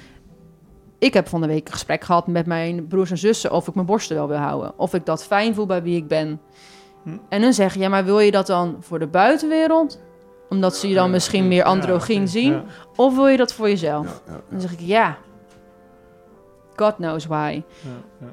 Ik 1.02 1.14
heb 1.14 1.28
van 1.28 1.42
de 1.42 1.48
week 1.48 1.66
een 1.68 1.74
gesprek 1.74 2.04
gehad 2.04 2.28
met 2.28 2.46
mijn 2.46 2.88
broers 2.88 3.12
en 3.12 3.18
zussen 3.18 3.52
of 3.52 3.68
ik 3.68 3.74
mijn 3.74 3.86
borsten 3.86 4.16
wel 4.16 4.28
wil 4.28 4.38
houden. 4.38 4.74
Of 4.78 4.94
ik 4.94 5.06
dat 5.06 5.24
fijn 5.26 5.54
voel 5.56 5.66
bij 5.66 5.84
wie 5.84 5.96
ik 5.96 6.08
ben. 6.08 6.42
En 7.30 7.42
dan 7.42 7.54
zeggen, 7.54 7.82
ja, 7.82 7.90
maar 7.90 8.06
wil 8.06 8.20
je 8.20 8.32
dat 8.32 8.48
dan 8.48 8.76
voor 8.80 9.00
de 9.00 9.08
buitenwereld? 9.08 10.02
Omdat 10.50 10.76
ze 10.76 10.88
je 10.88 10.96
dan 10.96 11.12
misschien 11.12 11.48
meer 11.48 11.64
androgyn 11.64 12.28
zien? 12.28 12.52
Ja. 12.52 12.64
Of 12.96 13.16
wil 13.16 13.28
je 13.28 13.38
dat 13.38 13.54
voor 13.54 13.70
jezelf? 13.70 14.22
Ja, 14.28 14.34
ja. 14.34 14.40
Dan 14.50 14.62
zeg 14.62 14.72
ik, 14.72 14.80
ja. 14.80 15.18
God 16.76 16.96
knows 16.96 17.26
why. 17.26 17.62
Ja, 17.82 17.90
ja. 18.20 18.28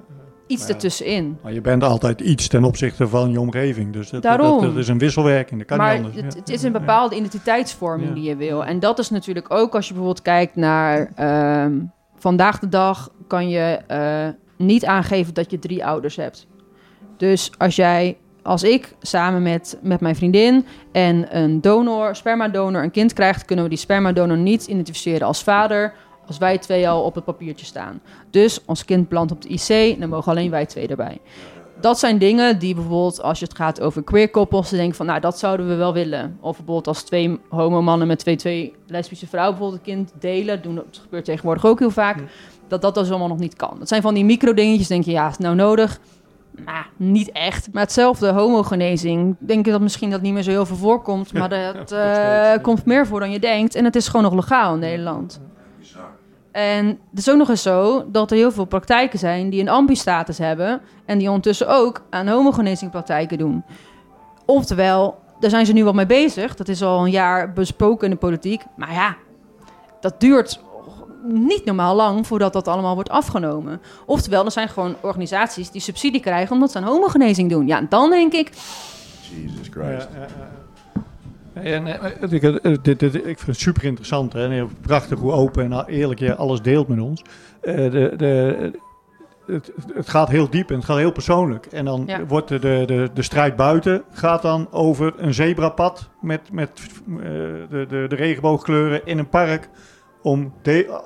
iets 0.47 0.67
Ja. 0.67 0.75
ertussenin. 0.75 1.39
Maar 1.43 1.53
je 1.53 1.61
bent 1.61 1.83
altijd 1.85 2.21
iets 2.21 2.49
ten 2.49 2.65
opzichte 2.65 3.09
van 3.09 3.31
je 3.31 3.41
omgeving. 3.41 3.93
Dus 3.93 4.11
dat, 4.11 4.23
Daarom. 4.23 4.63
dat 4.63 4.77
is 4.77 4.89
een 4.89 4.99
wisselwerking. 4.99 5.59
Dat 5.59 5.69
kan 5.69 5.79
maar 5.79 5.97
niet 5.99 6.05
anders. 6.07 6.25
het, 6.25 6.33
Ja. 6.35 6.39
het 6.41 6.49
is 6.49 6.63
een 6.63 6.73
bepaalde 6.73 7.17
identiteitsvorming 7.17 8.09
Ja. 8.09 8.15
die 8.15 8.25
je 8.25 8.37
wil. 8.37 8.65
En 8.65 8.81
dat 8.81 8.99
is 8.99 9.11
natuurlijk 9.11 9.47
ook 9.51 9.75
als 9.75 9.87
je 9.87 9.93
bijvoorbeeld 9.93 10.25
kijkt 10.25 10.57
naar 10.57 11.13
ehm, 11.15 11.79
vandaag 12.19 12.59
de 12.59 12.69
dag 12.69 13.11
kan 13.27 13.49
je 13.49 13.81
eh, 13.87 14.29
niet 14.57 14.85
aangeven 14.85 15.35
dat 15.35 15.51
je 15.51 15.59
drie 15.59 15.87
ouders 15.87 16.17
hebt. 16.17 16.47
Dus 17.17 17.51
als 17.59 17.77
jij, 17.77 18.17
als 18.43 18.63
ik 18.63 18.95
samen 19.01 19.43
met, 19.43 19.79
met 19.83 20.01
mijn 20.01 20.17
vriendin 20.17 20.67
en 20.93 21.37
een 21.37 21.61
donor, 21.61 22.17
spermadonor, 22.17 22.83
een 22.83 22.91
kind 22.91 23.13
krijgt, 23.13 23.45
kunnen 23.45 23.65
we 23.65 23.71
die 23.71 23.79
spermadonor 23.79 24.37
niet 24.37 24.67
identificeren 24.67 25.27
als 25.27 25.43
vader. 25.43 25.93
Als 26.27 26.39
wij 26.39 26.59
twee 26.59 26.89
al 26.89 27.03
op 27.03 27.15
het 27.15 27.25
papiertje 27.25 27.67
staan. 27.67 28.01
Dus 28.31 28.65
ons 28.65 28.85
kind 28.85 29.09
belandt 29.09 29.33
op 29.33 29.43
de 29.43 29.49
IC, 29.49 30.01
dan 30.01 30.09
mogen 30.09 30.33
alleen 30.33 30.51
wij 30.51 30.67
twee 30.67 30.89
erbij. 30.89 31.19
Dat 31.81 31.99
zijn 31.99 32.19
dingen 32.19 32.59
die 32.59 32.75
bijvoorbeeld, 32.75 33.23
als 33.23 33.39
je 33.39 33.45
het 33.45 33.57
gaat 33.57 33.81
over 33.81 34.03
queer 34.03 34.31
koppels, 34.31 34.71
denk 34.71 34.95
van, 34.95 35.07
nou, 35.07 35.21
dat 35.21 35.39
zouden 35.39 35.69
we 35.69 35.75
wel 35.75 35.93
willen. 35.93 36.37
Of 36.41 36.57
bijvoorbeeld 36.57 36.87
als 36.87 37.03
twee 37.03 37.41
homo-mannen 37.49 38.07
met 38.07 38.19
twee, 38.19 38.37
twee 38.37 38.75
lesbische 38.87 39.27
vrouwen 39.27 39.55
bijvoorbeeld 39.59 39.87
een 39.87 39.95
kind 39.95 40.13
delen. 40.21 40.63
Doen, 40.63 40.75
dat 40.75 41.01
gebeurt 41.03 41.25
tegenwoordig 41.25 41.67
ook 41.67 41.79
heel 41.79 41.91
vaak. 41.91 42.23
Dat 42.69 42.83
dat 42.83 42.95
dus 42.95 43.11
allemaal 43.11 43.29
nog 43.29 43.39
niet 43.39 43.57
kan. 43.57 43.77
Dat 43.79 43.89
zijn 43.89 44.03
van 44.03 44.15
die 44.15 44.25
micro-dingetjes, 44.25 44.89
denk 44.89 45.05
je, 45.05 45.11
ja, 45.11 45.27
is 45.27 45.33
het 45.33 45.41
nou 45.41 45.55
nodig? 45.55 46.01
Nou, 46.65 46.85
niet 46.97 47.33
echt. 47.33 47.69
Maar 47.73 47.83
hetzelfde 47.83 48.33
homogenezing. 48.33 49.37
Denk 49.39 49.67
ik 49.67 49.73
dat 49.73 49.81
misschien 49.81 50.11
dat 50.11 50.21
niet 50.21 50.33
meer 50.33 50.43
zo 50.43 50.51
heel 50.51 50.67
veel 50.67 50.77
voorkomt. 50.77 51.33
Maar 51.39 51.49
dat 51.49 51.93
eh, 51.93 52.63
komt 52.63 52.85
meer 52.85 53.07
voor 53.07 53.21
dan 53.21 53.31
je 53.31 53.39
denkt. 53.39 53.75
En 53.75 53.85
het 53.85 53.97
is 53.97 54.09
gewoon 54.09 54.23
nog 54.23 54.35
legaal 54.35 54.75
in 54.75 54.81
Nederland. 54.81 55.41
En 56.59 56.87
het 56.87 57.19
is 57.19 57.31
ook 57.31 57.37
nog 57.37 57.49
eens 57.49 57.63
zo 57.63 58.05
dat 58.11 58.31
er 58.31 58.37
heel 58.37 58.53
veel 58.53 58.65
praktijken 58.65 59.19
zijn 59.19 59.51
die 59.51 59.61
een 59.61 59.69
ambi-status 59.69 60.39
hebben. 60.39 60.81
En 61.05 61.19
die 61.19 61.27
ondertussen 61.29 61.69
ook 61.69 62.03
aan 62.11 62.29
homogenezingpraktijken 62.29 63.39
doen. 63.39 63.65
Oftewel, 64.45 65.19
daar 65.41 65.51
zijn 65.51 65.67
ze 65.67 65.73
nu 65.73 65.85
wel 65.85 65.93
mee 65.93 66.07
bezig. 66.07 66.55
Dat 66.57 66.69
is 66.69 66.83
al 66.83 67.05
een 67.05 67.11
jaar 67.11 67.53
besproken 67.53 68.05
in 68.05 68.11
de 68.11 68.17
politiek. 68.17 68.63
Maar 68.77 68.93
ja, 68.93 69.17
dat 70.01 70.21
duurt 70.21 70.61
niet 71.25 71.65
normaal 71.65 71.95
lang 71.97 72.27
voordat 72.27 72.53
dat 72.53 72.69
allemaal 72.69 72.95
wordt 72.95 73.11
afgenomen. 73.11 73.81
Oftewel, 74.07 74.45
er 74.45 74.51
zijn 74.51 74.69
gewoon 74.69 74.97
organisaties 75.01 75.71
die 75.71 75.81
subsidie 75.81 76.21
krijgen 76.21 76.55
omdat 76.55 76.71
ze 76.71 76.79
aan 76.79 76.85
homogenezing 76.85 77.51
doen. 77.51 77.67
Ja, 77.67 77.79
en 77.79 77.87
dan 77.89 78.11
denk 78.11 78.33
ik, 78.33 78.53
Jesus 79.31 79.67
Ja, 79.67 79.71
Christ. 79.71 80.09
ja, 80.15 80.21
ja. 80.21 80.49
En, 81.63 81.87
eh, 81.87 82.33
ik, 82.33 82.43
eh, 82.43 82.75
dit, 82.83 82.99
dit, 83.01 83.15
ik 83.15 83.23
vind 83.25 83.47
het 83.47 83.59
super 83.59 83.85
interessant. 83.85 84.33
Hè? 84.33 84.49
En 84.49 84.71
prachtig 84.81 85.19
hoe 85.19 85.33
open 85.33 85.73
en 85.73 85.85
eerlijk 85.87 86.21
je 86.21 86.35
alles 86.35 86.63
deelt 86.63 86.89
met 86.89 87.01
ons. 87.01 87.23
Eh, 87.61 87.75
de, 87.77 88.13
de, 88.17 88.71
het, 89.47 89.73
het 89.95 90.09
gaat 90.09 90.29
heel 90.29 90.51
diep 90.51 90.69
en 90.71 90.77
het 90.77 90.85
gaat 90.85 90.97
heel 90.97 91.13
persoonlijk. 91.13 91.67
En 91.67 91.85
dan 91.85 92.03
Ja. 92.07 92.25
wordt 92.27 92.49
de, 92.49 92.59
de, 92.59 92.83
de, 92.87 93.11
de 93.15 93.23
strijd 93.23 93.57
buiten 93.57 94.03
gaat 94.13 94.43
dan 94.43 94.69
over 94.71 95.15
een 95.17 95.35
zebrapad 95.35 96.09
met, 96.21 96.41
met 96.53 96.71
eh, 97.09 97.25
de, 97.71 97.87
de, 97.89 98.05
de 98.09 98.17
regenboogkleuren 98.17 99.01
in 99.07 99.19
een 99.19 99.29
park. 99.29 99.69
Om 100.23 100.53
de, 100.63 101.01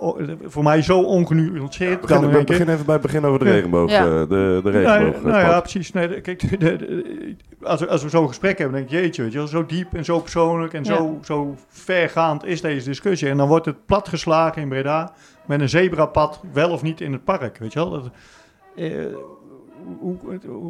voor 0.45 0.63
mij 0.63 0.83
zo 0.83 1.03
ongenuanceerd. 1.03 2.01
Begin, 2.01 2.21
dan 2.31 2.45
begin 2.45 2.69
even 2.69 2.85
bij 2.85 2.95
het 2.95 3.03
begin 3.03 3.25
over 3.25 3.39
de 3.39 3.45
Ja. 3.45 3.51
regenboog. 3.53 3.91
Ja. 3.91 4.05
eh, 4.05 4.11
de, 4.21 4.61
de 4.65 4.71
Nou, 4.71 4.99
regenboog. 4.99 5.23
nou 5.23 5.39
ja, 5.45 5.61
precies. 5.61 5.93
Nee, 5.93 6.09
de- 6.09 6.21
kijk, 6.21 6.61
de, 6.61 7.37
als, 7.63 7.81
we, 7.81 7.89
als 7.89 8.03
we 8.03 8.09
zo'n 8.09 8.29
gesprek 8.29 8.59
hebben, 8.59 8.77
denk 8.77 8.91
ik, 8.91 8.99
jeetje, 9.01 9.23
weet 9.23 9.33
je 9.33 9.39
wel, 9.39 9.47
zo 9.47 9.67
diep 9.67 9.95
en 9.95 10.05
zo 10.05 10.19
persoonlijk 10.21 10.73
en 10.73 10.85
Ja. 10.85 10.95
zo, 10.97 11.19
zo 11.23 11.55
vergaand 11.69 12.45
is 12.45 12.61
deze 12.61 12.89
discussie. 12.89 13.29
En 13.29 13.37
dan 13.37 13.49
wordt 13.49 13.67
het 13.67 13.87
platgeslagen 13.87 14.63
in 14.63 14.69
Breda 14.69 15.13
met 15.47 15.61
een 15.61 15.69
zebrapad, 15.69 16.41
wel 16.53 16.71
of 16.71 16.83
niet 16.83 17.01
in 17.01 17.13
het 17.13 17.25
park, 17.25 17.59
weet 17.59 17.73
je 17.73 17.79
wel. 17.79 17.91
Dat, 17.91 18.11
eh, 18.77 18.87
hoe, 19.99 20.17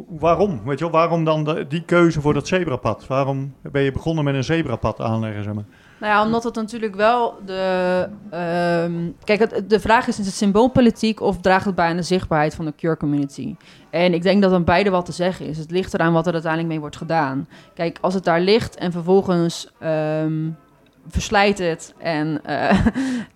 waarom? 0.09 0.61
Weet 0.65 0.79
je 0.79 0.83
wel, 0.85 0.93
waarom 0.93 1.23
dan 1.23 1.43
de- 1.43 1.67
die 1.67 1.83
keuze 1.85 2.21
voor 2.21 2.33
dat 2.33 2.47
zebrapad? 2.47 3.07
Waarom 3.07 3.53
ben 3.71 3.81
je 3.81 3.91
begonnen 3.91 4.23
met 4.23 4.35
een 4.35 4.43
zebrapad 4.43 4.99
aanleggen, 5.01 5.43
zeg 5.43 5.53
maar? 5.53 5.65
Nou 6.03 6.15
ja, 6.15 6.25
omdat 6.25 6.43
het 6.43 6.55
natuurlijk 6.55 6.95
wel 6.95 7.39
de. 7.45 8.09
ehm, 8.29 9.11
kijk, 9.23 9.39
het, 9.39 9.69
de 9.69 9.79
vraag 9.79 10.07
is: 10.07 10.19
is 10.19 10.25
het 10.25 10.35
symboolpolitiek 10.35 11.21
of 11.21 11.37
draagt 11.37 11.65
het 11.65 11.75
bij 11.75 11.89
aan 11.89 11.95
de 11.95 12.01
zichtbaarheid 12.01 12.55
van 12.55 12.65
de 12.65 12.73
cure 12.75 12.97
community? 12.97 13.55
En 13.89 14.13
ik 14.13 14.21
denk 14.21 14.41
dat 14.41 14.51
aan 14.51 14.63
beide 14.63 14.89
wat 14.89 15.05
te 15.05 15.11
zeggen 15.11 15.45
is. 15.45 15.57
Het 15.57 15.71
ligt 15.71 15.93
eraan 15.93 16.13
wat 16.13 16.27
er 16.27 16.33
uiteindelijk 16.33 16.71
mee 16.71 16.79
wordt 16.79 16.97
gedaan. 16.97 17.47
Kijk, 17.73 17.97
als 18.01 18.13
het 18.13 18.23
daar 18.23 18.41
ligt 18.41 18.75
en 18.75 18.91
vervolgens 18.91 19.71
ehm, 19.79 20.49
verslijt 21.07 21.57
het 21.57 21.93
en 21.97 22.45
eh, 22.45 22.79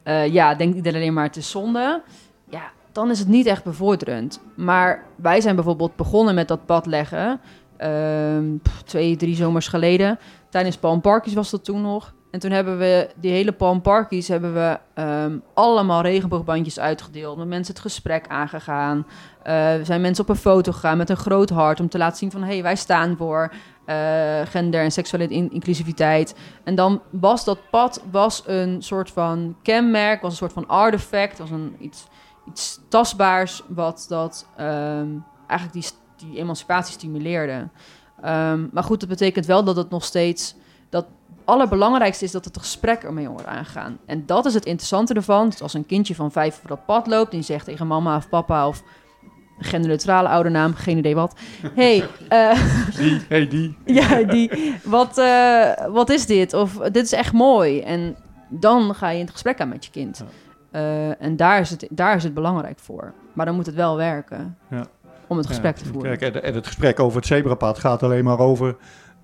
eh, 0.04 0.34
ja, 0.34 0.56
denkt 0.56 0.76
iedereen 0.76 1.02
alleen 1.02 1.14
maar 1.14 1.26
het 1.26 1.36
is 1.36 1.50
zonde. 1.50 2.02
Ja, 2.50 2.72
dan 2.92 3.10
is 3.10 3.20
het 3.20 3.28
niet 3.28 3.46
echt 3.46 3.64
bevorderend. 3.64 4.40
Maar 4.56 5.04
wij 5.16 5.42
zijn 5.42 5.56
bijvoorbeeld 5.56 5.96
begonnen 5.96 6.36
met 6.36 6.48
dat 6.48 6.66
pad 6.66 6.86
leggen. 6.86 7.40
ehm, 7.78 8.46
twee, 8.86 9.16
drie 9.16 9.36
zomers 9.36 9.68
geleden. 9.68 10.20
Tijdens 10.50 10.78
Palm 10.78 11.02
Parkies 11.02 11.34
was 11.34 11.50
dat 11.50 11.64
toen 11.64 11.82
nog. 11.82 12.16
En 12.38 12.44
toen 12.44 12.52
hebben 12.52 12.78
we 12.78 13.10
die 13.16 13.32
hele 13.32 13.52
Palm 13.52 13.82
Parkies 13.82 14.28
hebben 14.28 14.54
we 14.54 14.80
ehm, 14.94 15.38
allemaal 15.54 16.02
regenboogbandjes 16.02 16.80
uitgedeeld. 16.80 17.38
Met 17.38 17.48
mensen 17.48 17.74
het 17.74 17.82
gesprek 17.82 18.28
aangegaan. 18.28 19.08
Eh, 19.44 19.54
we 19.54 19.82
zijn 19.84 20.02
mensen 20.02 20.24
op 20.24 20.30
een 20.30 20.36
foto 20.36 20.72
gegaan 20.72 20.98
met 20.98 21.10
een 21.10 21.18
groot 21.18 21.50
hart 21.50 21.80
om 21.80 21.90
te 21.90 21.98
laten 21.98 22.18
zien 22.18 22.32
van 22.32 22.42
hé, 22.42 22.48
hey, 22.54 22.64
wij 22.64 22.76
staan 22.76 23.18
voor 23.18 23.54
eh, 23.86 24.42
gender 24.46 24.82
en 24.82 24.92
seksuele 24.92 25.28
in- 25.28 25.52
inclusiviteit. 25.52 26.36
En 26.64 26.76
dan 26.76 27.02
was 27.10 27.46
dat 27.46 27.70
pad 27.70 28.04
was 28.12 28.44
een 28.46 28.82
soort 28.82 29.12
van 29.12 29.56
kenmerk, 29.64 30.22
was 30.22 30.32
een 30.32 30.38
soort 30.38 30.54
van 30.54 30.68
artefact, 30.68 31.38
was 31.38 31.52
een 31.52 31.76
iets, 31.80 32.08
iets 32.48 32.80
tastbaars 32.90 33.64
wat 33.68 34.06
dat 34.10 34.48
ehm, 34.58 35.08
eigenlijk 35.48 35.72
die, 35.74 35.86
die 36.28 36.40
emancipatie 36.40 36.94
stimuleerde. 36.94 37.68
Ehm, 38.22 38.68
maar 38.72 38.84
goed, 38.84 39.00
dat 39.00 39.10
betekent 39.10 39.46
wel 39.46 39.64
dat 39.64 39.76
het 39.76 39.90
nog 39.90 40.04
steeds 40.04 40.56
dat 40.90 41.06
allerbelangrijkste 41.46 42.26
is 42.26 42.32
dat 42.32 42.46
het 42.46 42.58
gesprek 42.58 43.04
ermee 43.04 43.30
wordt 43.30 43.46
aangegaan. 43.46 43.98
En 44.06 44.26
dat 44.26 44.46
is 44.46 44.54
het 44.54 44.66
interessante 44.66 45.14
ervan. 45.14 45.50
Dus 45.50 45.62
als 45.62 45.74
een 45.74 45.86
kindje 45.86 46.16
van 46.16 46.32
vijf 46.32 46.56
over 46.56 46.68
dat 46.68 46.86
pad 46.86 47.08
loopt... 47.08 47.32
en 47.32 47.38
die 47.38 47.46
zegt 47.46 47.66
tegen 47.66 47.88
mama 47.88 48.16
of 48.16 48.30
papa 48.30 48.68
of 48.68 48.84
genderneutrale 49.60 50.28
oudernaam... 50.28 50.74
geen 50.74 50.98
idee 50.98 51.16
wat. 51.16 51.36
hey, 51.74 52.04
eh, 52.30 52.60
Die, 52.98 53.22
hey, 53.30 53.48
die. 53.48 53.78
ja, 54.00 54.24
die, 54.24 54.74
wat, 54.84 55.18
eh, 55.18 55.86
wat 55.88 56.10
is 56.10 56.26
dit? 56.26 56.54
Of 56.54 56.74
dit 56.78 57.04
is 57.04 57.12
echt 57.14 57.34
mooi. 57.34 57.82
En 57.82 58.16
dan 58.50 58.96
ga 58.96 59.10
je 59.10 59.16
in 59.20 59.24
het 59.24 59.32
gesprek 59.34 59.62
aan 59.62 59.70
met 59.70 59.86
je 59.86 59.92
kind. 59.92 60.24
Eh, 60.72 61.22
en 61.22 61.36
daar 61.36 61.60
is, 61.60 61.70
het, 61.70 61.88
daar 61.90 62.16
is 62.16 62.24
het 62.24 62.34
belangrijk 62.34 62.80
voor. 62.80 63.14
Maar 63.34 63.46
dan 63.46 63.56
moet 63.56 63.66
het 63.66 63.76
wel 63.76 63.96
werken 63.98 64.58
Ja. 64.70 64.86
om 65.28 65.38
het 65.38 65.48
gesprek 65.48 65.78
Ja, 65.78 65.84
te 65.84 65.90
voeren. 65.90 66.18
Kijk, 66.18 66.36
en, 66.36 66.44
en 66.44 66.54
het 66.54 66.66
gesprek 66.66 67.00
over 67.00 67.18
het 67.18 67.28
zebrapad 67.28 67.80
gaat 67.80 68.04
alleen 68.04 68.24
maar 68.24 68.40
over... 68.40 68.76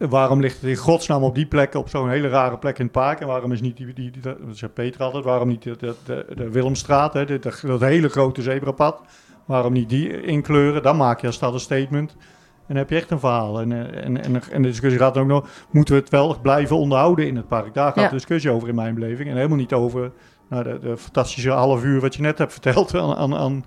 waarom 0.10 0.40
ligt 0.42 0.62
het 0.62 0.70
in 0.70 0.76
godsnaam 0.76 1.24
op 1.24 1.36
die 1.36 1.46
plek, 1.46 1.74
op 1.76 1.90
zo'n 1.90 2.10
hele 2.10 2.28
rare 2.28 2.58
plek 2.58 2.78
in 2.80 2.84
het 2.84 2.94
park? 2.94 3.20
En 3.20 3.28
waarom 3.28 3.52
is 3.52 3.62
niet 3.62 3.78
die, 3.78 3.94
die, 3.94 4.12
die 4.12 4.22
dat 4.22 4.38
zegt 4.52 4.74
Peter 4.74 5.02
altijd, 5.04 5.24
waarom 5.24 5.48
niet 5.48 5.64
de, 5.64 5.76
de, 5.80 5.96
de, 6.06 6.26
de 6.36 6.50
Willemstraat, 6.50 7.14
hè, 7.14 7.26
de- 7.26 7.40
dat 7.66 7.82
hele 7.82 8.10
grote 8.10 8.42
zebrapad? 8.42 9.02
Waarom 9.46 9.74
niet 9.74 9.90
die 9.90 10.22
inkleuren? 10.22 10.84
Dan 10.84 10.98
maak 10.98 11.22
je 11.22 11.28
als 11.28 11.40
dat 11.40 11.54
een 11.54 11.60
statement. 11.60 12.12
En 12.12 12.68
dan 12.68 12.78
heb 12.78 12.90
je 12.90 12.96
echt 12.96 13.12
een 13.12 13.20
verhaal. 13.20 13.60
En, 13.62 13.72
en, 14.04 14.24
en, 14.24 14.42
en 14.52 14.62
de 14.62 14.68
discussie 14.68 15.00
gaat 15.00 15.18
ook 15.18 15.28
nog, 15.28 15.48
moeten 15.72 15.96
we 15.96 16.00
het 16.02 16.10
wel 16.10 16.40
blijven 16.42 16.78
onderhouden 16.78 17.28
in 17.28 17.36
het 17.36 17.48
park? 17.48 17.74
Daar 17.74 17.86
gaat 17.92 17.96
Ja. 17.96 18.08
de 18.08 18.16
discussie 18.16 18.52
over 18.52 18.68
in 18.70 18.76
mijn 18.76 18.94
beleving. 18.96 19.30
En 19.30 19.36
helemaal 19.36 19.58
niet 19.58 19.74
over 19.74 20.12
nou, 20.50 20.64
de, 20.64 20.80
de 20.80 20.98
fantastische 20.98 21.50
half 21.52 21.84
uur 21.84 22.00
wat 22.02 22.16
je 22.16 22.22
net 22.22 22.38
hebt 22.38 22.52
verteld 22.54 22.96
aan, 22.96 23.16
aan, 23.16 23.36
aan 23.36 23.66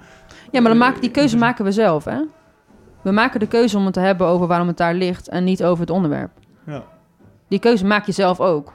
Ja, 0.50 0.60
maar 0.60 0.70
dan 0.70 0.78
maken, 0.78 1.00
die 1.00 1.10
keuze 1.10 1.36
maken 1.36 1.64
we 1.64 1.72
zelf, 1.72 2.04
hè? 2.04 2.18
We 3.06 3.12
maken 3.12 3.40
de 3.40 3.46
keuze 3.46 3.76
om 3.76 3.84
het 3.84 3.94
te 3.94 4.00
hebben 4.00 4.26
over 4.26 4.46
waarom 4.46 4.66
het 4.66 4.76
daar 4.76 4.94
ligt... 4.94 5.28
en 5.28 5.44
niet 5.44 5.64
over 5.64 5.80
het 5.80 5.90
onderwerp. 5.90 6.30
ja. 6.64 6.84
Die 7.48 7.58
keuze 7.58 7.84
maak 7.84 8.06
je 8.06 8.12
zelf 8.12 8.40
ook. 8.40 8.72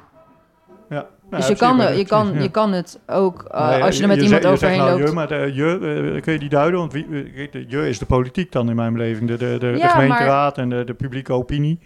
Ja. 0.90 1.06
Dus 1.30 1.48
je, 1.48 1.56
kan, 1.56 1.98
je, 1.98 2.06
kan, 2.06 2.42
je 2.42 2.52
kan 2.52 2.72
het 2.72 3.00
ook, 3.08 3.46
uh, 3.54 3.70
Nee, 3.70 3.84
als 3.84 3.96
je 3.96 4.02
er 4.02 4.08
met 4.08 4.18
je 4.18 4.24
iemand 4.24 4.42
zegt- 4.42 4.44
je 4.44 4.50
overheen 4.50 4.78
nou 4.78 4.92
loopt... 4.92 5.10
Je, 5.10 5.16
maar 5.16 5.28
de, 5.28 5.52
je, 5.54 6.14
eh, 6.16 6.22
kun 6.22 6.34
je 6.34 6.40
die 6.40 6.50
duiden? 6.50 6.80
Want 6.80 6.94
wie, 6.94 7.06
eh, 7.06 7.52
de 7.52 7.66
je 7.68 7.90
is 7.90 8.00
de 8.00 8.06
politiek 8.06 8.52
dan 8.52 8.70
in 8.70 8.76
mijn 8.76 8.94
beleving. 8.94 9.28
De, 9.30 9.38
de, 9.38 9.58
de, 9.60 9.72
de 9.72 9.78
Ja, 9.78 9.88
gemeenteraad 9.88 10.58
en 10.58 10.70
de, 10.70 10.84
de 10.84 10.94
publieke 10.94 11.34
opinie. 11.34 11.80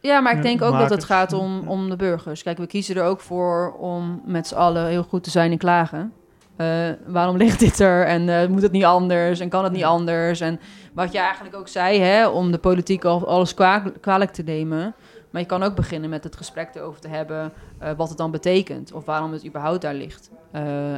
Ja, 0.00 0.20
maar 0.20 0.36
ik 0.36 0.42
denk 0.42 0.62
ook 0.62 0.78
dat 0.78 0.90
het 0.90 1.04
gaat 1.04 1.32
om, 1.32 1.68
om 1.68 1.90
de 1.90 1.96
burgers. 1.96 2.42
Kijk, 2.42 2.58
we 2.58 2.66
kiezen 2.66 2.96
er 2.96 3.04
ook 3.04 3.20
voor 3.20 3.72
om 3.78 4.22
met 4.24 4.46
z'n 4.46 4.54
allen 4.54 4.86
heel 4.86 5.02
goed 5.02 5.22
te 5.24 5.30
zijn 5.30 5.50
in 5.50 5.58
klagen. 5.58 6.12
Eh, 6.58 6.88
waarom 7.06 7.36
ligt 7.36 7.58
dit 7.58 7.78
er 7.80 8.04
en 8.06 8.28
eh, 8.28 8.48
moet 8.48 8.62
het 8.62 8.72
niet 8.72 8.84
anders 8.84 9.40
en 9.40 9.48
kan 9.48 9.64
het 9.64 9.72
niet 9.72 9.84
anders? 9.84 10.40
En 10.40 10.60
wat 10.92 11.12
je 11.12 11.18
eigenlijk 11.18 11.56
ook 11.56 11.68
zei, 11.68 11.98
hè, 12.00 12.28
om 12.28 12.50
de 12.52 12.58
politiek 12.58 13.04
al 13.04 13.26
alles 13.28 13.54
kwa- 13.54 13.92
kwalijk 14.00 14.30
te 14.30 14.42
nemen. 14.42 14.94
Maar 15.30 15.40
je 15.40 15.46
kan 15.46 15.62
ook 15.62 15.74
beginnen 15.74 16.10
met 16.10 16.24
het 16.24 16.36
gesprek 16.36 16.68
erover 16.74 17.00
te 17.00 17.08
hebben 17.08 17.52
eh, 17.78 17.90
wat 17.96 18.08
het 18.08 18.18
dan 18.18 18.30
betekent. 18.30 18.92
Of 18.92 19.04
waarom 19.04 19.32
het 19.32 19.46
überhaupt 19.46 19.80
daar 19.82 19.94
ligt. 19.94 20.30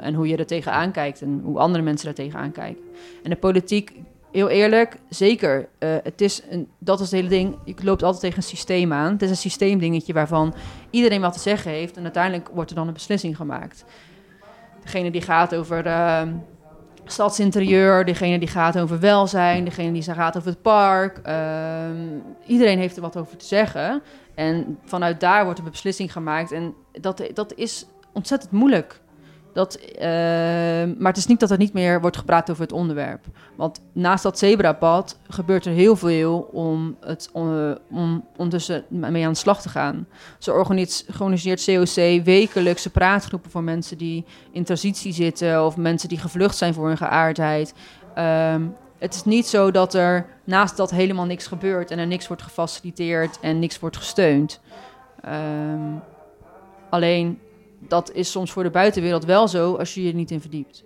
En 0.02 0.14
hoe 0.14 0.28
je 0.28 0.36
er 0.36 0.46
tegenaan 0.46 0.90
kijkt 0.92 1.22
en 1.22 1.40
hoe 1.44 1.58
andere 1.58 1.84
mensen 1.84 2.08
er 2.08 2.14
tegenaan 2.14 2.52
kijken. 2.52 2.82
En 3.22 3.30
de 3.30 3.36
politiek, 3.36 3.92
heel 4.32 4.48
eerlijk, 4.48 4.96
zeker. 5.08 5.68
het 5.78 6.20
is 6.20 6.42
een, 6.50 6.68
dat 6.78 7.00
is 7.00 7.04
het 7.10 7.14
hele 7.14 7.28
ding. 7.28 7.56
Je 7.64 7.74
loopt 7.82 8.02
altijd 8.02 8.22
tegen 8.22 8.36
een 8.36 8.42
systeem 8.42 8.92
aan. 8.92 9.12
Het 9.12 9.22
is 9.22 9.30
een 9.30 9.36
systeemdingetje 9.36 10.12
waarvan 10.12 10.54
iedereen 10.90 11.20
wat 11.20 11.32
te 11.32 11.38
zeggen 11.38 11.70
heeft. 11.70 11.96
En 11.96 12.02
uiteindelijk 12.02 12.48
wordt 12.54 12.70
er 12.70 12.76
dan 12.76 12.86
een 12.86 12.92
beslissing 12.92 13.36
gemaakt. 13.36 13.84
Degene 14.90 15.10
die 15.10 15.22
gaat 15.22 15.54
over 15.54 15.86
eh, 15.86 16.22
stadsinterieur, 17.04 18.04
degene 18.04 18.38
die 18.38 18.48
gaat 18.48 18.78
over 18.78 19.00
welzijn, 19.00 19.64
degene 19.64 19.92
die 19.92 20.02
gaat 20.02 20.36
over 20.36 20.48
het 20.48 20.62
park. 20.62 21.18
Ehm, 21.22 22.18
iedereen 22.46 22.78
heeft 22.78 22.96
er 22.96 23.02
wat 23.02 23.16
over 23.16 23.36
te 23.36 23.44
zeggen. 23.44 24.02
En 24.34 24.78
vanuit 24.84 25.20
daar 25.20 25.44
wordt 25.44 25.58
een 25.58 25.64
beslissing 25.64 26.12
gemaakt. 26.12 26.52
En 26.52 26.74
dat, 26.92 27.30
dat 27.34 27.54
is 27.54 27.86
ontzettend 28.12 28.52
moeilijk. 28.52 29.00
Dat, 29.52 29.74
ehm, 29.74 30.94
maar 30.98 31.08
het 31.08 31.16
is 31.16 31.26
niet 31.26 31.40
dat 31.40 31.50
er 31.50 31.58
niet 31.58 31.72
meer 31.72 32.00
wordt 32.00 32.16
gepraat 32.16 32.50
over 32.50 32.62
het 32.62 32.72
onderwerp. 32.72 33.24
Want 33.56 33.80
naast 33.92 34.22
dat 34.22 34.38
zebrapad 34.38 35.18
gebeurt 35.28 35.66
er 35.66 35.72
heel 35.72 35.96
veel 35.96 36.48
om, 36.52 36.96
het, 37.00 37.28
om, 37.32 37.78
om 37.90 38.24
ondertussen 38.36 38.84
mee 38.88 39.24
aan 39.24 39.32
de 39.32 39.38
slag 39.38 39.62
te 39.62 39.68
gaan. 39.68 40.06
Organiseert, 40.46 41.20
organiseert 41.20 41.64
COC 41.64 42.24
wekelijkse 42.24 42.90
praatgroepen 42.90 43.50
voor 43.50 43.62
mensen 43.62 43.98
die 43.98 44.24
in 44.52 44.64
transitie 44.64 45.12
zitten... 45.12 45.64
of 45.64 45.76
mensen 45.76 46.08
die 46.08 46.18
gevlucht 46.18 46.56
zijn 46.56 46.74
voor 46.74 46.86
hun 46.86 46.96
geaardheid. 46.96 47.74
Ehm, 48.14 48.62
het 48.98 49.14
is 49.14 49.24
niet 49.24 49.46
zo 49.46 49.70
dat 49.70 49.94
er 49.94 50.26
naast 50.44 50.76
dat 50.76 50.90
helemaal 50.90 51.26
niks 51.26 51.46
gebeurt... 51.46 51.90
en 51.90 51.98
er 51.98 52.06
niks 52.06 52.28
wordt 52.28 52.42
gefaciliteerd 52.42 53.38
en 53.40 53.58
niks 53.58 53.78
wordt 53.78 53.96
gesteund. 53.96 54.60
Ehm, 55.20 55.94
alleen 56.90 57.38
dat 57.88 58.12
is 58.12 58.30
soms 58.30 58.52
voor 58.52 58.62
de 58.62 58.70
buitenwereld 58.70 59.24
wel 59.24 59.48
zo 59.48 59.74
als 59.74 59.94
je 59.94 60.02
je 60.02 60.08
er 60.08 60.14
niet 60.14 60.30
in 60.30 60.40
verdiept. 60.40 60.84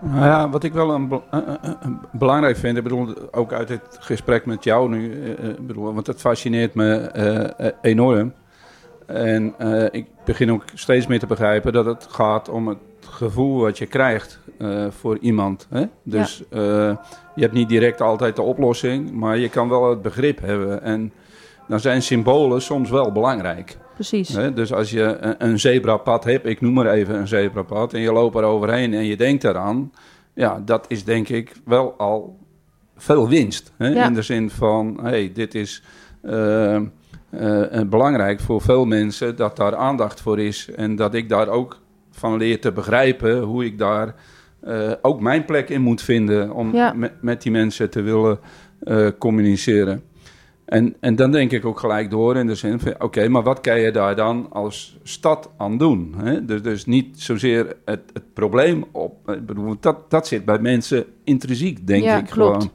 Nou 0.00 0.24
ja, 0.24 0.50
wat 0.50 0.64
ik 0.64 0.72
wel 0.72 0.90
een, 0.94 1.08
be- 1.08 1.20
een- 1.30 1.58
een- 1.62 1.76
een 1.80 1.98
belangrijk 2.12 2.56
vind, 2.56 2.76
ik 2.76 2.82
bedoel, 2.82 3.14
ook 3.30 3.52
uit 3.52 3.68
het 3.68 3.96
gesprek 4.00 4.46
met 4.46 4.64
jou 4.64 4.88
nu, 4.88 5.22
eh, 5.22 5.48
eh, 5.50 5.56
bedoel, 5.60 5.94
want 5.94 6.06
het 6.06 6.20
fascineert 6.20 6.74
me 6.74 6.94
eh, 6.96 7.66
eh, 7.66 7.72
enorm. 7.82 8.32
En 9.06 9.54
eh, 9.58 9.84
ik 9.90 10.06
begin 10.24 10.52
ook 10.52 10.62
steeds 10.74 11.06
meer 11.06 11.18
te 11.18 11.26
begrijpen 11.26 11.72
dat 11.72 11.84
het 11.84 12.06
gaat 12.10 12.48
om 12.48 12.68
het 12.68 12.78
gevoel 13.08 13.60
wat 13.60 13.78
je 13.78 13.86
krijgt 13.86 14.38
eh, 14.58 14.86
voor 14.90 15.18
iemand. 15.18 15.66
Hè? 15.70 15.84
Dus 16.02 16.42
eh, 16.50 16.60
je 17.34 17.40
hebt 17.42 17.52
niet 17.52 17.68
direct 17.68 18.00
altijd 18.00 18.36
de 18.36 18.42
oplossing, 18.42 19.10
maar 19.12 19.38
je 19.38 19.48
kan 19.48 19.68
wel 19.68 19.90
het 19.90 20.02
begrip 20.02 20.40
hebben. 20.40 20.82
En 20.82 21.12
dan 21.68 21.80
zijn 21.80 22.02
symbolen 22.02 22.62
soms 22.62 22.90
wel 22.90 23.12
belangrijk. 23.12 23.76
Precies. 23.94 24.28
Hè, 24.28 24.52
dus 24.52 24.72
als 24.72 24.90
je 24.90 25.02
een, 25.20 25.34
een 25.38 25.60
zebrapad 25.60 26.24
hebt, 26.24 26.46
ik 26.46 26.60
noem 26.60 26.72
maar 26.72 26.86
even 26.86 27.14
een 27.14 27.28
zebrapad, 27.28 27.94
en 27.94 28.00
je 28.00 28.12
loopt 28.12 28.36
er 28.36 28.42
overheen 28.42 28.94
en 28.94 29.04
je 29.04 29.16
denkt 29.16 29.44
eraan, 29.44 29.92
ja, 30.34 30.62
dat 30.64 30.84
is 30.88 31.04
denk 31.04 31.28
ik 31.28 31.52
wel 31.64 31.94
al 31.98 32.38
veel 32.96 33.28
winst. 33.28 33.72
Hè? 33.76 33.88
Ja. 33.88 34.06
In 34.06 34.14
de 34.14 34.22
zin 34.22 34.50
van, 34.50 34.98
hey, 35.02 35.30
dit 35.34 35.54
is 35.54 35.82
eh, 36.22 36.74
eh, 36.74 36.82
eh, 37.30 37.88
belangrijk 37.88 38.40
voor 38.40 38.60
veel 38.60 38.84
mensen 38.84 39.36
dat 39.36 39.56
daar 39.56 39.76
aandacht 39.76 40.20
voor 40.20 40.40
is 40.40 40.70
en 40.76 40.96
dat 40.96 41.14
ik 41.14 41.28
daar 41.28 41.48
ook 41.48 41.80
van 42.10 42.36
leer 42.36 42.60
te 42.60 42.72
begrijpen 42.72 43.40
hoe 43.40 43.64
ik 43.64 43.78
daar 43.78 44.14
ook 45.02 45.20
mijn 45.20 45.44
plek 45.44 45.68
in 45.68 45.80
moet 45.80 46.02
vinden 46.02 46.52
om 46.52 46.74
Ja. 46.74 46.92
met, 46.92 47.12
met 47.20 47.42
die 47.42 47.52
mensen 47.52 47.90
te 47.90 48.02
willen 48.02 48.38
communiceren. 49.18 50.02
En, 50.64 50.96
en 51.00 51.16
dan 51.16 51.30
denk 51.30 51.52
ik 51.52 51.64
ook 51.64 51.80
gelijk 51.80 52.10
door 52.10 52.36
in 52.36 52.46
de 52.46 52.54
zin 52.54 52.80
van, 52.80 52.94
oké, 52.98 53.28
maar 53.28 53.42
wat 53.42 53.60
kan 53.60 53.80
je 53.80 53.90
daar 53.90 54.16
dan 54.16 54.46
als 54.50 54.98
stad 55.02 55.50
aan 55.56 55.78
doen? 55.78 56.14
Hè? 56.16 56.44
Dus, 56.44 56.62
dus 56.62 56.84
niet 56.84 57.20
zozeer 57.22 57.76
het, 57.84 58.00
het 58.12 58.32
probleem 58.32 58.84
op, 58.92 59.30
ik 59.30 59.46
bedoel, 59.46 59.76
dat, 59.80 60.10
dat 60.10 60.26
zit 60.26 60.44
bij 60.44 60.58
mensen 60.58 61.04
intrinsiek, 61.24 61.86
denk 61.86 62.04
Ja, 62.04 62.16
ik 62.16 62.24
klopt. 62.24 62.62
gewoon. 62.62 62.70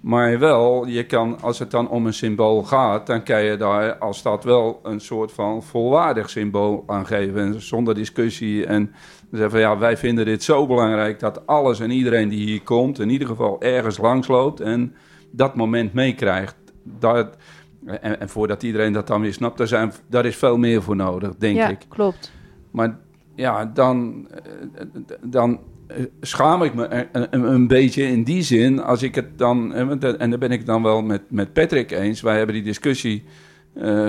Maar 0.00 0.38
wel, 0.38 0.86
je 0.86 1.06
kan, 1.06 1.40
als 1.40 1.58
het 1.58 1.70
dan 1.70 1.88
om 1.88 2.06
een 2.06 2.14
symbool 2.14 2.62
gaat, 2.62 3.06
dan 3.06 3.22
kan 3.22 3.42
je 3.42 3.56
daar 3.56 3.98
als 3.98 4.18
stad 4.18 4.44
wel 4.44 4.80
een 4.82 5.00
soort 5.00 5.32
van 5.32 5.62
volwaardig 5.62 6.30
symbool 6.30 6.84
aan 6.86 7.06
geven. 7.06 7.40
En 7.40 7.62
zonder 7.62 7.94
discussie. 7.94 8.66
En 8.66 8.92
zeggen 9.30 9.50
van 9.50 9.60
ja, 9.60 9.78
wij 9.78 9.96
vinden 9.96 10.24
dit 10.24 10.42
zo 10.42 10.66
belangrijk 10.66 11.20
dat 11.20 11.46
alles 11.46 11.80
en 11.80 11.90
iedereen 11.90 12.28
die 12.28 12.46
hier 12.46 12.62
komt, 12.62 12.98
in 12.98 13.10
ieder 13.10 13.28
geval 13.28 13.60
ergens 13.60 13.98
langsloopt 13.98 14.60
en 14.60 14.94
dat 15.30 15.54
moment 15.54 15.92
meekrijgt. 15.92 16.56
Dat, 16.98 17.36
en, 17.84 18.20
en 18.20 18.28
voordat 18.28 18.62
iedereen 18.62 18.92
dat 18.92 19.06
dan 19.06 19.20
weer 19.20 19.32
snapt, 19.32 19.58
daar, 19.58 19.66
zijn, 19.66 19.92
daar 20.06 20.24
is 20.24 20.36
veel 20.36 20.56
meer 20.56 20.82
voor 20.82 20.96
nodig, 20.96 21.36
denk 21.36 21.56
ja, 21.56 21.68
ik. 21.68 21.84
klopt. 21.88 22.32
Maar 22.70 22.98
ja, 23.34 23.64
dan, 23.64 24.28
eh, 24.30 24.84
dan 25.22 25.60
eh, 25.86 26.04
schaam 26.20 26.62
ik 26.62 26.74
me 26.74 27.06
een, 27.12 27.52
een, 27.52 27.66
beetje 27.66 28.02
in 28.02 28.24
die 28.24 28.42
zin 28.42 28.82
als 28.82 29.02
ik 29.02 29.14
het 29.14 29.38
dan. 29.38 29.74
eh, 29.74 29.86
want, 29.86 30.04
En 30.04 30.30
daar 30.30 30.38
ben 30.38 30.50
ik 30.50 30.66
dan 30.66 30.82
wel 30.82 31.02
met, 31.02 31.22
met 31.30 31.52
Patrick 31.52 31.90
eens. 31.90 32.20
Wij 32.20 32.36
hebben 32.36 32.54
die 32.54 32.64
discussie 32.64 33.24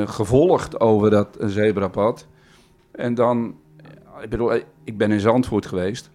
gevolgd 0.05 0.79
over 0.79 1.09
dat 1.09 1.37
zebrapad. 1.39 2.27
En 2.91 3.13
dan, 3.13 3.55
ja, 3.83 4.21
ik 4.21 4.29
bedoel, 4.29 4.53
ik 4.83 4.97
ben 4.97 5.11
in 5.11 5.19
Zandvoort 5.19 5.65
geweest. 5.65 6.09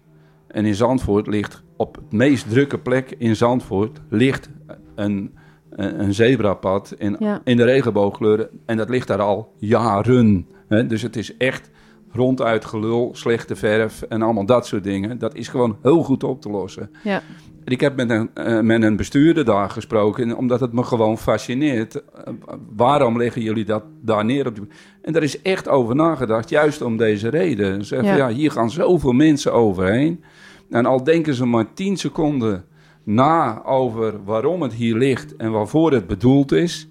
En 0.47 0.65
in 0.65 0.75
Zandvoort 0.75 1.27
ligt 1.27 1.63
op 1.75 1.95
het 1.95 2.11
meest 2.11 2.49
drukke 2.49 2.79
plek 2.79 3.15
in 3.17 3.35
Zandvoort 3.35 4.01
ligt 4.09 4.49
een, 4.95 5.33
een, 5.75 5.99
een 6.03 6.13
zebrapad 6.13 6.93
in, 6.97 7.15
Ja. 7.19 7.41
in 7.43 7.57
de 7.57 7.63
regenboogkleuren. 7.63 8.49
En 8.65 8.77
dat 8.77 8.89
ligt 8.89 9.07
daar 9.07 9.21
al 9.21 9.53
jaren. 9.57 10.47
Hè? 10.67 10.85
Dus 10.87 11.01
het 11.01 11.15
is 11.15 11.37
echt 11.37 11.69
ronduit 12.11 12.65
gelul, 12.65 13.09
slechte 13.13 13.55
verf 13.55 14.01
en 14.01 14.21
allemaal 14.21 14.45
dat 14.45 14.67
soort 14.67 14.83
dingen. 14.83 15.17
Dat 15.17 15.35
is 15.35 15.47
gewoon 15.47 15.77
heel 15.81 16.03
goed 16.03 16.23
op 16.23 16.41
te 16.41 16.49
lossen. 16.49 16.89
Ja. 17.03 17.21
Ik 17.65 17.81
heb 17.81 17.95
met 17.95 18.09
een, 18.09 18.29
eh, 18.33 18.59
met 18.59 18.83
een 18.83 18.95
bestuurder 18.95 19.45
daar 19.45 19.69
gesproken, 19.69 20.37
omdat 20.37 20.59
het 20.59 20.71
me 20.73 20.83
gewoon 20.83 21.17
fascineert. 21.17 21.95
Eh, 21.95 22.33
waarom 22.75 23.17
leggen 23.17 23.41
jullie 23.41 23.65
dat 23.65 23.83
daar 24.01 24.25
neer? 24.25 24.47
Op 24.47 24.55
die... 24.55 24.67
En 25.01 25.13
daar 25.13 25.23
is 25.23 25.41
echt 25.41 25.67
over 25.67 25.95
nagedacht, 25.95 26.49
juist 26.49 26.81
om 26.81 26.97
deze 26.97 27.29
reden. 27.29 27.85
Zeg, 27.85 28.03
Ja. 28.03 28.15
ja. 28.15 28.29
hier 28.29 28.51
gaan 28.51 28.69
zoveel 28.71 29.11
mensen 29.11 29.53
overheen. 29.53 30.23
En 30.69 30.85
al 30.85 31.03
denken 31.03 31.33
ze 31.33 31.45
maar 31.45 31.73
10 31.73 31.97
seconden 31.97 32.65
na 33.05 33.63
over 33.63 34.23
waarom 34.23 34.61
het 34.61 34.73
hier 34.73 34.95
ligt 34.95 35.35
en 35.35 35.51
waarvoor 35.51 35.91
het 35.91 36.07
bedoeld 36.07 36.51
is. 36.51 36.89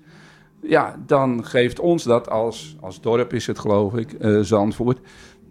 Ja, 0.60 0.96
dan 1.06 1.44
geeft 1.44 1.80
ons 1.80 2.02
dat 2.02 2.30
als, 2.30 2.76
als 2.80 3.00
dorp, 3.00 3.32
is 3.32 3.46
het 3.46 3.58
geloof 3.58 3.94
ik, 3.94 4.12
eh, 4.12 4.40
Zandvoort, 4.40 4.98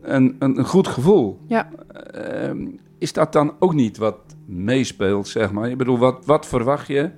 een, 0.01 0.36
een, 0.39 0.57
een 0.57 0.66
goed 0.66 0.88
gevoel. 0.88 1.39
Ja. 1.47 1.70
Ehm, 2.11 2.68
is 2.97 3.14
dat 3.14 3.34
dan 3.34 3.53
ook 3.59 3.74
niet 3.74 3.97
wat 3.97 4.18
meespeelt, 4.45 5.28
zeg 5.28 5.51
maar? 5.51 5.70
Ik 5.70 5.78
bedoel, 5.78 5.97
wat, 5.97 6.26
wat 6.26 6.47
verwacht 6.47 6.88
je? 6.88 7.09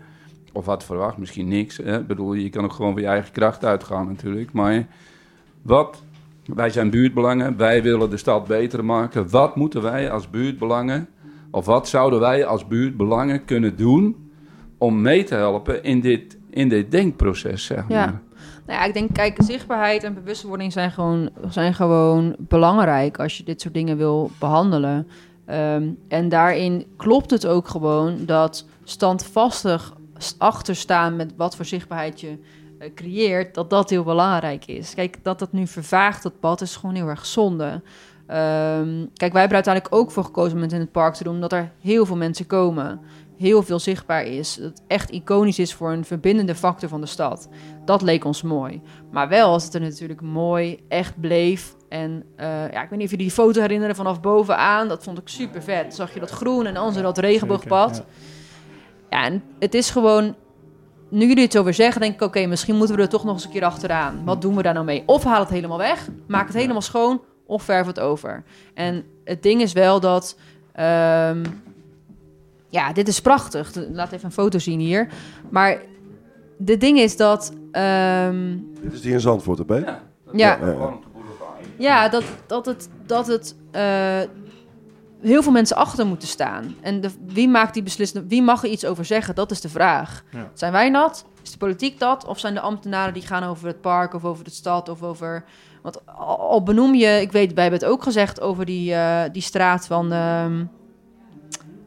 Of 0.54 0.66
wat 0.66 0.84
verwacht, 0.84 1.18
misschien 1.18 1.48
niks. 1.48 1.78
Hè? 1.78 2.00
Ik 2.00 2.08
bedoel, 2.08 2.34
je 2.34 2.50
kan 2.50 2.64
ook 2.64 2.74
gewoon 2.74 2.94
van 2.94 3.02
je 3.02 3.08
eigen 3.08 3.32
kracht 3.32 3.66
uitgaan 3.66 4.08
natuurlijk. 4.08 4.52
Maar 4.54 4.88
wat, 5.62 6.04
wij 6.46 6.70
zijn 6.70 6.90
buurtbelangen, 6.90 7.58
wij 7.58 7.84
willen 7.84 8.10
de 8.10 8.18
stad 8.18 8.48
beter 8.48 8.86
maken. 8.86 9.30
Wat 9.30 9.56
moeten 9.56 9.82
wij 9.82 10.12
als 10.12 10.30
buurtbelangen, 10.30 11.08
of 11.56 11.66
wat 11.66 11.88
zouden 11.88 12.20
wij 12.20 12.46
als 12.46 12.68
buurtbelangen 12.68 13.46
kunnen 13.46 13.76
doen 13.76 14.30
om 14.78 15.02
mee 15.02 15.24
te 15.24 15.36
helpen 15.36 15.84
in 15.84 16.02
dit, 16.02 16.38
in 16.50 16.70
dit 16.70 16.92
denkproces, 16.92 17.66
zeg 17.66 17.84
Ja. 17.88 18.06
maar? 18.06 18.22
Nou 18.66 18.80
ja, 18.80 18.86
ik 18.86 18.94
denk, 18.94 19.14
kijk, 19.14 19.38
zichtbaarheid 19.44 20.04
en 20.04 20.14
bewustwording 20.14 20.72
zijn 20.72 20.92
gewoon, 20.92 21.30
zijn 21.50 21.74
gewoon 21.74 22.36
belangrijk 22.40 23.20
als 23.20 23.38
je 23.38 23.44
dit 23.44 23.62
soort 23.62 23.74
dingen 23.74 23.98
wil 23.98 24.32
behandelen. 24.40 25.08
Ehm, 25.46 25.90
en 26.08 26.30
daarin 26.30 26.86
klopt 26.98 27.32
het 27.32 27.48
ook 27.48 27.68
gewoon 27.68 28.26
dat 28.26 28.66
standvastig 28.84 29.94
achterstaan 30.38 31.16
met 31.16 31.34
wat 31.36 31.56
voor 31.56 31.66
zichtbaarheid 31.66 32.22
je 32.22 32.38
eh, 32.80 32.90
creëert, 32.96 33.56
dat 33.56 33.70
dat 33.70 33.90
heel 33.90 34.04
belangrijk 34.04 34.66
is. 34.66 34.94
Kijk, 34.94 35.18
dat 35.24 35.40
dat 35.40 35.52
nu 35.52 35.68
vervaagt, 35.68 36.24
dat 36.24 36.40
pad, 36.40 36.62
is 36.62 36.76
gewoon 36.76 36.96
heel 36.96 37.08
erg 37.08 37.26
zonde. 37.26 37.82
Ehm, 38.28 39.06
kijk, 39.14 39.32
wij 39.32 39.42
hebben 39.42 39.58
er 39.58 39.66
uiteindelijk 39.66 39.96
ook 39.96 40.12
voor 40.12 40.24
gekozen 40.24 40.56
om 40.56 40.62
het 40.62 40.72
in 40.72 40.80
het 40.80 40.92
park 40.92 41.14
te 41.14 41.24
doen, 41.24 41.34
omdat 41.34 41.54
er 41.54 41.72
heel 41.80 42.06
veel 42.06 42.16
mensen 42.16 42.48
komen. 42.48 43.00
Heel 43.38 43.64
veel 43.64 43.80
zichtbaar 43.80 44.24
is. 44.24 44.56
Dat 44.56 44.70
het 44.70 44.82
echt 44.88 45.10
iconisch 45.10 45.60
is 45.60 45.74
voor 45.74 45.92
een 45.92 46.06
verbindende 46.06 46.56
factor 46.56 46.90
van 46.90 47.02
de 47.02 47.08
stad. 47.08 47.50
Dat 47.86 48.02
leek 48.02 48.26
ons 48.26 48.42
mooi. 48.42 48.82
Maar 49.12 49.30
wel 49.30 49.50
als 49.50 49.64
het 49.64 49.74
er 49.74 49.82
natuurlijk 49.82 50.22
mooi 50.22 50.80
echt 50.88 51.20
bleef. 51.20 51.76
En 51.90 52.24
eh, 52.36 52.72
ja, 52.72 52.84
ik 52.84 52.90
weet 52.90 53.00
niet 53.00 53.04
of 53.04 53.10
jullie 53.10 53.26
die 53.26 53.32
foto 53.36 53.62
herinneren 53.62 53.96
vanaf 53.96 54.22
bovenaan. 54.22 54.88
Dat 54.88 55.04
vond 55.04 55.18
ik 55.18 55.28
super 55.28 55.64
vet. 55.64 55.96
Zag 55.96 56.14
je 56.14 56.20
dat 56.20 56.30
groen 56.30 56.66
en 56.66 56.74
dan 56.74 56.94
zo 56.94 57.02
dat 57.02 57.18
regenboogpad. 57.18 58.04
Ja, 59.10 59.24
en 59.24 59.44
het 59.60 59.74
is 59.74 59.90
gewoon... 59.90 60.36
Nu 61.10 61.28
jullie 61.28 61.44
het 61.44 61.52
zo 61.52 61.64
weer 61.64 61.74
zeggen, 61.74 62.02
denk 62.02 62.14
ik... 62.14 62.22
Oké, 62.22 62.46
misschien 62.46 62.76
moeten 62.76 62.96
we 62.96 63.02
er 63.02 63.10
toch 63.10 63.24
nog 63.24 63.34
eens 63.34 63.46
een 63.46 63.52
keer 63.52 63.64
achteraan. 63.66 64.22
Wat 64.26 64.42
doen 64.42 64.56
we 64.56 64.62
daar 64.62 64.74
nou 64.74 64.86
mee? 64.86 65.04
Of 65.06 65.24
haal 65.24 65.40
het 65.40 65.50
helemaal 65.50 65.78
weg. 65.78 66.10
Maak 66.28 66.48
het 66.48 66.56
helemaal 66.56 66.82
schoon. 66.82 67.22
Of 67.46 67.64
verf 67.64 67.86
het 67.86 68.00
over. 68.00 68.44
En 68.74 69.04
het 69.24 69.44
ding 69.44 69.62
is 69.62 69.74
wel 69.74 70.00
dat... 70.00 70.38
ehm, 70.74 71.44
ja, 72.70 72.94
dit 72.94 73.08
is 73.08 73.22
prachtig. 73.22 73.72
Laat 73.92 74.12
even 74.12 74.26
een 74.26 74.32
foto 74.32 74.60
zien 74.60 74.80
hier. 74.80 75.08
Maar 75.50 75.82
het 76.66 76.80
ding 76.82 77.00
is 77.00 77.18
dat... 77.18 77.54
ehm, 77.72 78.58
Dit 78.82 78.94
is 78.94 79.02
die 79.02 79.14
in 79.14 79.20
Zandvoort, 79.20 79.58
hè? 79.68 79.76
ja, 79.76 80.00
ja. 80.32 80.58
ja, 81.78 82.10
dat, 82.10 82.24
dat 82.48 82.66
het, 82.66 82.90
dat 83.06 83.28
het 83.28 83.56
eh, 83.72 84.22
heel 85.22 85.44
veel 85.44 85.52
mensen 85.52 85.78
achter 85.78 86.06
moeten 86.06 86.28
staan. 86.28 86.76
En 86.82 87.02
de, 87.02 87.10
wie 87.26 87.48
maakt 87.50 87.74
die 87.74 87.84
beslissing? 87.84 88.26
Wie 88.28 88.42
mag 88.42 88.64
er 88.64 88.70
iets 88.70 88.86
over 88.86 89.06
zeggen? 89.06 89.36
Dat 89.36 89.52
is 89.52 89.62
de 89.62 89.70
vraag. 89.70 90.24
Ja. 90.32 90.50
Zijn 90.54 90.72
wij 90.72 90.92
dat? 90.92 91.26
Is 91.44 91.52
de 91.52 91.58
politiek 91.58 92.00
dat? 92.00 92.26
Of 92.26 92.40
zijn 92.40 92.54
de 92.54 92.60
ambtenaren 92.60 93.14
die 93.14 93.24
gaan 93.24 93.44
over 93.44 93.68
het 93.68 93.82
park 93.82 94.14
of 94.14 94.26
over 94.26 94.44
de 94.44 94.50
stad 94.52 94.90
of 94.90 95.04
over. 95.04 95.44
Want 95.86 96.06
al, 96.18 96.64
benoem 96.64 96.96
je, 96.96 97.22
ik 97.22 97.32
weet, 97.32 97.54
wij 97.54 97.64
hebben 97.64 97.82
het 97.82 97.90
ook 97.90 98.04
gezegd 98.04 98.42
over 98.42 98.66
die, 98.66 98.94
eh, 98.94 99.22
die 99.32 99.42
straat 99.42 99.88
van. 99.88 100.12
ehm, 100.12 100.66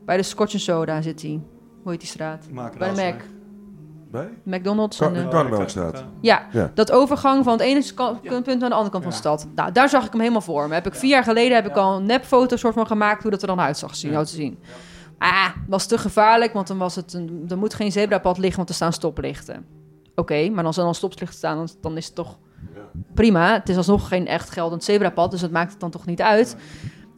Bij 0.04 0.16
de 0.16 0.22
Scotch 0.22 0.52
and 0.52 0.62
Soda 0.62 1.02
zit 1.02 1.22
hij. 1.22 1.40
Hoe 1.82 1.90
heet 1.90 2.00
die 2.00 2.08
straat? 2.08 2.46
Bij 2.78 2.94
de 2.94 3.02
Mac. 3.02 3.14
Bij? 4.10 4.28
McDonald's. 4.58 5.00
En, 5.00 5.14
eh, 5.14 5.22
ja, 6.20 6.46
Ja. 6.52 6.70
dat 6.74 6.92
overgang 6.92 7.44
van 7.44 7.52
het 7.52 7.62
ene 7.62 7.82
punt 8.42 8.58
naar 8.60 8.68
de 8.68 8.74
andere 8.74 8.90
kant 8.90 9.02
van 9.02 9.12
de 9.12 9.18
stad. 9.18 9.46
Nou, 9.54 9.72
daar 9.72 9.88
zag 9.88 10.04
ik 10.04 10.10
hem 10.10 10.20
helemaal 10.20 10.40
voor 10.40 10.68
me. 10.68 10.74
Heb 10.74 10.86
ik 10.86 10.94
vier 10.94 11.10
jaar 11.10 11.22
geleden 11.24 11.54
heb 11.56 11.66
ik 11.66 11.76
al 11.76 11.96
een 11.96 12.06
nepfoto 12.06 12.56
soort 12.56 12.74
van 12.74 12.86
gemaakt 12.86 13.22
hoe 13.22 13.30
dat 13.30 13.40
er 13.40 13.46
dan 13.46 13.60
uit 13.60 13.78
zag 13.78 13.96
zien, 13.96 14.12
te 14.12 14.26
zien. 14.26 14.58
Ah, 15.18 15.48
was 15.68 15.86
te 15.86 15.98
gevaarlijk, 15.98 16.52
want 16.52 16.66
dan 16.66 16.78
was 16.78 16.94
het 16.94 17.12
een, 17.12 17.44
er 17.48 17.58
moet 17.58 17.74
geen 17.74 17.92
zebrapad 17.92 18.38
liggen, 18.38 18.56
want 18.56 18.68
er 18.68 18.74
staan 18.74 18.92
stoplichten. 18.92 19.66
Oké, 20.14 20.48
maar 20.48 20.64
als 20.64 20.76
er 20.76 20.84
dan 20.84 20.94
stoplichten 20.94 21.38
staan, 21.38 21.56
dan, 21.56 21.68
dan 21.80 21.96
is 21.96 22.06
het 22.06 22.14
toch 22.14 22.38
prima. 23.14 23.52
Het 23.52 23.68
is 23.68 23.76
alsnog 23.76 24.08
geen 24.08 24.26
echt 24.26 24.50
geldend 24.50 24.84
zebrapad, 24.84 25.30
dus 25.30 25.40
dat 25.40 25.50
maakt 25.50 25.70
het 25.70 25.80
dan 25.80 25.90
toch 25.90 26.06
niet 26.06 26.22
uit. 26.22 26.56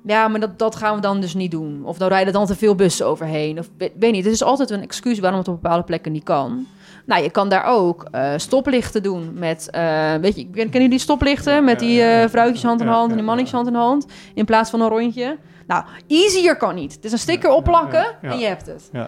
Ja, 0.04 0.28
maar 0.28 0.40
dat, 0.40 0.58
dat 0.58 0.76
gaan 0.76 0.94
we 0.94 1.00
dan 1.00 1.20
dus 1.20 1.34
niet 1.34 1.50
doen. 1.50 1.80
Of 1.84 1.98
dan 1.98 2.08
rijden 2.08 2.32
dan 2.32 2.46
te 2.46 2.56
veel 2.56 2.74
bussen 2.74 3.06
overheen. 3.06 3.58
Of 3.58 3.70
weet, 3.78 4.12
niet. 4.12 4.24
Het 4.24 4.32
is 4.34 4.42
altijd 4.42 4.70
een 4.70 4.82
excuus 4.82 5.18
waarom 5.18 5.38
het 5.38 5.48
op 5.48 5.62
bepaalde 5.62 5.84
plekken 5.84 6.12
niet 6.12 6.24
kan. 6.24 6.66
Nou, 7.06 7.22
je 7.22 7.30
kan 7.30 7.48
daar 7.48 7.64
ook 7.64 8.04
eh, 8.10 8.32
stoplichten 8.36 9.02
doen 9.02 9.30
met, 9.34 9.70
eh, 9.70 10.14
weet 10.14 10.36
je, 10.36 10.42
ken- 10.42 10.52
kennen 10.52 10.82
jullie 10.82 10.98
stoplichten? 10.98 11.64
Met 11.64 11.78
die 11.78 12.02
eh, 12.02 12.28
vrouwtjes 12.28 12.62
hand 12.62 12.80
in 12.80 12.86
hand 12.86 13.10
en 13.10 13.16
die 13.16 13.24
mannetjes 13.24 13.54
hand 13.54 13.66
in 13.68 13.74
hand. 13.74 14.06
In 14.34 14.44
plaats 14.44 14.70
van 14.70 14.80
een 14.80 14.88
rondje. 14.88 15.38
Nou, 15.66 15.84
easier 16.06 16.56
kan 16.56 16.74
niet. 16.74 16.92
Het 16.94 17.04
is 17.04 17.12
een 17.12 17.18
sticker 17.18 17.50
opplakken 17.50 18.06
en 18.22 18.38
je 18.38 18.46
hebt 18.46 18.66
het. 18.66 18.88
Ja, 18.92 18.98
ja, 18.98 19.06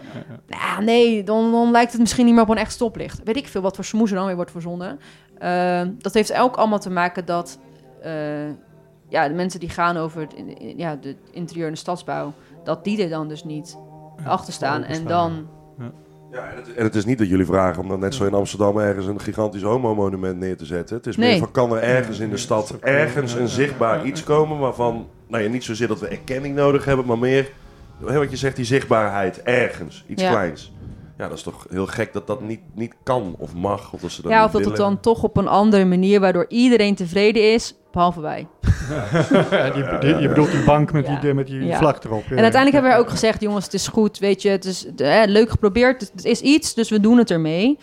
ja. 0.48 0.56
Nou, 0.58 0.84
nee, 0.84 1.24
dan, 1.24 1.52
dan 1.52 1.70
lijkt 1.70 1.92
het 1.92 2.00
misschien 2.00 2.24
niet 2.24 2.34
meer 2.34 2.42
op 2.42 2.48
een 2.48 2.56
echt 2.56 2.72
stoplicht. 2.72 3.20
Weet 3.24 3.36
ik 3.36 3.46
veel 3.48 3.60
wat 3.60 3.74
voor 3.74 3.84
smoes 3.84 4.10
er 4.10 4.16
dan 4.16 4.26
weer 4.26 4.36
wordt 4.36 4.50
verzonnen. 4.50 4.98
Eh, 5.42 5.82
dat 5.98 6.14
heeft 6.14 6.34
ook 6.38 6.56
allemaal 6.56 6.78
te 6.78 6.90
maken 6.90 7.24
dat... 7.24 7.58
eh, 8.02 8.12
ja, 9.08 9.28
de 9.28 9.34
mensen 9.34 9.60
die 9.60 9.68
gaan 9.68 9.96
over 9.96 10.20
het, 10.20 10.34
in- 10.34 10.74
ja, 10.76 10.96
de 10.96 11.16
interieur 11.32 11.66
en 11.66 11.72
de 11.72 11.78
stadsbouw... 11.78 12.32
dat 12.64 12.84
die 12.84 13.02
er 13.02 13.08
dan 13.08 13.28
dus 13.28 13.44
niet 13.44 13.76
achter 14.24 14.52
staan. 14.52 14.84
En 14.84 15.04
dan... 15.04 15.48
Ja, 16.32 16.48
en 16.50 16.56
het, 16.56 16.74
en 16.74 16.84
het 16.84 16.94
is 16.94 17.04
niet 17.04 17.18
dat 17.18 17.28
jullie 17.28 17.46
vragen 17.46 17.82
om 17.82 17.88
dan 17.88 18.00
net 18.00 18.14
zo 18.14 18.24
in 18.26 18.34
Amsterdam 18.34 18.78
ergens 18.78 19.06
een 19.06 19.20
gigantisch 19.20 19.62
homo-monument 19.62 20.38
neer 20.38 20.56
te 20.56 20.64
zetten. 20.64 20.96
Het 20.96 21.06
is 21.06 21.16
Nee. 21.16 21.30
meer 21.30 21.38
van, 21.38 21.50
kan 21.50 21.72
er 21.76 21.82
ergens 21.82 22.18
in 22.18 22.30
de 22.30 22.36
stad 22.36 22.76
ergens 22.80 23.34
een 23.34 23.48
zichtbaar 23.48 24.04
iets 24.06 24.24
komen 24.24 24.58
waarvan, 24.58 25.06
nou 25.28 25.42
ja, 25.42 25.48
niet 25.48 25.64
zozeer 25.64 25.88
dat 25.88 26.00
we 26.00 26.08
erkenning 26.08 26.54
nodig 26.54 26.84
hebben, 26.84 27.06
maar 27.06 27.18
meer, 27.18 27.50
wat 27.98 28.30
je 28.30 28.36
zegt, 28.36 28.56
die 28.56 28.64
zichtbaarheid 28.64 29.42
ergens, 29.42 30.04
iets 30.08 30.22
Ja. 30.22 30.30
kleins. 30.30 30.72
Ja, 31.18 31.28
dat 31.28 31.36
is 31.36 31.42
toch 31.42 31.66
heel 31.70 31.86
gek 31.86 32.12
dat 32.12 32.26
dat 32.26 32.40
niet, 32.40 32.60
niet 32.74 32.94
kan 33.02 33.34
of 33.38 33.54
mag. 33.54 33.92
Of 33.92 34.00
dat 34.00 34.10
ze 34.10 34.22
dat 34.22 34.30
Ja, 34.30 34.44
of 34.44 34.50
dat 34.50 34.64
het 34.64 34.76
dan 34.76 35.00
toch 35.00 35.22
op 35.22 35.36
een 35.36 35.48
andere 35.48 35.84
manier... 35.84 36.20
waardoor 36.20 36.44
iedereen 36.48 36.94
tevreden 36.94 37.52
is, 37.52 37.74
behalve 37.92 38.20
wij. 38.20 38.46
Ja, 39.50 39.70
die, 39.70 39.98
die- 39.98 40.16
je 40.20 40.28
bedoelt 40.28 40.50
die 40.52 40.64
bank 40.64 40.92
met 40.92 41.06
Ja. 41.06 41.20
die, 41.20 41.34
met 41.34 41.46
die 41.46 41.64
Ja. 41.64 41.78
vlag 41.78 41.98
erop. 42.02 42.22
En 42.22 42.38
uiteindelijk 42.42 42.72
hebben 42.72 42.90
we 42.92 42.96
ook 42.98 43.10
gezegd, 43.10 43.40
jongens, 43.40 43.64
het 43.64 43.74
is 43.74 43.88
goed, 43.88 44.18
weet 44.18 44.42
je, 44.42 44.48
het 44.48 44.64
is 44.64 44.86
eh, 44.96 45.22
leuk 45.26 45.50
geprobeerd, 45.50 46.00
het, 46.00 46.10
het 46.14 46.24
is 46.24 46.40
iets, 46.40 46.74
dus 46.74 46.90
we 46.90 47.00
doen 47.00 47.18
het 47.18 47.30
ermee. 47.30 47.78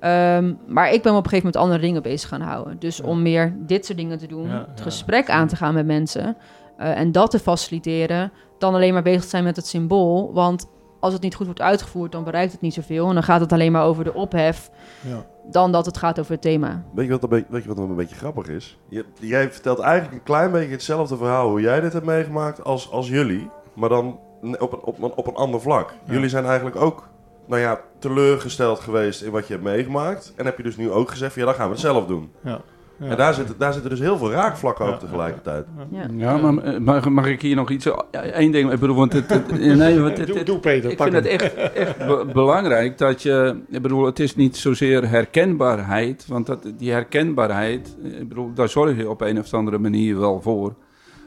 Ehm, 0.00 0.54
maar 0.66 0.92
ik 0.92 1.02
ben 1.02 1.12
me 1.12 1.18
op 1.18 1.24
een 1.24 1.30
gegeven 1.30 1.36
moment 1.52 1.56
andere 1.56 1.80
dingen 1.80 2.02
bezig 2.02 2.28
gaan 2.28 2.40
houden. 2.40 2.76
Dus 2.78 3.00
om 3.00 3.22
meer 3.22 3.54
dit 3.58 3.86
soort 3.86 3.98
dingen 3.98 4.18
te 4.18 4.26
doen, 4.26 4.48
Ja, 4.48 4.58
het 4.68 4.78
ja. 4.78 4.82
gesprek 4.82 5.30
aan 5.30 5.48
te 5.48 5.56
gaan 5.56 5.74
met 5.74 5.86
mensen 5.86 6.36
eh, 6.76 6.98
en 6.98 7.12
dat 7.12 7.30
te 7.30 7.38
faciliteren, 7.38 8.32
dan 8.58 8.74
alleen 8.74 8.92
maar 8.92 9.02
bezig 9.02 9.22
te 9.22 9.28
zijn 9.28 9.44
met 9.44 9.56
het 9.56 9.66
symbool. 9.66 10.30
Want 10.32 10.66
als 11.02 11.12
het 11.12 11.22
niet 11.22 11.34
goed 11.34 11.46
wordt 11.46 11.60
uitgevoerd, 11.60 12.12
dan 12.12 12.24
bereikt 12.24 12.52
het 12.52 12.60
niet 12.60 12.74
zoveel. 12.74 13.08
En 13.08 13.14
dan 13.14 13.22
gaat 13.22 13.40
het 13.40 13.52
alleen 13.52 13.72
maar 13.72 13.84
over 13.84 14.04
de 14.04 14.14
ophef, 14.14 14.70
Ja. 15.00 15.24
dan 15.50 15.72
dat 15.72 15.86
het 15.86 15.98
gaat 15.98 16.18
over 16.18 16.32
het 16.32 16.42
thema. 16.42 16.82
Weet 16.94 17.04
je 17.06 17.10
wat, 17.12 17.22
een 17.22 17.28
beetje- 17.28 17.46
weet 17.52 17.62
je 17.62 17.68
wat 17.68 17.78
een 17.78 17.94
beetje 17.96 18.16
grappig 18.16 18.48
is? 18.48 18.78
Je, 18.88 19.04
jij 19.20 19.52
vertelt 19.52 19.78
eigenlijk 19.78 20.14
een 20.14 20.22
klein 20.22 20.50
beetje 20.52 20.70
hetzelfde 20.72 21.16
verhaal 21.16 21.48
hoe 21.48 21.60
jij 21.60 21.80
dit 21.80 21.92
hebt 21.92 22.04
meegemaakt 22.06 22.64
als, 22.64 22.90
als 22.90 23.08
jullie. 23.08 23.50
Maar 23.74 23.88
dan 23.88 24.18
op 24.42 24.72
een, 24.72 24.84
op, 24.84 25.02
een, 25.02 25.12
op 25.14 25.26
een 25.26 25.34
ander 25.34 25.60
vlak. 25.60 25.94
Jullie 26.04 26.28
zijn 26.28 26.44
eigenlijk 26.44 26.76
ook 26.76 27.08
nou 27.46 27.60
ja, 27.60 27.80
teleurgesteld 27.98 28.80
geweest 28.80 29.22
in 29.22 29.30
wat 29.30 29.46
je 29.46 29.52
hebt 29.52 29.64
meegemaakt. 29.64 30.32
En 30.36 30.44
heb 30.44 30.56
je 30.56 30.62
dus 30.62 30.76
nu 30.76 30.90
ook 30.90 31.10
gezegd, 31.10 31.32
van, 31.32 31.42
ja, 31.42 31.48
dan 31.48 31.56
gaan 31.56 31.66
we 31.66 31.72
het 31.72 31.80
zelf 31.82 32.06
doen. 32.06 32.32
Ja. 32.44 32.60
Ja. 33.02 33.08
En 33.08 33.16
daar 33.16 33.34
zitten, 33.34 33.54
daar 33.58 33.72
zitten 33.72 33.90
dus 33.90 34.00
heel 34.00 34.16
veel 34.18 34.30
raakvlakken 34.30 34.86
Ja, 34.86 34.92
ook 34.92 34.98
tegelijkertijd. 35.00 35.66
Ja. 35.90 36.06
Ja, 36.16 36.36
maar 36.36 36.64
eh, 36.64 36.78
mag, 36.80 37.08
mag 37.08 37.26
ik 37.26 37.42
hier 37.42 37.56
nog 37.56 37.70
iets... 37.70 37.88
Eén 38.10 38.50
ding, 38.50 38.72
ik 38.72 38.78
bedoel, 38.80 38.96
want 38.96 39.12
het... 39.12 39.28
het 39.30 39.50
nee, 39.76 40.00
want 40.00 40.18
het, 40.18 40.26
Doe, 40.26 40.36
het- 40.36 40.46
doe 40.46 40.58
Peter, 40.58 40.90
ik 40.90 40.96
pak 40.96 41.10
vind 41.10 41.24
het 41.24 41.42
echt, 41.42 41.54
echt 41.54 41.98
be- 41.98 42.26
belangrijk 42.32 42.98
dat 42.98 43.22
je... 43.22 43.56
Ik 43.70 43.82
bedoel, 43.82 44.04
het 44.06 44.18
is 44.20 44.36
niet 44.36 44.56
zozeer 44.56 45.08
herkenbaarheid, 45.08 46.26
want 46.28 46.46
dat, 46.46 46.72
die 46.76 46.90
herkenbaarheid... 46.92 47.96
Ik 48.02 48.28
bedoel, 48.28 48.52
daar 48.54 48.68
zorg 48.68 48.96
je 48.96 49.08
op 49.10 49.20
een 49.20 49.38
of 49.38 49.54
andere 49.54 49.78
manier 49.78 50.18
wel 50.18 50.40
voor. 50.40 50.74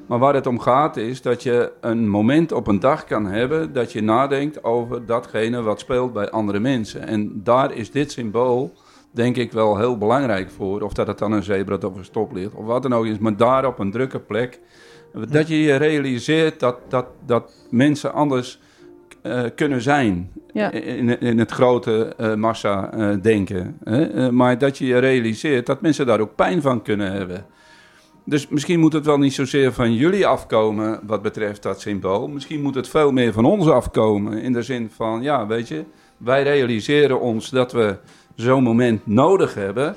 Maar 0.08 0.20
waar 0.20 0.34
het 0.34 0.48
om 0.48 0.60
gaat 0.60 0.98
is 0.98 1.22
dat 1.22 1.44
je 1.44 1.72
een 1.82 2.10
moment 2.10 2.52
op 2.52 2.68
een 2.68 2.80
dag 2.80 3.06
kan 3.06 3.26
hebben... 3.26 3.74
dat 3.74 3.92
je 3.92 4.02
nadenkt 4.04 4.64
over 4.64 5.06
datgene 5.06 5.62
wat 5.62 5.80
speelt 5.80 6.14
bij 6.14 6.30
andere 6.30 6.60
mensen. 6.60 7.08
En 7.08 7.32
daar 7.44 7.74
is 7.74 7.92
dit 7.92 8.12
symbool 8.12 8.74
denk 9.16 9.36
ik 9.38 9.52
wel 9.52 9.78
heel 9.78 9.98
belangrijk 9.98 10.50
voor. 10.50 10.82
Of 10.82 10.94
dat 10.94 11.08
het 11.08 11.18
dan 11.18 11.32
een 11.32 11.44
zebra 11.44 11.78
of 11.82 11.96
een 11.96 12.06
stoplicht 12.06 12.54
of 12.54 12.66
wat 12.66 12.82
dan 12.82 12.94
ook 12.94 13.06
is. 13.06 13.18
Maar 13.18 13.38
daar 13.38 13.66
op 13.66 13.80
een 13.80 13.92
drukke 13.92 14.20
plek. 14.20 14.60
Dat 15.30 15.48
je 15.48 15.62
je 15.62 15.76
realiseert 15.76 16.60
dat, 16.60 16.78
dat, 16.88 17.06
dat 17.26 17.52
mensen 17.70 18.14
anders 18.14 18.60
eh, 19.22 19.44
kunnen 19.56 19.82
zijn. 19.82 20.32
Ja. 20.54 20.72
In, 20.72 21.20
in 21.20 21.40
het 21.40 21.52
grote 21.52 22.14
eh, 22.18 22.34
massa 22.34 22.92
eh, 22.92 23.10
denken. 23.22 23.78
Hè? 23.84 24.32
Maar 24.32 24.58
dat 24.58 24.78
je 24.78 24.86
je 24.86 24.98
realiseert 24.98 25.66
dat 25.66 25.82
mensen 25.82 26.06
daar 26.06 26.20
ook 26.20 26.36
pijn 26.36 26.62
van 26.62 26.82
kunnen 26.82 27.12
hebben. 27.12 27.46
Dus 28.26 28.48
misschien 28.48 28.80
moet 28.80 28.94
het 28.94 29.06
wel 29.06 29.18
niet 29.18 29.34
zozeer 29.34 29.74
van 29.74 29.94
jullie 29.94 30.28
afkomen 30.28 31.00
wat 31.04 31.22
betreft 31.22 31.64
dat 31.64 31.82
symbool. 31.82 32.28
Misschien 32.28 32.62
moet 32.62 32.76
het 32.76 32.90
veel 32.90 33.12
meer 33.12 33.34
van 33.34 33.46
ons 33.46 33.68
afkomen. 33.68 34.42
In 34.42 34.54
de 34.54 34.62
zin 34.62 34.90
van, 34.96 35.22
ja, 35.22 35.48
weet 35.48 35.68
je, 35.68 35.84
wij 36.18 36.44
realiseren 36.44 37.20
ons 37.20 37.50
dat 37.50 37.72
we 37.72 37.98
zo'n 38.36 38.64
moment 38.64 39.08
nodig 39.08 39.54
hebben 39.54 39.96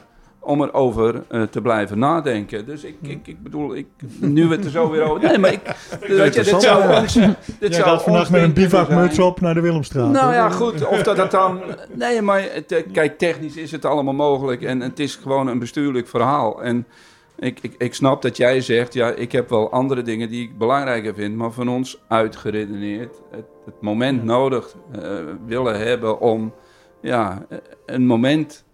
om 0.49 0.63
erover 0.63 1.23
eh, 1.29 1.43
te 1.43 1.61
blijven 1.61 1.99
nadenken. 1.99 2.67
Dus 2.67 2.85
ik, 2.85 2.97
ik, 3.03 3.27
ik 3.27 3.43
bedoel, 3.43 3.77
ik, 3.77 3.87
nu 4.21 4.47
we 4.47 4.55
het 4.55 4.65
er 4.65 4.71
zo 4.71 4.91
weer 4.91 5.03
over... 5.03 5.29
Nee, 5.29 5.39
maar 5.39 5.53
ik... 5.53 5.61
Weet 6.01 6.35
je, 6.35 6.43
dit 6.43 6.63
zou 6.63 7.01
ons... 7.01 7.13
Dit 7.13 7.37
Jij 7.59 7.73
zou 7.73 8.11
ons 8.11 8.29
met 8.29 8.43
een 8.43 8.53
bivakmuts 8.53 9.19
op 9.19 9.41
naar 9.41 9.55
de 9.55 9.61
Willemstraat. 9.61 10.11
Nou 10.11 10.25
hoor. 10.25 10.35
ja, 10.35 10.51
goed. 10.51 10.87
Of 10.87 11.03
dat 11.03 11.17
het 11.17 11.31
dan... 11.31 11.61
Nee, 11.93 12.23
maar 12.23 12.43
het, 12.53 12.73
eh, 12.73 12.83
kijk, 12.93 13.19
technisch 13.19 13.57
is 13.57 13.71
het 13.71 13.85
allemaal 13.85 14.15
mogelijk. 14.15 14.63
En 14.63 14.81
het 14.81 14.99
is 14.99 15.17
gewoon 15.17 15.47
een 15.47 15.59
bestuurlijk 15.59 16.09
verhaal. 16.09 16.63
En 16.63 16.87
ik, 17.39 17.59
ik, 17.63 17.75
ik 17.79 17.95
snap 17.95 18.23
dat 18.23 18.37
jij 18.37 18.61
zegt... 18.61 18.95
Ja, 18.95 19.11
ik 19.11 19.33
heb 19.33 19.49
wel 19.49 19.71
andere 19.71 20.03
dingen 20.03 20.29
die 20.29 20.43
ik 20.43 20.59
belangrijker 20.59 21.15
vind. 21.15 21.37
Maar 21.37 21.53
van 21.53 21.69
ons 21.69 21.99
uitgeredeneerd... 22.09 23.21
Het, 23.31 23.45
het 23.65 23.81
moment 23.81 24.25
nodig 24.25 24.75
eh, 24.93 25.01
willen 25.47 25.81
hebben 25.81 26.21
om... 26.21 26.53
Ja, 27.01 27.47
een 27.87 28.07
moment... 28.07 28.67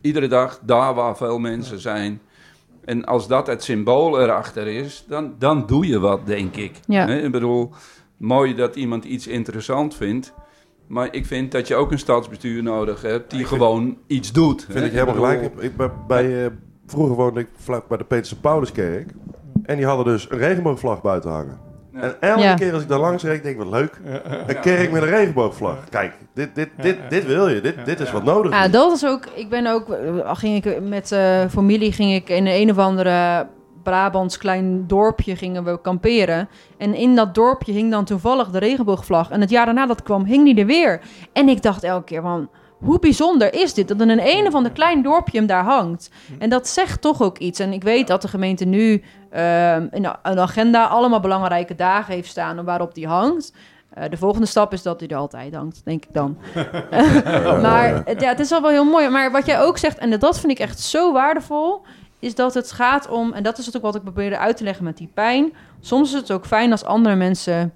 Iedere 0.00 0.28
dag 0.28 0.60
daar 0.62 0.94
waar 0.94 1.16
veel 1.16 1.38
mensen 1.38 1.78
zijn... 1.78 2.20
En 2.86 3.04
als 3.04 3.28
dat 3.28 3.46
het 3.46 3.62
symbool 3.62 4.20
erachter 4.20 4.66
is, 4.66 5.04
dan, 5.08 5.34
dan 5.38 5.66
doe 5.66 5.86
je 5.86 5.98
wat, 5.98 6.26
denk 6.26 6.56
ik. 6.56 6.72
Ja. 6.86 7.06
Ik 7.06 7.30
bedoel, 7.30 7.70
mooi 8.16 8.54
dat 8.54 8.76
iemand 8.76 9.04
iets 9.04 9.26
interessant 9.26 9.94
vindt. 9.94 10.32
Maar 10.86 11.14
ik 11.14 11.26
vind 11.26 11.52
dat 11.52 11.68
je 11.68 11.74
ook 11.74 11.92
een 11.92 11.98
stadsbestuur 11.98 12.62
nodig 12.62 13.02
hebt 13.02 13.30
die 13.30 13.44
gewoon 13.44 13.98
iets 14.06 14.32
doet. 14.32 14.66
Vind 14.70 14.84
ik 14.84 14.92
helemaal 14.92 15.14
gelijk. 15.14 15.42
Ik, 15.42 15.60
ik 15.60 15.76
ben 15.76 15.92
bij, 16.06 16.44
eh, 16.44 16.50
vroeger 16.86 17.16
woonde 17.16 17.40
ik 17.40 17.48
vlak 17.56 17.88
bij 17.88 17.98
de 17.98 18.04
Peterse 18.04 18.40
Pauluskerk. 18.40 19.10
En 19.62 19.76
die 19.76 19.86
hadden 19.86 20.04
dus 20.06 20.30
een 20.30 20.38
regenboogvlag 20.38 21.02
buiten 21.02 21.30
hangen. 21.30 21.65
En 22.00 22.16
elke 22.20 22.40
Ja. 22.42 22.54
keer 22.54 22.72
als 22.72 22.82
ik 22.82 22.88
daar 22.88 22.98
langs 22.98 23.22
reed, 23.22 23.42
denk 23.42 23.58
ik, 23.58 23.62
wat 23.68 23.80
leuk. 23.80 24.00
Een 24.46 24.60
kerk 24.60 24.90
met 24.90 25.02
een 25.02 25.08
regenboogvlag. 25.08 25.76
Kijk, 25.90 26.12
dit, 26.34 26.54
dit, 26.54 26.68
dit, 26.80 26.96
dit 27.08 27.26
wil 27.26 27.48
je. 27.48 27.60
Dit, 27.60 27.84
dit 27.84 28.00
is 28.00 28.12
wat 28.12 28.24
nodig 28.24 28.52
Ja, 28.52 28.68
dat 28.68 28.92
is 28.92 29.06
ook. 29.06 29.26
Ik 29.34 29.48
ben 29.48 29.66
ook. 29.66 29.86
Ging 30.24 30.64
ik 30.64 30.80
met 30.80 31.12
eh 31.12 31.44
familie 31.50 31.92
ging 31.92 32.14
ik 32.14 32.28
in 32.28 32.46
een 32.46 32.70
of 32.70 32.78
andere 32.78 33.46
Brabants 33.82 34.38
klein 34.38 34.86
dorpje 34.86 35.36
gingen 35.36 35.64
we 35.64 35.80
kamperen. 35.80 36.48
En 36.78 36.94
in 36.94 37.14
dat 37.14 37.34
dorpje 37.34 37.72
hing 37.72 37.90
dan 37.90 38.04
toevallig 38.04 38.48
de 38.50 38.58
regenboogvlag. 38.58 39.30
En 39.30 39.40
het 39.40 39.50
jaar 39.50 39.64
daarna 39.64 39.86
dat 39.86 40.02
kwam, 40.02 40.24
hing 40.24 40.44
die 40.44 40.58
er 40.60 40.66
weer. 40.66 41.00
En 41.32 41.48
ik 41.48 41.62
dacht 41.62 41.82
elke 41.84 42.04
keer 42.04 42.22
van. 42.22 42.48
Hoe 42.76 42.98
bijzonder 42.98 43.54
is 43.54 43.74
dit 43.74 43.88
dat 43.88 44.00
in 44.00 44.08
een 44.08 44.26
een 44.26 44.46
of 44.46 44.54
ander 44.54 44.72
klein 44.72 45.02
dorpje 45.02 45.38
hem 45.38 45.46
daar 45.46 45.64
hangt? 45.64 46.10
En 46.38 46.50
dat 46.50 46.68
zegt 46.68 47.00
toch 47.00 47.22
ook 47.22 47.38
iets. 47.38 47.58
En 47.58 47.72
ik 47.72 47.82
weet 47.82 48.06
dat 48.06 48.22
de 48.22 48.28
gemeente 48.28 48.64
nu 48.64 49.02
ehm, 49.30 49.86
in 49.90 50.04
een 50.22 50.38
agenda 50.38 50.84
allemaal 50.84 51.20
belangrijke 51.20 51.74
dagen 51.74 52.14
heeft 52.14 52.28
staan 52.28 52.64
waarop 52.64 52.94
die 52.94 53.06
hangt. 53.06 53.52
Eh, 53.94 54.10
de 54.10 54.16
volgende 54.16 54.46
stap 54.46 54.72
is 54.72 54.82
dat 54.82 55.00
hij 55.00 55.08
er 55.08 55.16
altijd 55.16 55.54
hangt, 55.54 55.80
denk 55.84 56.04
ik 56.04 56.12
dan. 56.12 56.38
maar 57.66 58.02
het- 58.04 58.20
ja, 58.20 58.28
het 58.28 58.40
is 58.40 58.52
al 58.52 58.62
wel 58.62 58.70
heel 58.70 58.84
mooi. 58.84 59.08
Maar 59.08 59.30
wat 59.32 59.46
jij 59.46 59.60
ook 59.60 59.78
zegt, 59.78 59.98
en 59.98 60.18
dat 60.18 60.40
vind 60.40 60.52
ik 60.52 60.58
echt 60.58 60.80
zo 60.80 61.12
waardevol, 61.12 61.82
is 62.18 62.34
dat 62.34 62.54
het 62.54 62.72
gaat 62.72 63.08
om, 63.08 63.32
en 63.32 63.42
dat 63.42 63.58
is 63.58 63.66
het 63.66 63.76
ook 63.76 63.82
wat 63.82 63.94
ik 63.94 64.02
probeerde 64.02 64.38
uit 64.38 64.56
te 64.56 64.64
leggen 64.64 64.84
met 64.84 64.96
die 64.96 65.10
pijn. 65.14 65.52
Soms 65.80 66.08
is 66.14 66.20
het 66.20 66.30
ook 66.32 66.46
fijn 66.46 66.70
als 66.70 66.84
andere 66.84 67.14
mensen 67.14 67.74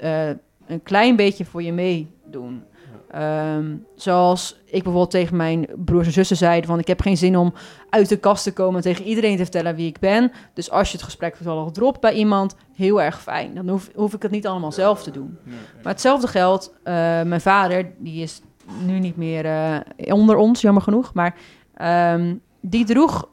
eh, 0.00 0.28
een 0.66 0.82
klein 0.82 1.16
beetje 1.16 1.44
voor 1.44 1.62
je 1.62 1.72
meedoen. 1.72 2.64
Ehm, 3.12 3.76
zoals 3.94 4.56
ik 4.64 4.82
bijvoorbeeld 4.82 5.10
tegen 5.10 5.36
mijn 5.36 5.66
broers 5.76 6.06
en 6.06 6.12
zussen 6.12 6.36
zei: 6.36 6.62
van 6.64 6.78
ik 6.78 6.86
heb 6.86 7.00
geen 7.00 7.16
zin 7.16 7.36
om 7.36 7.52
uit 7.90 8.08
de 8.08 8.16
kast 8.16 8.44
te 8.44 8.52
komen 8.52 8.76
en 8.76 8.82
tegen 8.82 9.04
iedereen 9.04 9.36
te 9.36 9.42
vertellen 9.42 9.74
wie 9.74 9.86
ik 9.86 9.98
ben. 9.98 10.32
Dus 10.54 10.70
als 10.70 10.88
je 10.90 10.96
het 10.96 11.04
gesprek 11.04 11.34
toevallig 11.34 11.70
dropt 11.70 12.00
bij 12.00 12.12
iemand, 12.12 12.56
heel 12.74 13.02
erg 13.02 13.22
fijn. 13.22 13.54
Dan 13.54 13.68
hoef, 13.68 13.90
hoef 13.94 14.14
ik 14.14 14.22
het 14.22 14.30
niet 14.30 14.46
allemaal 14.46 14.72
zelf 14.72 15.02
te 15.02 15.10
doen. 15.10 15.38
Maar 15.82 15.92
hetzelfde 15.92 16.26
geldt, 16.26 16.72
eh, 16.82 16.94
mijn 17.22 17.40
vader, 17.40 17.92
die 17.98 18.22
is 18.22 18.40
nu 18.84 18.98
niet 18.98 19.16
meer 19.16 19.44
eh, 19.44 20.14
onder 20.14 20.36
ons, 20.36 20.60
jammer 20.60 20.82
genoeg. 20.82 21.14
Maar 21.14 21.34
ehm, 21.74 22.34
die 22.60 22.84
droeg 22.84 23.28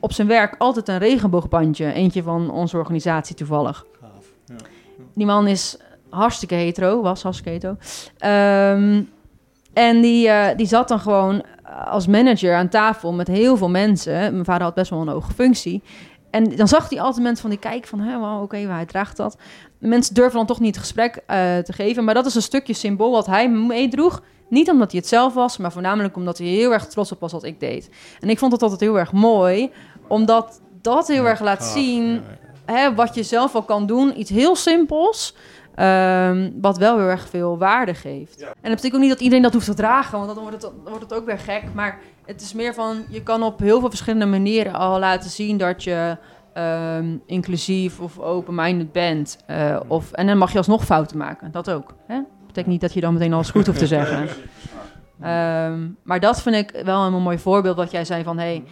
op 0.00 0.12
zijn 0.12 0.28
werk 0.28 0.54
altijd 0.58 0.88
een 0.88 0.98
regenboogbandje. 0.98 1.92
Eentje 1.92 2.22
van 2.22 2.50
onze 2.50 2.76
organisatie 2.76 3.36
toevallig. 3.36 3.86
Gaaf. 4.00 4.32
Ja. 4.46 4.54
Die 5.14 5.26
man 5.26 5.46
is 5.46 5.78
hartstikke 6.12 6.54
hetero, 6.54 7.02
was 7.02 7.22
hartstikke 7.22 7.50
hetero. 7.50 7.76
Ehm, 8.18 9.02
en 9.72 10.00
die, 10.00 10.28
eh, 10.28 10.56
die 10.56 10.66
zat 10.66 10.88
dan 10.88 11.00
gewoon 11.00 11.42
als 11.84 12.06
manager 12.06 12.54
aan 12.54 12.68
tafel 12.68 13.12
met 13.12 13.28
heel 13.28 13.56
veel 13.56 13.68
mensen. 13.68 14.12
Mijn 14.12 14.44
vader 14.44 14.62
had 14.62 14.74
best 14.74 14.90
wel 14.90 15.00
een 15.00 15.08
hoge 15.08 15.32
functie. 15.32 15.82
En 16.30 16.56
dan 16.56 16.68
zag 16.68 16.88
hij 16.88 17.00
altijd 17.00 17.22
mensen 17.22 17.40
van 17.40 17.50
die 17.50 17.58
kijken 17.58 17.88
van, 17.88 18.00
hè, 18.00 18.20
well, 18.20 18.42
oké, 18.42 18.66
maar 18.66 18.76
hij 18.76 18.86
draagt 18.86 19.16
dat. 19.16 19.36
Mensen 19.78 20.14
durven 20.14 20.36
dan 20.36 20.46
toch 20.46 20.60
niet 20.60 20.74
het 20.74 20.84
gesprek 20.84 21.16
eh, 21.26 21.58
te 21.58 21.72
geven. 21.72 22.04
Maar 22.04 22.14
dat 22.14 22.26
is 22.26 22.34
een 22.34 22.42
stukje 22.42 22.72
symbool 22.72 23.10
wat 23.10 23.26
hij 23.26 23.50
meedroeg. 23.50 24.22
Niet 24.48 24.70
omdat 24.70 24.90
hij 24.90 25.00
het 25.00 25.08
zelf 25.08 25.34
was, 25.34 25.56
maar 25.56 25.72
voornamelijk 25.72 26.16
omdat 26.16 26.38
hij 26.38 26.46
heel 26.46 26.72
erg 26.72 26.86
trots 26.86 27.12
op 27.12 27.20
was 27.20 27.32
wat 27.32 27.44
ik 27.44 27.60
deed. 27.60 27.90
En 28.20 28.28
ik 28.28 28.38
vond 28.38 28.52
het 28.52 28.62
altijd 28.62 28.80
heel 28.80 28.98
erg 28.98 29.12
mooi, 29.12 29.70
omdat 30.08 30.60
dat 30.82 31.08
heel 31.08 31.26
erg 31.26 31.40
laat 31.40 31.62
Gaaf. 31.62 31.72
zien 31.72 32.12
Ja, 32.12 32.20
ja. 32.66 32.74
hè, 32.74 32.94
wat 32.94 33.14
je 33.14 33.22
zelf 33.22 33.54
al 33.54 33.62
kan 33.62 33.86
doen. 33.86 34.18
Iets 34.18 34.30
heel 34.30 34.56
simpels, 34.56 35.34
ehm, 35.74 36.50
wat 36.60 36.78
wel 36.78 36.98
heel 36.98 37.08
erg 37.08 37.28
veel 37.28 37.58
waarde 37.58 37.94
geeft. 37.94 38.42
En 38.42 38.48
dat 38.62 38.74
betekent 38.74 38.94
ook 38.94 39.00
niet 39.00 39.10
dat 39.10 39.20
iedereen 39.20 39.42
dat 39.42 39.52
hoeft 39.52 39.66
te 39.66 39.74
dragen, 39.74 40.18
want 40.18 40.34
dan 40.34 40.42
wordt 40.42 40.62
het, 40.62 40.72
dan 40.72 40.92
wordt 40.92 41.10
het 41.10 41.14
ook 41.14 41.26
weer 41.26 41.38
gek. 41.38 41.62
Maar 41.74 41.98
het 42.26 42.40
is 42.40 42.52
meer 42.52 42.74
van, 42.74 43.04
je 43.08 43.22
kan 43.22 43.42
op 43.42 43.58
heel 43.58 43.80
veel 43.80 43.88
verschillende 43.88 44.26
manieren 44.26 44.72
al 44.72 44.98
laten 44.98 45.30
zien 45.30 45.56
dat 45.58 45.84
je 45.84 46.16
ehm, 46.52 47.16
inclusief 47.26 48.00
of 48.00 48.18
open-minded 48.18 48.92
bent. 48.92 49.38
Eh, 49.46 49.80
of, 49.88 50.12
en 50.12 50.26
dan 50.26 50.38
mag 50.38 50.52
je 50.52 50.58
alsnog 50.58 50.84
fouten 50.84 51.18
maken, 51.18 51.50
dat 51.50 51.70
ook. 51.70 51.94
Hè? 52.06 52.20
betekent 52.52 52.72
niet 52.72 52.80
dat 52.80 52.92
je 52.92 53.00
dan 53.00 53.12
meteen 53.12 53.32
alles 53.32 53.50
goed 53.50 53.66
hoeft 53.66 53.78
te 53.78 53.86
zeggen. 53.96 54.28
Ehm, 55.20 55.88
maar 56.02 56.20
dat 56.20 56.42
vind 56.42 56.56
ik 56.56 56.84
wel 56.84 57.02
een 57.02 57.22
mooi 57.22 57.38
voorbeeld 57.38 57.76
wat 57.76 57.90
jij 57.90 58.04
zei 58.04 58.22
van... 58.22 58.38
Hey, 58.38 58.64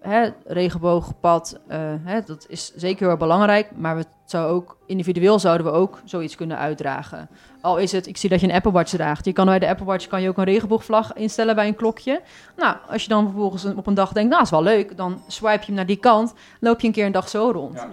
hè, 0.00 0.28
regenboogpad, 0.46 1.58
eh, 1.66 1.78
hè, 2.04 2.20
dat 2.26 2.46
is 2.48 2.72
zeker 2.76 3.06
heel 3.06 3.16
belangrijk. 3.16 3.70
Maar 3.76 3.96
we 3.96 4.04
zou 4.24 4.50
ook, 4.50 4.76
individueel 4.86 5.38
zouden 5.38 5.66
we 5.66 5.72
ook 5.72 6.00
zoiets 6.04 6.34
kunnen 6.34 6.58
uitdragen. 6.58 7.28
Al 7.60 7.78
is 7.78 7.92
het, 7.92 8.06
ik 8.06 8.16
zie 8.16 8.30
dat 8.30 8.40
je 8.40 8.48
een 8.48 8.54
Apple 8.54 8.72
Watch 8.72 8.90
draagt. 8.90 9.24
Je 9.24 9.32
kan 9.32 9.46
bij 9.46 9.58
de 9.58 9.68
Apple 9.68 9.84
Watch 9.84 10.06
kan 10.06 10.22
je 10.22 10.28
ook 10.28 10.38
een 10.38 10.44
regenboogvlag 10.44 11.12
instellen 11.12 11.54
bij 11.54 11.66
een 11.66 11.74
klokje. 11.74 12.20
Nou, 12.56 12.76
als 12.88 13.02
je 13.02 13.08
dan 13.08 13.24
vervolgens 13.24 13.64
op 13.64 13.86
een 13.86 13.94
dag 13.94 14.12
denkt, 14.12 14.30
nou, 14.30 14.42
is 14.42 14.50
wel 14.50 14.62
leuk. 14.62 14.96
Dan 14.96 15.22
swipe 15.26 15.60
je 15.60 15.66
hem 15.66 15.74
naar 15.74 15.86
die 15.86 15.96
kant, 15.96 16.34
loop 16.60 16.80
je 16.80 16.86
een 16.86 16.92
keer 16.92 17.06
een 17.06 17.12
dag 17.12 17.28
zo 17.28 17.50
rond. 17.50 17.86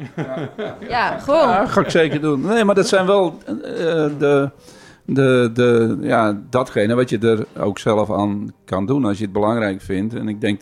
Ja, 0.87 1.17
gewoon. 1.25 1.47
Ja, 1.47 1.65
ga 1.65 1.81
ik 1.81 1.89
zeker 1.89 2.21
doen. 2.21 2.41
Nee, 2.41 2.63
maar 2.63 2.75
dat 2.75 2.87
zijn 2.87 3.05
wel 3.05 3.37
eh, 3.45 3.55
de, 4.17 4.49
de, 5.05 5.49
de, 5.53 5.97
ja, 6.01 6.41
datgene 6.49 6.95
wat 6.95 7.09
je 7.09 7.19
er 7.19 7.61
ook 7.63 7.79
zelf 7.79 8.11
aan 8.11 8.53
kan 8.65 8.85
doen 8.85 9.05
als 9.05 9.17
je 9.17 9.23
het 9.23 9.33
belangrijk 9.33 9.81
vindt. 9.81 10.15
En 10.15 10.27
ik 10.27 10.41
denk, 10.41 10.61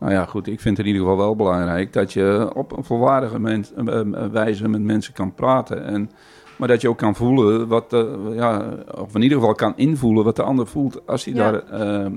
nou 0.00 0.12
ja, 0.12 0.24
goed, 0.24 0.46
ik 0.46 0.60
vind 0.60 0.76
het 0.76 0.86
in 0.86 0.92
ieder 0.92 1.08
geval 1.08 1.24
wel 1.24 1.36
belangrijk 1.36 1.92
dat 1.92 2.12
je 2.12 2.50
op 2.54 2.76
een 2.76 2.84
volwaardige 2.84 3.38
mens, 3.38 3.72
eh, 3.74 4.00
eh, 4.00 4.06
wijze 4.32 4.68
met 4.68 4.82
mensen 4.82 5.12
kan 5.12 5.34
praten. 5.34 5.84
En, 5.84 6.10
maar 6.56 6.68
dat 6.68 6.80
je 6.80 6.88
ook 6.88 6.98
kan 6.98 7.14
voelen 7.14 7.68
wat, 7.68 7.92
eh, 7.92 8.02
ja, 8.34 8.64
of 8.98 9.14
in 9.14 9.22
ieder 9.22 9.38
geval 9.38 9.54
kan 9.54 9.72
invoelen 9.76 10.24
wat 10.24 10.36
de 10.36 10.42
ander 10.42 10.66
voelt 10.66 11.06
als 11.06 11.24
hij 11.24 11.34
Ja. 11.34 11.50
daar. 11.50 11.62
eh, 11.68 12.04
eh, 12.04 12.12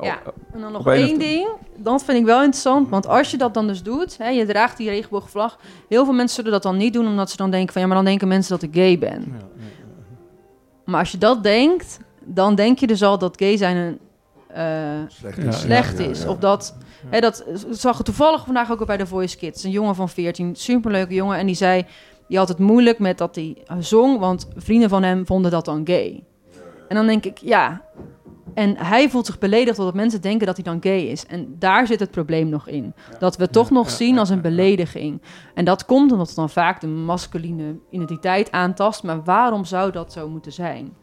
Ja. 0.00 0.18
op- 0.26 0.34
En 0.52 0.60
dan 0.60 0.72
nog 0.72 0.86
één 0.86 1.18
ding, 1.18 1.48
dat 1.76 2.04
vind 2.04 2.18
ik 2.18 2.24
wel 2.24 2.38
interessant. 2.42 2.88
Want 2.88 3.06
als 3.06 3.30
je 3.30 3.36
dat 3.36 3.54
dan 3.54 3.66
dus 3.66 3.82
doet, 3.82 4.18
hè, 4.18 4.28
je 4.28 4.46
draagt 4.46 4.76
die 4.76 4.88
regenboogvlag. 4.88 5.58
Heel 5.88 6.04
veel 6.04 6.14
mensen 6.14 6.36
zullen 6.36 6.52
dat 6.52 6.62
dan 6.62 6.76
niet 6.76 6.92
doen, 6.92 7.06
omdat 7.06 7.30
ze 7.30 7.36
dan 7.36 7.50
denken 7.50 7.72
van... 7.72 7.82
ja, 7.82 7.86
maar 7.88 7.96
dan 7.96 8.06
denken 8.06 8.28
mensen 8.28 8.52
dat 8.58 8.62
ik 8.62 8.74
gay 8.74 8.98
ben. 8.98 9.24
Ja. 9.26 9.44
Maar 10.84 11.00
als 11.00 11.12
je 11.12 11.18
dat 11.18 11.42
denkt, 11.42 12.00
dan 12.24 12.54
denk 12.54 12.78
je 12.78 12.86
dus 12.86 13.02
al 13.02 13.18
dat 13.18 13.36
gay 13.38 13.56
zijn 13.56 13.76
een... 13.76 13.98
eh, 14.46 14.64
Slecht 15.08 15.36
Ja, 15.42 15.48
is. 15.48 15.60
slecht 15.60 15.98
Ja, 15.98 16.04
ja, 16.04 16.10
is. 16.10 16.26
Of 16.26 16.38
dat, 16.38 16.76
hè, 17.10 17.20
dat 17.20 17.44
zag 17.70 17.98
ik 17.98 18.04
toevallig 18.04 18.44
vandaag 18.44 18.70
ook 18.70 18.86
bij 18.86 18.96
de 18.96 19.06
Voice 19.06 19.36
Kids. 19.36 19.64
Een 19.64 19.70
jongen 19.70 19.94
van 19.94 20.08
14, 20.08 20.56
superleuke 20.56 21.14
jongen. 21.14 21.38
En 21.38 21.46
die 21.46 21.54
zei, 21.54 21.86
die 22.28 22.38
had 22.38 22.48
het 22.48 22.58
moeilijk 22.58 22.98
met 22.98 23.18
dat 23.18 23.34
hij 23.34 23.62
zong, 23.78 24.18
want 24.18 24.48
vrienden 24.56 24.88
van 24.88 25.02
hem 25.02 25.26
vonden 25.26 25.50
dat 25.50 25.64
dan 25.64 25.80
gay. 25.84 26.24
En 26.88 26.96
dan 26.96 27.06
denk 27.06 27.24
ik, 27.24 27.38
ja. 27.38 27.82
En 28.54 28.76
hij 28.76 29.10
voelt 29.10 29.26
zich 29.26 29.38
beledigd 29.38 29.76
doordat 29.76 29.94
mensen 29.94 30.20
denken 30.20 30.46
dat 30.46 30.56
hij 30.56 30.64
dan 30.64 30.82
gay 30.82 31.00
is. 31.00 31.26
En 31.26 31.56
daar 31.58 31.86
zit 31.86 32.00
het 32.00 32.10
probleem 32.10 32.48
nog 32.48 32.68
in. 32.68 32.94
Dat 33.18 33.36
we 33.36 33.42
het 33.42 33.52
toch 33.52 33.70
nog 33.70 33.90
zien 33.90 34.18
als 34.18 34.28
een 34.28 34.40
belediging. 34.40 35.22
En 35.54 35.64
dat 35.64 35.84
komt 35.84 36.12
omdat 36.12 36.26
het 36.26 36.36
dan 36.36 36.50
vaak 36.50 36.80
de 36.80 36.86
masculine 36.86 37.78
identiteit 37.90 38.52
aantast. 38.52 39.02
Maar 39.02 39.22
waarom 39.22 39.64
zou 39.64 39.92
dat 39.92 40.12
zo 40.12 40.28
moeten 40.28 40.52
zijn? 40.52 40.96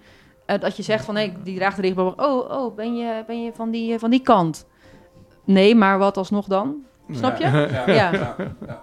Eh, 0.45 0.60
dat 0.60 0.78
je 0.78 0.84
zegt 0.84 1.06
van, 1.06 1.14
nee, 1.14 1.34
die 1.43 1.56
draagt 1.56 1.76
de 1.76 1.82
regenboog. 1.82 2.16
Oh, 2.18 2.51
oh, 2.51 2.76
ben 2.76 2.95
je, 2.95 3.24
ben 3.28 3.43
je 3.43 3.51
van, 3.54 3.72
die, 3.72 3.93
eh, 3.93 3.99
van 3.99 4.10
die 4.10 4.22
kant? 4.22 4.66
Nee, 5.46 5.76
maar 5.76 5.98
wat 5.98 6.18
alsnog 6.18 6.46
dan? 6.48 6.76
Snap 7.12 7.38
je? 7.38 7.70
Ja. 7.88 8.36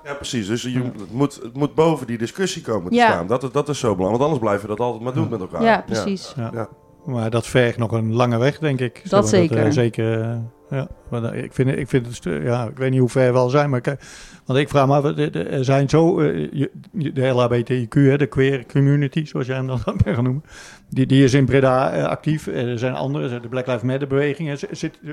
Ja, 0.04 0.14
precies. 0.14 0.46
Dus 0.46 0.62
je, 0.62 0.82
het, 0.82 1.12
moet, 1.12 1.34
het 1.42 1.54
moet 1.56 1.74
boven 1.74 2.06
die 2.06 2.18
discussie 2.18 2.62
komen 2.62 2.90
te 2.90 2.96
Ja. 2.96 3.06
staan. 3.10 3.26
Dat, 3.26 3.42
is- 3.42 3.50
dat 3.52 3.68
is 3.68 3.78
zo 3.78 3.94
belangrijk. 3.94 4.20
Want 4.22 4.22
anders 4.22 4.40
blijven 4.40 4.68
we 4.68 4.76
dat 4.76 4.86
altijd 4.86 5.04
maar 5.04 5.12
doen 5.14 5.28
met 5.28 5.40
elkaar. 5.40 5.62
Ja, 5.62 5.82
precies. 5.86 6.32
Ja. 6.36 6.50
Ja. 6.54 6.68
Maar 7.04 7.30
dat 7.30 7.46
vergt 7.46 7.78
nog 7.78 7.92
een 7.92 8.12
lange 8.12 8.38
weg, 8.38 8.58
denk 8.58 8.80
ik. 8.80 8.94
Dat 8.94 9.28
Zullen 9.28 9.48
we 9.48 9.54
zeker. 9.54 9.66
eh, 9.66 9.72
zeker. 9.72 10.40
Eh, 10.70 10.78
ja. 10.78 10.88
Maar 11.10 11.34
ik, 11.34 11.52
vind, 11.52 11.68
ik 11.68 11.88
vind 11.88 12.06
het, 12.06 12.42
ja, 12.42 12.66
ik 12.66 12.78
weet 12.78 12.90
niet 12.90 13.00
hoe 13.00 13.08
ver 13.08 13.32
we 13.32 13.38
al 13.38 13.48
zijn, 13.48 13.70
maar 13.70 13.86
ik, 13.86 13.96
want 14.44 14.58
ik 14.58 14.68
vraag 14.68 14.86
me 14.86 14.94
af, 14.94 15.04
er 15.34 15.64
zijn 15.64 15.88
zo, 15.88 16.20
eh, 16.20 16.66
de 16.92 17.28
LHBTIQ, 17.28 18.18
de 18.18 18.26
queer 18.26 18.66
community, 18.66 19.26
zoals 19.26 19.46
jij 19.46 19.56
hem 19.56 19.66
dan 19.66 19.80
bent 20.04 20.22
noemen, 20.22 20.44
die, 20.90 21.06
die 21.06 21.24
is 21.24 21.34
in 21.34 21.44
Breda 21.44 21.90
eh, 21.90 22.04
actief. 22.04 22.46
Er 22.46 22.78
zijn 22.78 22.94
andere, 22.94 23.40
de 23.40 23.48
Black 23.48 23.66
Lives 23.66 23.82
Matter 23.82 24.08
beweging. 24.08 24.60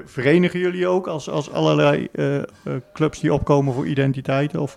Verenigen 0.06 0.60
jullie 0.60 0.88
ook 0.88 1.08
als, 1.08 1.30
als 1.30 1.52
allerlei 1.52 2.08
eh, 2.12 2.38
eh, 2.38 2.44
clubs 2.94 3.20
die 3.20 3.34
opkomen 3.34 3.74
voor 3.74 3.88
identiteiten? 3.88 4.60
Of 4.60 4.76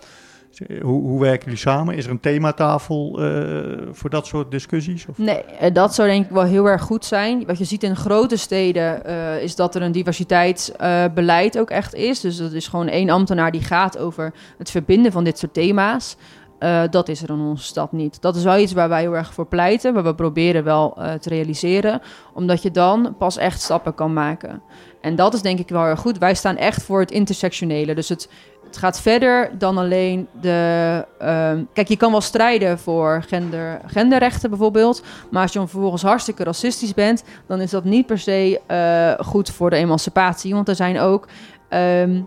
hoe, 0.81 1.01
hoe 1.01 1.19
werken 1.21 1.43
jullie 1.43 1.59
samen? 1.59 1.95
Is 1.95 2.05
er 2.05 2.11
een 2.11 2.19
thematafel 2.19 3.21
eh, 3.21 3.87
voor 3.91 4.09
dat 4.09 4.27
soort 4.27 4.51
discussies? 4.51 5.05
Of? 5.05 5.17
Nee, 5.17 5.43
eh, 5.43 5.73
dat 5.73 5.95
zou 5.95 6.07
denk 6.07 6.25
ik 6.25 6.31
wel 6.31 6.43
heel 6.43 6.65
erg 6.65 6.81
goed 6.81 7.05
zijn. 7.05 7.45
Wat 7.45 7.57
je 7.57 7.65
ziet 7.65 7.83
in 7.83 7.95
grote 7.95 8.37
steden 8.37 9.05
eh, 9.05 9.43
is 9.43 9.55
dat 9.55 9.75
er 9.75 9.81
een 9.81 9.91
diversiteitsbeleid 9.91 11.59
ook 11.59 11.69
echt 11.69 11.93
is. 11.93 12.19
Dus 12.19 12.37
dat 12.37 12.51
is 12.51 12.67
gewoon 12.67 12.87
één 12.87 13.09
ambtenaar 13.09 13.51
die 13.51 13.63
gaat 13.63 13.97
over 13.97 14.33
het 14.57 14.71
verbinden 14.71 15.11
van 15.11 15.23
dit 15.23 15.37
soort 15.37 15.53
thema's. 15.53 16.15
Eh, 16.61 16.81
dat 16.89 17.07
is 17.09 17.23
er 17.23 17.29
in 17.29 17.39
onze 17.39 17.63
stad 17.63 17.91
niet. 17.91 18.21
Dat 18.21 18.35
is 18.35 18.43
wel 18.43 18.57
iets 18.57 18.73
waar 18.73 18.89
wij 18.89 19.01
heel 19.01 19.15
erg 19.15 19.33
voor 19.33 19.45
pleiten, 19.45 19.93
waar 19.93 20.03
we 20.03 20.15
proberen 20.15 20.63
wel 20.63 20.93
eh, 20.97 21.13
te 21.13 21.29
realiseren. 21.29 22.01
Omdat 22.33 22.61
je 22.61 22.71
dan 22.71 23.15
pas 23.17 23.37
echt 23.37 23.61
stappen 23.61 23.95
kan 23.95 24.13
maken. 24.13 24.61
En 25.01 25.15
dat 25.15 25.33
is 25.33 25.41
denk 25.41 25.59
ik 25.59 25.69
wel 25.69 25.83
erg 25.83 25.99
goed. 25.99 26.17
Wij 26.17 26.35
staan 26.35 26.57
echt 26.57 26.83
voor 26.83 26.99
het 26.99 27.11
intersectionele. 27.11 27.95
Dus 27.95 28.09
het, 28.09 28.29
het 28.65 28.77
gaat 28.77 29.01
verder 29.01 29.51
dan 29.57 29.77
alleen 29.77 30.27
de. 30.41 31.05
ehm, 31.19 31.63
kijk, 31.73 31.87
je 31.87 31.97
kan 31.97 32.11
wel 32.11 32.21
strijden 32.21 32.79
voor 32.79 33.23
gender, 33.27 33.81
genderrechten 33.85 34.49
bijvoorbeeld. 34.49 35.03
Maar 35.31 35.41
als 35.41 35.53
je 35.53 35.59
dan 35.59 35.69
vervolgens 35.69 36.01
hartstikke 36.01 36.43
racistisch 36.43 36.93
bent, 36.93 37.23
dan 37.47 37.61
is 37.61 37.69
dat 37.69 37.83
niet 37.83 38.05
per 38.05 38.19
se 38.19 38.61
eh, 38.67 39.25
goed 39.25 39.49
voor 39.49 39.69
de 39.69 39.75
emancipatie. 39.75 40.53
Want 40.53 40.67
er 40.67 40.75
zijn 40.75 40.99
ook 40.99 41.27
ehm, 41.69 42.21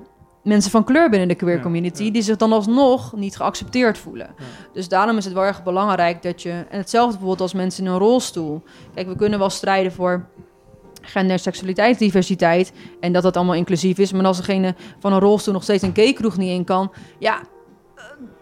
mensen 0.45 0.71
van 0.71 0.85
kleur 0.85 1.11
binnen 1.11 1.29
de 1.29 1.35
queer 1.35 1.61
community 1.61 2.05
ja. 2.05 2.11
die 2.11 2.23
zich 2.23 2.37
dan 2.37 2.53
alsnog 2.53 3.13
niet 3.17 3.37
geaccepteerd 3.37 3.99
voelen. 3.99 4.35
Dus 4.73 4.89
daarom 4.89 5.17
is 5.17 5.25
het 5.25 5.35
wel 5.35 5.43
erg 5.45 5.63
belangrijk 5.63 6.23
dat 6.23 6.43
je. 6.43 6.51
En 6.51 6.79
hetzelfde 6.79 7.11
bijvoorbeeld 7.11 7.41
als 7.41 7.53
mensen 7.53 7.85
in 7.85 7.91
een 7.91 7.99
rolstoel. 7.99 8.63
Kijk, 8.95 9.09
we 9.09 9.17
kunnen 9.17 9.39
wel 9.39 9.51
strijden 9.51 9.93
voor 9.93 10.27
gender- 11.01 11.33
en 11.33 11.39
seksualiteitsdiversiteit. 11.39 12.73
En 13.01 13.13
dat 13.13 13.23
dat 13.23 13.37
allemaal 13.37 13.55
inclusief 13.55 13.99
is. 13.99 14.13
Maar 14.13 14.25
als 14.25 14.37
degene 14.37 14.75
van 14.99 15.13
een 15.13 15.21
rolstoel 15.21 15.55
nog 15.55 15.63
steeds 15.63 15.83
een 15.83 15.95
gay-kroeg 15.95 16.37
niet 16.37 16.51
in 16.51 16.65
kan. 16.65 16.93
Ja, 17.19 17.41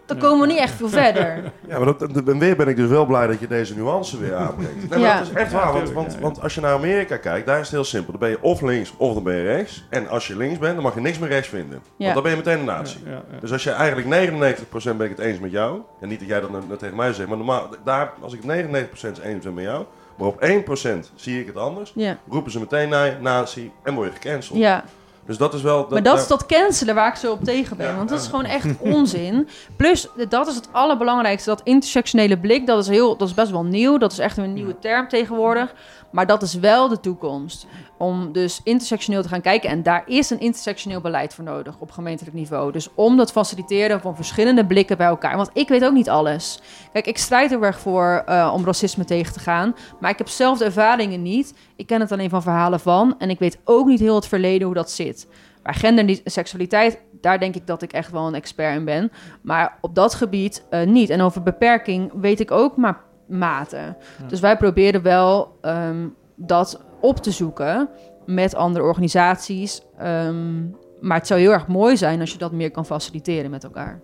dan 0.05 0.17
komen 0.17 0.47
we 0.47 0.53
niet 0.53 0.61
echt 0.61 0.73
veel 0.73 0.89
verder. 0.89 1.37
Ja, 1.67 1.79
maar 1.79 1.85
dat, 1.97 2.27
en 2.27 2.39
weer 2.39 2.55
ben 2.55 2.67
ik 2.67 2.75
dus 2.75 2.89
wel 2.89 3.05
blij 3.05 3.27
dat 3.27 3.39
je 3.39 3.47
deze 3.47 3.75
nuance 3.75 4.17
weer 4.19 4.35
aanbrengt. 4.35 4.75
Nee, 4.77 4.87
maar 4.89 4.99
Ja. 4.99 5.17
dat 5.17 5.27
is 5.27 5.33
echt 5.33 5.51
waar, 5.51 5.73
want, 5.73 5.91
want, 5.91 6.17
want 6.19 6.41
als 6.41 6.55
je 6.55 6.61
naar 6.61 6.73
Amerika 6.73 7.17
kijkt, 7.17 7.45
daar 7.47 7.55
is 7.59 7.65
het 7.65 7.71
heel 7.71 7.83
simpel. 7.83 8.11
Dan 8.11 8.19
ben 8.21 8.29
je 8.29 8.41
of 8.41 8.61
links 8.61 8.93
of 8.97 9.13
dan 9.13 9.23
ben 9.23 9.35
je 9.35 9.43
rechts. 9.43 9.85
En 9.89 10.07
als 10.07 10.27
je 10.27 10.37
links 10.37 10.57
bent, 10.59 10.73
dan 10.73 10.83
mag 10.83 10.93
je 10.93 11.01
niks 11.01 11.19
meer 11.19 11.29
rechts 11.29 11.47
vinden. 11.47 11.81
Ja. 11.97 12.03
Want 12.03 12.13
dan 12.13 12.23
ben 12.23 12.31
je 12.31 12.37
meteen 12.37 12.59
een 12.59 12.85
ja. 13.05 13.23
Dus 13.39 13.51
als 13.51 13.63
je 13.63 13.71
eigenlijk 13.71 14.07
99% 14.07 14.97
ben 14.97 15.01
ik 15.01 15.09
het 15.17 15.19
eens 15.19 15.39
met 15.39 15.51
jou. 15.51 15.79
En 15.99 16.07
niet 16.09 16.19
dat 16.19 16.27
jij 16.27 16.39
dat 16.41 16.49
nou- 16.51 16.63
nou 16.67 16.77
tegen 16.79 16.95
mij 16.95 17.13
zegt, 17.13 17.27
maar 17.27 17.37
normaal, 17.37 17.69
daar, 17.83 18.13
als 18.21 18.33
ik 18.33 18.39
het 18.43 18.47
99% 18.47 19.21
eens 19.23 19.43
ben 19.43 19.53
met 19.53 19.63
jou, 19.63 19.85
maar 20.17 20.27
op 20.27 20.41
1% 20.41 21.11
zie 21.15 21.39
ik 21.39 21.47
het 21.47 21.57
anders, 21.57 21.91
Ja, 21.95 22.17
roepen 22.29 22.51
ze 22.51 22.59
meteen 22.59 22.89
naar 22.89 23.05
je, 23.05 23.15
nazi 23.19 23.71
en 23.83 23.93
word 23.93 24.07
je 24.13 24.19
gecanceld. 24.21 24.57
ja, 24.59 24.83
Dus 25.25 25.37
dat 25.37 25.53
is 25.53 25.61
wel... 25.61 25.81
Dat, 25.81 25.89
maar 25.89 26.03
dat 26.03 26.19
is 26.19 26.27
dat 26.27 26.45
cancelen 26.45 26.95
waar 26.95 27.07
ik 27.07 27.15
zo 27.15 27.31
op 27.31 27.43
tegen 27.43 27.77
ben. 27.77 27.95
Want 27.95 28.09
dat 28.09 28.19
is 28.19 28.27
gewoon 28.27 28.45
echt 28.45 28.79
onzin. 28.95 29.47
Plus, 29.75 30.07
dat 30.29 30.47
is 30.47 30.55
het 30.55 30.69
allerbelangrijkste. 30.71 31.49
Dat 31.49 31.61
intersectionele 31.63 32.37
blik, 32.39 32.67
dat 32.67 32.79
is, 32.79 32.87
heel, 32.87 33.17
dat 33.17 33.27
is 33.27 33.33
best 33.33 33.51
wel 33.51 33.63
nieuw. 33.63 33.97
Dat 33.97 34.11
is 34.11 34.19
echt 34.19 34.37
een 34.37 34.53
nieuwe 34.53 34.79
term 34.79 35.07
tegenwoordig. 35.07 35.73
Maar 36.11 36.27
dat 36.27 36.41
is 36.41 36.53
wel 36.53 36.87
de 36.87 36.99
toekomst. 36.99 37.67
Om 37.97 38.31
dus 38.31 38.61
intersectioneel 38.63 39.21
te 39.21 39.27
gaan 39.27 39.41
kijken. 39.41 39.69
En 39.69 39.83
daar 39.83 40.03
is 40.05 40.29
een 40.29 40.39
intersectioneel 40.39 41.01
beleid 41.01 41.33
voor 41.33 41.43
nodig 41.43 41.75
op 41.79 41.91
gemeentelijk 41.91 42.35
niveau. 42.35 42.71
Dus 42.71 42.89
om 42.95 43.17
dat 43.17 43.31
faciliteren 43.31 44.01
van 44.01 44.15
verschillende 44.15 44.65
blikken 44.65 44.97
bij 44.97 45.07
elkaar. 45.07 45.35
Want 45.35 45.49
ik 45.53 45.67
weet 45.67 45.85
ook 45.85 45.93
niet 45.93 46.09
alles. 46.09 46.59
Kijk, 46.91 47.07
ik 47.07 47.17
strijd 47.17 47.51
er 47.51 47.63
erg 47.63 47.79
voor 47.79 48.23
eh, 48.25 48.51
om 48.53 48.65
racisme 48.65 49.05
tegen 49.05 49.33
te 49.33 49.39
gaan. 49.39 49.75
Maar 49.99 50.11
ik 50.11 50.17
heb 50.17 50.27
zelf 50.27 50.57
de 50.57 50.65
ervaringen 50.65 51.21
niet. 51.21 51.53
Ik 51.75 51.87
ken 51.87 51.99
het 51.99 52.11
alleen 52.11 52.29
van 52.29 52.41
verhalen 52.41 52.79
van. 52.79 53.15
En 53.17 53.29
ik 53.29 53.39
weet 53.39 53.59
ook 53.63 53.87
niet 53.87 53.99
heel 53.99 54.15
het 54.15 54.27
verleden 54.27 54.65
hoe 54.65 54.75
dat 54.75 54.91
zit. 54.91 55.27
Maar 55.63 55.73
gender 55.73 56.07
en 56.07 56.19
seksualiteit, 56.23 56.99
daar 57.21 57.39
denk 57.39 57.55
ik 57.55 57.67
dat 57.67 57.81
ik 57.81 57.93
echt 57.93 58.11
wel 58.11 58.27
een 58.27 58.35
expert 58.35 58.75
in 58.75 58.85
ben. 58.85 59.11
Maar 59.41 59.77
op 59.81 59.95
dat 59.95 60.13
gebied 60.13 60.65
eh, 60.69 60.85
niet. 60.85 61.09
En 61.09 61.21
over 61.21 61.43
beperking 61.43 62.11
weet 62.15 62.39
ik 62.39 62.51
ook 62.51 62.77
maar 62.77 63.01
mate. 63.25 63.95
Dus 64.27 64.39
wij 64.39 64.57
proberen 64.57 65.01
wel 65.01 65.57
ehm, 65.61 66.07
dat 66.35 66.83
op 66.99 67.17
te 67.17 67.31
zoeken 67.31 67.89
met 68.25 68.55
andere 68.55 68.85
organisaties. 68.85 69.81
Ehm, 69.97 70.61
maar 71.01 71.17
het 71.17 71.27
zou 71.27 71.39
heel 71.39 71.51
erg 71.51 71.67
mooi 71.67 71.97
zijn 71.97 72.19
als 72.19 72.31
je 72.31 72.37
dat 72.37 72.51
meer 72.51 72.71
kan 72.71 72.85
faciliteren 72.85 73.51
met 73.51 73.63
elkaar. 73.63 73.99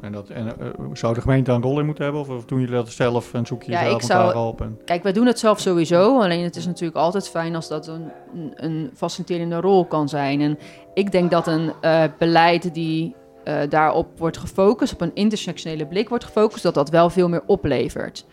En, 0.00 0.12
dat, 0.12 0.28
en 0.28 0.46
eh, 0.46 0.66
zou 0.92 1.14
de 1.14 1.20
gemeente 1.20 1.44
daar 1.44 1.56
een 1.56 1.62
rol 1.62 1.78
in 1.78 1.86
moeten 1.86 2.04
hebben? 2.04 2.22
Of, 2.22 2.28
of 2.28 2.44
doen 2.44 2.60
jullie 2.60 2.74
dat 2.74 2.88
zelf 2.88 3.34
en 3.34 3.46
zoek 3.46 3.62
je 3.62 3.70
Ja, 3.70 3.82
zelf 3.88 4.02
zou- 4.02 4.24
elkaar 4.26 4.42
op? 4.46 4.60
En, 4.60 4.78
Kijk, 4.84 5.02
wij 5.02 5.12
doen 5.12 5.26
het 5.26 5.38
zelf 5.38 5.60
sowieso. 5.60 6.20
Alleen 6.20 6.44
het 6.44 6.56
is 6.56 6.66
natuurlijk 6.66 6.98
altijd 6.98 7.28
fijn 7.28 7.54
als 7.54 7.68
dat 7.68 7.86
een, 7.86 8.10
een, 8.54 8.90
faciliterende 8.94 9.60
rol 9.60 9.84
kan 9.86 10.08
zijn. 10.08 10.40
En 10.40 10.58
ik 10.94 11.12
denk 11.12 11.30
dat 11.30 11.46
een 11.46 11.72
eh, 11.80 12.02
beleid 12.18 12.74
die 12.74 13.14
eh, 13.44 13.54
daarop 13.68 14.18
wordt 14.18 14.36
gefocust, 14.38 14.92
op 14.92 15.00
een 15.00 15.14
intersectionele 15.14 15.86
blik 15.86 16.08
wordt 16.08 16.24
gefocust, 16.24 16.62
dat 16.62 16.74
dat 16.74 16.90
wel 16.90 17.10
veel 17.10 17.28
meer 17.28 17.42
oplevert. 17.46 18.26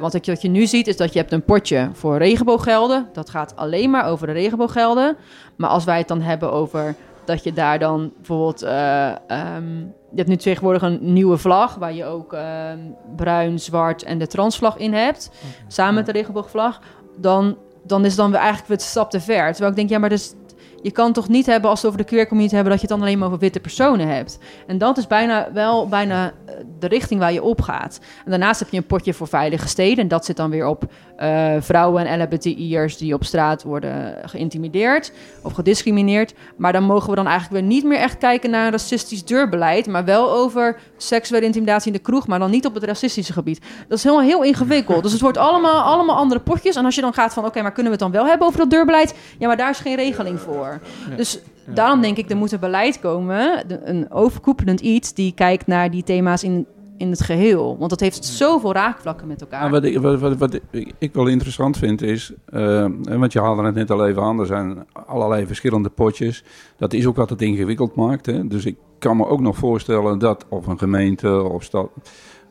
Want 0.00 0.12
wat 0.12 0.24
je, 0.24 0.32
wat 0.32 0.42
je 0.42 0.48
nu 0.48 0.66
ziet 0.66 0.86
is 0.86 0.96
dat 0.96 1.12
je 1.12 1.18
hebt 1.18 1.32
een 1.32 1.44
potje 1.44 1.88
voor 1.92 2.16
regenbooggelden. 2.18 3.08
Dat 3.12 3.30
gaat 3.30 3.56
alleen 3.56 3.90
maar 3.90 4.06
over 4.06 4.26
de 4.26 4.32
regenbooggelden. 4.32 5.16
Maar 5.56 5.70
als 5.70 5.84
wij 5.84 5.98
het 5.98 6.08
dan 6.08 6.20
hebben 6.20 6.52
over 6.52 6.94
dat 7.24 7.44
je 7.44 7.52
daar 7.52 7.78
dan 7.78 8.12
bijvoorbeeld... 8.16 8.62
eh, 8.62 9.08
ehm, 9.30 9.84
je 10.16 10.22
hebt 10.22 10.34
nu 10.34 10.42
tegenwoordig 10.42 10.82
een 10.82 10.98
nieuwe 11.00 11.36
vlag... 11.36 11.74
waar 11.74 11.94
je 11.94 12.04
ook 12.04 12.32
ehm, 12.32 12.78
bruin, 13.16 13.58
zwart 13.58 14.02
en 14.02 14.18
de 14.18 14.26
transvlag 14.26 14.76
in 14.76 14.92
hebt. 14.92 15.30
Samen 15.68 15.94
met 15.94 16.06
de 16.06 16.12
regenboogvlag. 16.12 16.80
Dan, 17.16 17.56
dan 17.82 18.00
is 18.00 18.08
het 18.08 18.16
dan 18.16 18.30
weer 18.30 18.38
eigenlijk 18.38 18.68
weer 18.68 18.78
een 18.78 18.82
stap 18.82 19.10
te 19.10 19.20
ver. 19.20 19.50
Terwijl 19.50 19.70
ik 19.70 19.76
denk, 19.76 19.90
ja, 19.90 19.98
maar 19.98 20.08
dus, 20.08 20.34
je 20.82 20.90
kan 20.90 21.12
toch 21.12 21.28
niet 21.28 21.46
hebben... 21.46 21.70
als 21.70 21.80
we 21.80 21.86
over 21.86 21.98
de 21.98 22.06
queer 22.06 22.26
community 22.26 22.54
hebben... 22.54 22.72
dat 22.72 22.82
je 22.82 22.86
het 22.88 22.96
dan 22.96 23.06
alleen 23.06 23.18
maar 23.18 23.28
over 23.28 23.40
witte 23.40 23.60
personen 23.60 24.08
hebt. 24.08 24.38
En 24.66 24.78
dat 24.78 24.98
is 24.98 25.06
bijna 25.06 25.48
wel 25.52 25.88
bijna 25.88 26.32
eh, 26.46 26.54
de 26.78 26.86
richting 26.86 27.20
waar 27.20 27.32
je 27.32 27.42
op 27.42 27.60
gaat. 27.60 28.00
En 28.24 28.30
daarnaast 28.30 28.60
heb 28.60 28.68
je 28.68 28.76
een 28.76 28.86
potje 28.86 29.14
voor 29.14 29.28
veilige 29.28 29.68
steden. 29.68 29.98
En 29.98 30.08
dat 30.08 30.24
zit 30.24 30.36
dan 30.36 30.50
weer 30.50 30.66
op 30.66 30.84
eh, 31.16 31.54
vrouwen 31.58 32.06
en 32.06 32.20
LHBTI'ers 32.20 32.96
die 32.96 33.14
op 33.14 33.24
straat 33.24 33.62
worden 33.62 34.18
geïntimideerd 34.24 35.12
of 35.42 35.52
gediscrimineerd. 35.52 36.34
Maar 36.56 36.72
dan 36.72 36.82
mogen 36.82 37.10
we 37.10 37.16
dan 37.16 37.26
eigenlijk 37.26 37.60
weer 37.60 37.72
niet 37.72 37.84
meer 37.84 37.98
echt 37.98 38.18
kijken 38.18 38.50
naar 38.50 38.64
een 38.64 38.70
racistisch 38.70 39.24
deurbeleid, 39.24 39.86
maar 39.86 40.04
wel 40.04 40.30
over 40.32 40.78
seksuele 40.96 41.46
intimidatie 41.46 41.86
in 41.86 41.96
de 41.96 42.02
kroeg, 42.02 42.26
maar 42.26 42.38
dan 42.38 42.50
niet 42.50 42.66
op 42.66 42.74
het 42.74 42.84
racistische 42.84 43.32
gebied. 43.32 43.60
Dat 43.88 43.98
is 43.98 44.04
helemaal 44.04 44.24
heel 44.24 44.42
ingewikkeld. 44.42 45.02
Dus 45.02 45.12
het 45.12 45.20
wordt 45.20 45.38
allemaal, 45.38 45.82
allemaal 45.82 46.16
andere 46.16 46.40
potjes. 46.40 46.76
En 46.76 46.84
als 46.84 46.94
je 46.94 47.00
dan 47.00 47.14
gaat 47.14 47.32
van, 47.32 47.44
oké, 47.44 47.62
maar 47.62 47.72
kunnen 47.72 47.92
we 47.92 47.98
het 47.98 48.12
dan 48.12 48.20
wel 48.20 48.26
hebben 48.26 48.46
over 48.46 48.58
dat 48.58 48.70
deurbeleid? 48.70 49.14
Ja, 49.38 49.46
maar 49.46 49.56
daar 49.56 49.70
is 49.70 49.78
geen 49.78 49.96
regeling 49.96 50.40
voor. 50.40 50.80
Dus 51.16 51.38
daarom 51.64 52.00
denk 52.00 52.16
ik, 52.16 52.30
er 52.30 52.36
moet 52.36 52.52
een 52.52 52.60
beleid 52.60 53.00
komen, 53.00 53.64
een 53.90 54.10
overkoepelend 54.12 54.80
iets 54.80 55.14
die 55.14 55.32
kijkt 55.34 55.66
naar 55.66 55.90
die 55.90 56.02
thema's 56.02 56.42
in, 56.42 56.66
in 56.98 57.10
het 57.10 57.22
geheel. 57.22 57.76
Want 57.78 57.90
dat 57.90 58.00
heeft 58.00 58.24
zoveel 58.24 58.72
raakvlakken 58.72 59.26
met 59.26 59.40
elkaar. 59.40 59.70
Wat, 59.70 59.84
ik, 59.84 59.98
wat, 59.98 60.20
wat, 60.20 60.36
wat 60.36 60.60
ik 60.98 61.12
wel 61.12 61.26
interessant 61.26 61.76
vind 61.76 62.02
is, 62.02 62.32
eh, 62.44 62.86
want 63.02 63.32
je 63.32 63.40
haalde 63.40 63.62
het 63.62 63.74
net 63.74 63.90
al 63.90 64.06
even 64.06 64.22
aan, 64.22 64.40
er 64.40 64.46
zijn 64.46 64.86
allerlei 65.06 65.46
verschillende 65.46 65.88
potjes. 65.88 66.44
Dat 66.76 66.92
is 66.92 67.06
ook 67.06 67.16
wat 67.16 67.30
het 67.30 67.42
ingewikkeld 67.42 67.94
maakt. 67.94 68.26
Hè? 68.26 68.46
Dus 68.46 68.64
ik 68.64 68.76
kan 68.98 69.16
me 69.16 69.26
ook 69.26 69.40
nog 69.40 69.56
voorstellen 69.56 70.18
dat 70.18 70.46
of 70.48 70.66
een 70.66 70.78
gemeente 70.78 71.42
of 71.42 71.62
stad 71.62 71.90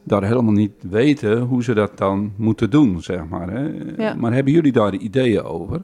daar 0.03 0.23
helemaal 0.23 0.53
niet 0.53 0.71
weten 0.89 1.39
hoe 1.41 1.63
ze 1.63 1.73
dat 1.73 1.97
dan 1.97 2.33
moeten 2.37 2.69
doen, 2.69 3.01
zeg 3.01 3.25
maar. 3.29 3.49
Hè? 3.49 3.67
Ja. 3.97 4.13
Maar 4.13 4.33
hebben 4.33 4.53
jullie 4.53 4.71
daar 4.71 4.93
ideeën 4.95 5.43
over? 5.43 5.81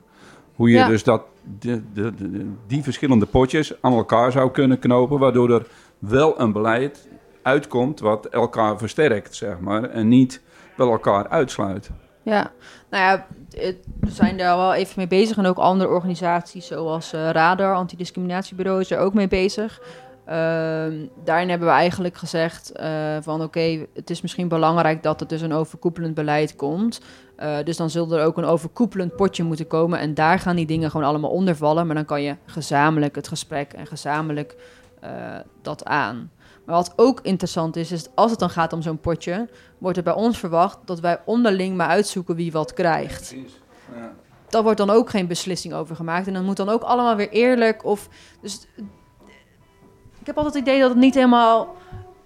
Hoe 0.56 0.70
je 0.70 0.76
Ja. 0.78 0.88
dus 0.88 1.04
dat, 1.04 1.24
de, 1.60 1.82
de, 1.94 2.14
de- 2.16 2.46
die 2.68 2.84
verschillende 2.84 3.26
potjes 3.26 3.74
aan 3.82 3.94
elkaar 3.94 4.32
zou 4.32 4.52
kunnen 4.52 4.80
knopen, 4.80 5.20
waardoor 5.20 5.52
er 5.52 5.68
wel 6.00 6.40
een 6.40 6.52
beleid 6.52 7.08
uitkomt 7.44 8.00
wat 8.00 8.26
elkaar 8.26 8.78
versterkt, 8.78 9.36
zeg 9.36 9.60
maar, 9.60 9.84
en 9.84 10.08
niet 10.08 10.42
wel 10.76 10.92
elkaar 10.92 11.30
uitsluit. 11.30 11.90
Ja, 12.24 12.52
nou 12.90 13.04
ja, 13.04 13.26
we 14.00 14.10
zijn 14.10 14.38
daar 14.38 14.58
wel 14.58 14.74
even 14.74 14.94
mee 14.98 15.08
bezig. 15.08 15.38
En 15.38 15.46
ook 15.46 15.58
andere 15.58 15.90
organisaties 15.90 16.68
zoals 16.68 17.14
eh, 17.14 17.30
Radar, 17.30 17.76
Antidiscriminatiebureau, 17.76 18.80
is 18.80 18.92
er 18.92 19.00
ook 19.00 19.14
mee 19.14 19.28
bezig. 19.28 19.82
Ehm, 20.26 21.06
daarin 21.24 21.50
hebben 21.50 21.68
we 21.68 21.74
eigenlijk 21.74 22.18
gezegd 22.18 22.72
eh, 22.72 23.18
van 23.22 23.42
oké, 23.42 23.86
het 23.94 24.10
is 24.10 24.22
misschien 24.22 24.48
belangrijk 24.48 25.04
dat 25.04 25.22
er 25.22 25.28
dus 25.28 25.42
een 25.42 25.54
overkoepelend 25.54 26.14
beleid 26.14 26.56
komt. 26.56 27.02
Eh, 27.36 27.58
dus 27.64 27.78
dan 27.78 27.90
zal 27.90 28.12
er 28.12 28.26
ook 28.26 28.38
een 28.38 28.46
overkoepelend 28.46 29.16
potje 29.16 29.44
moeten 29.44 29.68
komen. 29.68 30.00
En 30.00 30.14
daar 30.14 30.40
gaan 30.40 30.56
die 30.56 30.66
dingen 30.66 30.92
gewoon 30.92 31.08
allemaal 31.08 31.32
onder 31.32 31.56
vallen. 31.56 31.86
Maar 31.86 31.96
dan 31.96 32.06
kan 32.06 32.22
je 32.22 32.36
gezamenlijk 32.46 33.16
het 33.16 33.28
gesprek 33.28 33.74
en 33.74 33.88
gezamenlijk 33.88 34.56
dat 35.62 35.86
aan. 35.86 36.32
Maar 36.66 36.76
wat 36.76 36.94
ook 36.96 37.20
interessant 37.22 37.76
is, 37.76 37.92
is 37.92 38.06
als 38.16 38.32
het 38.32 38.40
dan 38.40 38.50
gaat 38.50 38.74
om 38.74 38.82
zo'n 38.82 39.00
potje, 39.00 39.50
wordt 39.78 39.98
er 39.98 40.04
bij 40.04 40.14
ons 40.14 40.38
verwacht 40.38 40.78
dat 40.86 41.00
wij 41.00 41.22
onderling 41.26 41.78
maar 41.78 41.88
uitzoeken 41.88 42.36
wie 42.36 42.52
wat 42.52 42.74
krijgt. 42.74 43.36
Daar 44.50 44.64
wordt 44.64 44.78
dan 44.78 44.90
ook 44.90 45.10
geen 45.10 45.28
beslissing 45.28 45.74
over 45.74 45.96
gemaakt. 45.96 46.28
En 46.28 46.34
dan 46.34 46.46
moet 46.46 46.58
dan 46.58 46.70
ook 46.70 46.82
allemaal 46.82 47.16
weer 47.16 47.30
eerlijk 47.30 47.86
of. 47.86 48.08
Dus 48.42 48.68
ik 50.20 50.26
heb 50.26 50.38
altijd 50.38 50.54
het 50.54 50.64
idee 50.64 50.80
dat 50.80 50.90
het 50.90 51.00
niet 51.00 51.14
helemaal, 51.14 51.76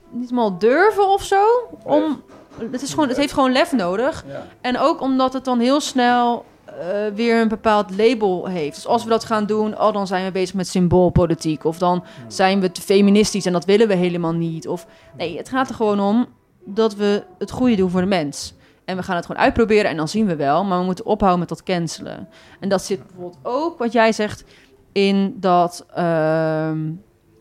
niet 0.10 0.30
helemaal 0.30 0.58
durven 0.58 1.08
of 1.08 1.24
zo. 1.24 1.44
Om, 1.84 2.24
het, 2.72 2.82
is 2.82 2.90
gewoon, 2.94 3.08
het 3.08 3.18
heeft 3.18 3.34
gewoon 3.34 3.52
lef 3.52 3.72
nodig. 3.72 4.26
En 4.62 4.78
ook 4.78 5.02
omdat 5.02 5.34
het 5.34 5.46
dan 5.46 5.60
heel 5.60 5.80
snel 5.80 6.46
eh, 6.80 7.14
weer 7.14 7.42
een 7.42 7.48
bepaald 7.48 7.98
label 7.98 8.46
heeft. 8.46 8.76
Dus 8.76 8.88
als 8.88 9.04
we 9.04 9.10
dat 9.10 9.26
gaan 9.26 9.46
doen, 9.46 9.80
oh, 9.80 9.94
dan 9.94 10.08
zijn 10.08 10.26
we 10.26 10.32
bezig 10.32 10.56
met 10.56 10.68
symboolpolitiek. 10.68 11.64
Of 11.64 11.78
dan 11.78 12.04
zijn 12.28 12.60
we 12.60 12.72
te 12.72 12.82
feministisch 12.82 13.46
en 13.46 13.54
dat 13.54 13.66
willen 13.66 13.88
we 13.88 13.94
helemaal 13.94 14.34
niet. 14.34 14.68
Of 14.68 14.88
nee, 15.18 15.38
het 15.38 15.50
gaat 15.50 15.70
er 15.70 15.76
gewoon 15.76 16.00
om 16.00 16.28
dat 16.66 16.96
we 16.96 17.24
het 17.38 17.52
goede 17.52 17.76
doen 17.76 17.90
voor 17.90 18.02
de 18.02 18.08
mens. 18.08 18.54
En 18.86 18.98
we 18.98 19.04
gaan 19.04 19.16
het 19.16 19.26
gewoon 19.26 19.42
uitproberen 19.42 19.90
en 19.90 19.98
dan 19.98 20.08
zien 20.08 20.26
we 20.26 20.36
wel. 20.36 20.64
Maar 20.64 20.80
we 20.80 20.86
moeten 20.86 21.06
ophouden 21.06 21.40
met 21.40 21.50
dat 21.50 21.64
cancelen. 21.64 22.28
En 22.60 22.70
dat 22.70 22.84
zit 22.84 23.08
bijvoorbeeld 23.08 23.38
ook, 23.44 23.78
wat 23.78 23.92
jij 23.92 24.12
zegt, 24.12 24.44
in 24.92 25.36
dat 25.40 25.86
ehm, 25.94 26.92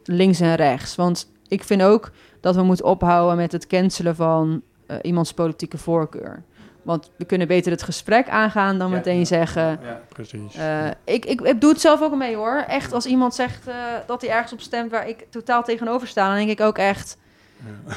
links 0.05 0.41
en 0.41 0.55
rechts. 0.55 0.95
Want 0.95 1.31
ik 1.49 1.65
vind 1.65 1.83
ook 1.83 2.11
dat 2.41 2.55
we 2.55 2.63
moeten 2.63 2.85
ophouden 2.85 3.37
met 3.37 3.53
het 3.53 3.67
cancelen 3.67 4.17
van 4.17 4.63
eh, 4.87 4.97
iemands 5.03 5.33
politieke 5.33 5.79
voorkeur. 5.79 6.45
Want 6.85 7.11
we 7.17 7.25
kunnen 7.25 7.47
beter 7.47 7.73
het 7.73 7.83
gesprek 7.83 8.29
aangaan 8.29 8.79
dan 8.79 8.91
meteen 8.91 9.27
zeggen... 9.27 9.79
precies. 10.09 10.55
eh, 10.55 10.87
ik, 11.05 11.25
ik, 11.25 11.41
ik 11.41 11.61
doe 11.61 11.71
het 11.71 11.81
zelf 11.81 12.03
ook 12.03 12.15
mee 12.17 12.37
hoor. 12.37 12.65
Echt, 12.69 12.93
als 12.93 13.07
iemand 13.07 13.35
zegt 13.35 13.67
eh, 13.69 13.75
dat 14.07 14.21
hij 14.21 14.31
ergens 14.31 14.53
op 14.53 14.61
stemt 14.61 14.91
waar 14.91 15.09
ik 15.09 15.27
totaal 15.31 15.63
tegenover 15.63 16.09
sta... 16.09 16.27
dan 16.29 16.37
denk 16.37 16.51
ik 16.51 16.61
ook 16.61 16.79
echt... 16.79 17.17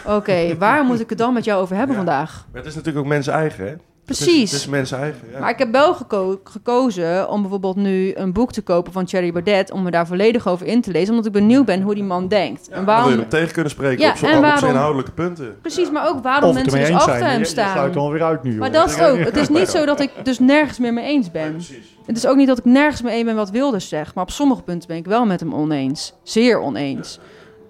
Oké, 0.06 0.56
waar 0.58 0.84
moet 0.84 1.00
ik 1.00 1.10
het 1.10 1.18
dan 1.18 1.34
met 1.34 1.44
jou 1.46 1.62
over 1.62 1.76
hebben 1.76 1.96
Ja. 1.96 2.02
vandaag? 2.04 2.46
Maar 2.52 2.62
het 2.62 2.70
is 2.70 2.76
natuurlijk 2.76 3.06
ook 3.06 3.12
mensen 3.12 3.34
eigen, 3.34 3.68
hè? 3.68 3.76
Het 4.08 4.20
is, 4.20 4.24
Precies. 4.26 4.52
het 4.52 4.60
is 4.60 4.68
mensen 4.68 4.98
eigen, 4.98 5.28
ja. 5.32 5.40
Maar 5.40 5.50
ik 5.50 5.58
heb 5.58 5.72
wel 5.72 5.94
geko- 5.94 6.40
gekozen 6.44 7.30
om 7.30 7.42
bijvoorbeeld 7.42 7.76
nu 7.76 8.12
een 8.16 8.34
boek 8.34 8.52
te 8.52 8.62
kopen 8.62 8.92
van 8.94 9.06
Thierry 9.06 9.32
Baudet... 9.32 9.72
om 9.72 9.84
me 9.84 9.92
daar 9.92 10.08
volledig 10.08 10.48
over 10.48 10.66
in 10.66 10.82
te 10.82 10.92
lezen, 10.92 11.10
omdat 11.10 11.26
ik 11.26 11.32
benieuwd 11.32 11.66
ben 11.66 11.82
hoe 11.82 11.94
die 11.96 12.04
man 12.04 12.28
denkt. 12.28 12.70
en 12.70 12.76
Dan 12.76 12.86
wil 12.86 12.94
je 12.94 13.00
waarom... 13.02 13.20
hem 13.20 13.30
tegen 13.30 13.54
kunnen 13.54 13.72
spreken 13.72 14.04
Ja, 14.06 14.10
op, 14.12 14.18
zo, 14.18 14.26
en 14.26 14.32
op 14.32 14.38
zijn 14.38 14.52
waarom- 14.52 14.70
inhoudelijke 14.70 15.12
punten. 15.12 15.58
Precies, 15.62 15.92
maar 15.92 16.08
ook 16.10 16.24
waarom 16.24 16.54
mensen 16.54 16.80
dus 16.80 16.90
achter 16.92 17.12
zijn. 17.14 17.24
hem 17.24 17.32
Je, 17.34 17.40
je 17.40 17.46
sluit 17.46 17.70
staan. 17.70 17.92
dan 17.92 18.12
weer 18.12 18.24
uit 18.24 18.44
nu. 18.44 18.50
Maar 18.58 18.70
hoor. 18.70 18.78
dat 18.80 18.90
is 18.90 18.96
het 18.96 19.08
ook. 19.10 19.18
Het 19.20 19.38
is 19.38 19.50
niet 19.50 19.68
zo 19.70 19.86
dat 19.86 20.00
ik 20.00 20.12
dus 20.24 20.40
nergens 20.40 20.80
meer 20.80 20.94
mee 20.94 21.06
eens 21.06 21.32
ben. 21.32 21.62
Het 22.06 22.18
is 22.18 22.28
ook 22.28 22.36
niet 22.36 22.48
dat 22.48 22.58
ik 22.58 22.66
nergens 22.66 23.02
mee 23.02 23.16
eens 23.16 23.26
ben 23.26 23.36
wat 23.36 23.50
Wilders 23.50 23.88
zegt. 23.90 24.16
Maar 24.16 24.24
op 24.24 24.32
sommige 24.32 24.62
punten 24.62 24.88
ben 24.88 24.98
ik 24.98 25.06
wel 25.06 25.26
met 25.26 25.40
hem 25.40 25.54
oneens. 25.54 26.14
Zeer 26.24 26.60
oneens. 26.60 27.20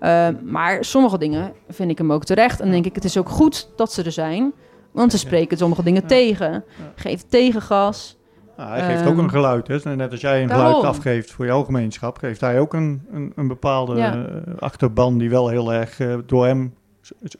Uh, 0.02 0.28
maar 0.44 0.86
sommige 0.86 1.18
dingen 1.18 1.54
vind 1.70 1.92
ik 1.92 1.98
hem 1.98 2.12
ook 2.12 2.24
terecht. 2.26 2.60
En 2.60 2.72
denk 2.72 2.86
ik, 2.86 2.96
het 2.96 3.04
is 3.04 3.18
ook 3.18 3.30
goed 3.30 3.70
dat 3.76 3.94
ze 3.94 4.04
er 4.04 4.12
zijn. 4.12 4.54
Want 4.98 5.12
ze 5.12 5.18
spreken 5.18 5.58
sommige 5.58 5.84
dingen 5.84 6.08
tegen. 6.08 6.64
Geef 6.96 7.22
tegengas. 7.30 8.18
Nou, 8.58 8.70
hij 8.70 8.86
geeft 8.86 9.02
Ehm, 9.02 9.10
ook 9.10 9.18
een 9.18 9.30
geluid. 9.30 9.68
Hè? 9.68 9.96
Net 9.96 10.12
als 10.12 10.22
jij 10.22 10.42
een 10.42 10.48
daarom. 10.48 10.66
geluid 10.68 10.86
afgeeft 10.88 11.32
voor 11.32 11.46
jouw 11.46 11.64
gemeenschap, 11.64 12.18
geeft 12.18 12.42
hij 12.42 12.60
ook 12.60 12.74
een, 12.74 13.02
een, 13.12 13.32
een 13.36 13.48
bepaalde 13.48 13.96
Ja. 13.96 14.14
eh, 14.16 14.26
achterban 14.60 15.18
die 15.18 15.30
wel 15.30 15.48
heel 15.50 15.74
erg 15.74 16.00
eh, 16.00 16.16
door 16.26 16.46
hem 16.46 16.74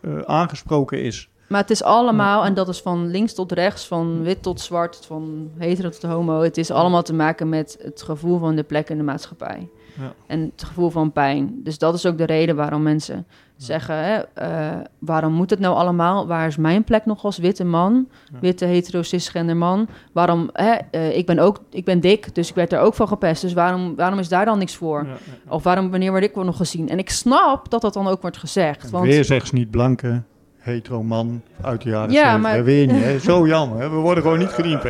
eh, 0.02 0.12
aangesproken 0.26 1.02
is. 1.04 1.30
Maar 1.50 1.62
het 1.62 1.70
is 1.70 1.84
allemaal, 1.84 2.46
en 2.46 2.54
dat 2.54 2.68
is 2.68 2.82
van 2.82 3.08
links 3.08 3.34
tot 3.34 3.52
rechts, 3.52 3.88
van 3.88 4.24
wit 4.24 4.44
tot 4.44 4.62
zwart, 4.62 5.06
van 5.06 5.52
hetero 5.58 5.90
tot 5.90 6.02
homo. 6.04 6.42
Het 6.42 6.58
is 6.58 6.72
allemaal 6.72 7.04
te 7.04 7.14
maken 7.14 7.50
met 7.50 7.78
het 7.82 8.02
gevoel 8.02 8.40
van 8.40 8.56
de 8.56 8.64
plek 8.64 8.90
in 8.90 8.98
de 8.98 9.04
maatschappij. 9.04 9.70
Ja. 10.00 10.14
En 10.28 10.52
het 10.56 10.64
gevoel 10.64 10.90
van 10.90 11.12
pijn. 11.12 11.60
Dus 11.64 11.78
dat 11.78 11.94
is 11.94 12.06
ook 12.06 12.18
de 12.18 12.24
reden 12.26 12.56
waarom 12.56 12.84
mensen 12.84 13.26
zeggen: 13.58 13.96
hè, 13.96 14.16
eh, 14.34 14.78
waarom 15.00 15.34
moet 15.34 15.50
het 15.50 15.60
nou 15.60 15.76
allemaal? 15.76 16.28
Waar 16.28 16.48
is 16.48 16.58
mijn 16.58 16.84
plek 16.84 17.06
nog 17.06 17.24
als 17.24 17.38
witte 17.38 17.64
man? 17.66 18.08
Ja. 18.32 18.38
Witte 18.42 18.66
hetero 18.66 19.02
cisgender 19.02 19.58
man? 19.58 19.88
Waarom? 20.12 20.50
Hè, 20.54 20.72
eh, 20.92 21.18
ik 21.18 21.26
ben 21.26 21.40
ook, 21.40 21.60
ik 21.72 21.86
ben 21.86 22.00
dik, 22.00 22.36
dus 22.36 22.50
ik 22.50 22.56
werd 22.56 22.74
er 22.74 22.80
ook 22.80 22.94
van 22.94 23.08
gepest. 23.08 23.42
Dus 23.42 23.54
waarom, 23.54 23.96
waarom 23.96 24.20
is 24.20 24.30
daar 24.30 24.46
dan 24.46 24.58
niks 24.58 24.76
voor? 24.76 25.04
Ja, 25.04 25.10
ja. 25.10 25.52
Of 25.54 25.64
waarom, 25.64 25.90
wanneer 25.92 26.12
word 26.12 26.24
ik 26.24 26.36
nog 26.36 26.58
gezien? 26.58 26.90
En 26.90 26.98
ik 26.98 27.10
snap 27.10 27.70
dat 27.70 27.82
dat 27.82 27.94
dan 27.94 28.08
ook 28.08 28.22
wordt 28.22 28.38
gezegd. 28.38 28.84
En 28.84 28.92
Want 28.92 29.06
Weer 29.06 29.26
zegt 29.26 29.48
ze 29.48 29.56
niet 29.56 29.72
blanke, 29.72 30.22
hetero 30.58 31.04
man 31.04 31.42
uit 31.62 31.82
de 31.82 31.90
jaren 31.90 32.12
Ja, 32.12 32.24
70. 32.24 32.42
maar- 32.52 32.64
Weer 32.64 32.88
niet, 32.88 33.04
hè? 33.04 33.20
Zo 33.20 33.48
jammer. 33.48 33.80
hè? 33.82 33.90
We 33.90 33.96
worden 33.96 34.24
gewoon 34.24 34.40
niet 34.40 34.48
gediend. 34.50 34.84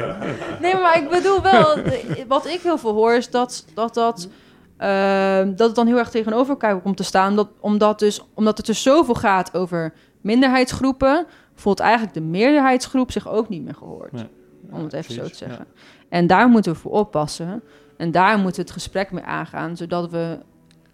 Nee, 0.62 0.76
maar 0.76 0.97
ik 1.03 1.10
bedoel 1.10 1.41
wel, 1.41 1.76
de- 1.76 2.26
wat 2.28 2.45
ik 2.47 2.60
heel 2.64 2.78
veel 2.78 2.93
hoor 2.93 3.14
is 3.14 3.30
dat 3.30 3.66
dat, 3.74 3.93
dat, 3.93 4.30
ehm, 4.78 5.55
dat 5.55 5.67
het 5.67 5.75
dan 5.75 5.88
heel 5.88 5.97
erg 5.97 6.09
tegenover 6.09 6.49
elkaar 6.49 6.82
komt 6.82 6.97
te 6.97 7.03
staan. 7.03 7.36
Dat, 7.36 7.49
omdat, 7.59 7.99
dus, 7.99 8.25
omdat 8.34 8.57
het 8.57 8.65
dus 8.65 8.82
zoveel 8.82 9.15
gaat 9.15 9.53
over 9.53 9.93
minderheidsgroepen, 10.21 11.25
voelt 11.55 11.80
eigenlijk 11.80 12.13
de 12.13 12.21
meerderheidsgroep 12.21 13.11
zich 13.11 13.28
ook 13.28 13.49
niet 13.49 13.63
meer 13.63 13.75
gehoord. 13.75 14.11
Nee. 14.11 14.30
om 14.71 14.84
het 14.84 14.93
even 14.93 15.13
zo 15.13 15.28
te 15.28 15.36
zeggen. 15.36 15.65
En 16.09 16.28
daar 16.28 16.49
moeten 16.49 16.71
we 16.71 16.78
voor 16.78 16.91
oppassen. 16.91 17.63
En 17.97 18.11
daar 18.11 18.38
moeten 18.38 18.55
we 18.55 18.61
het 18.61 18.71
gesprek 18.71 19.11
mee 19.11 19.23
aangaan, 19.23 19.78
zodat 19.78 20.09
we 20.09 20.39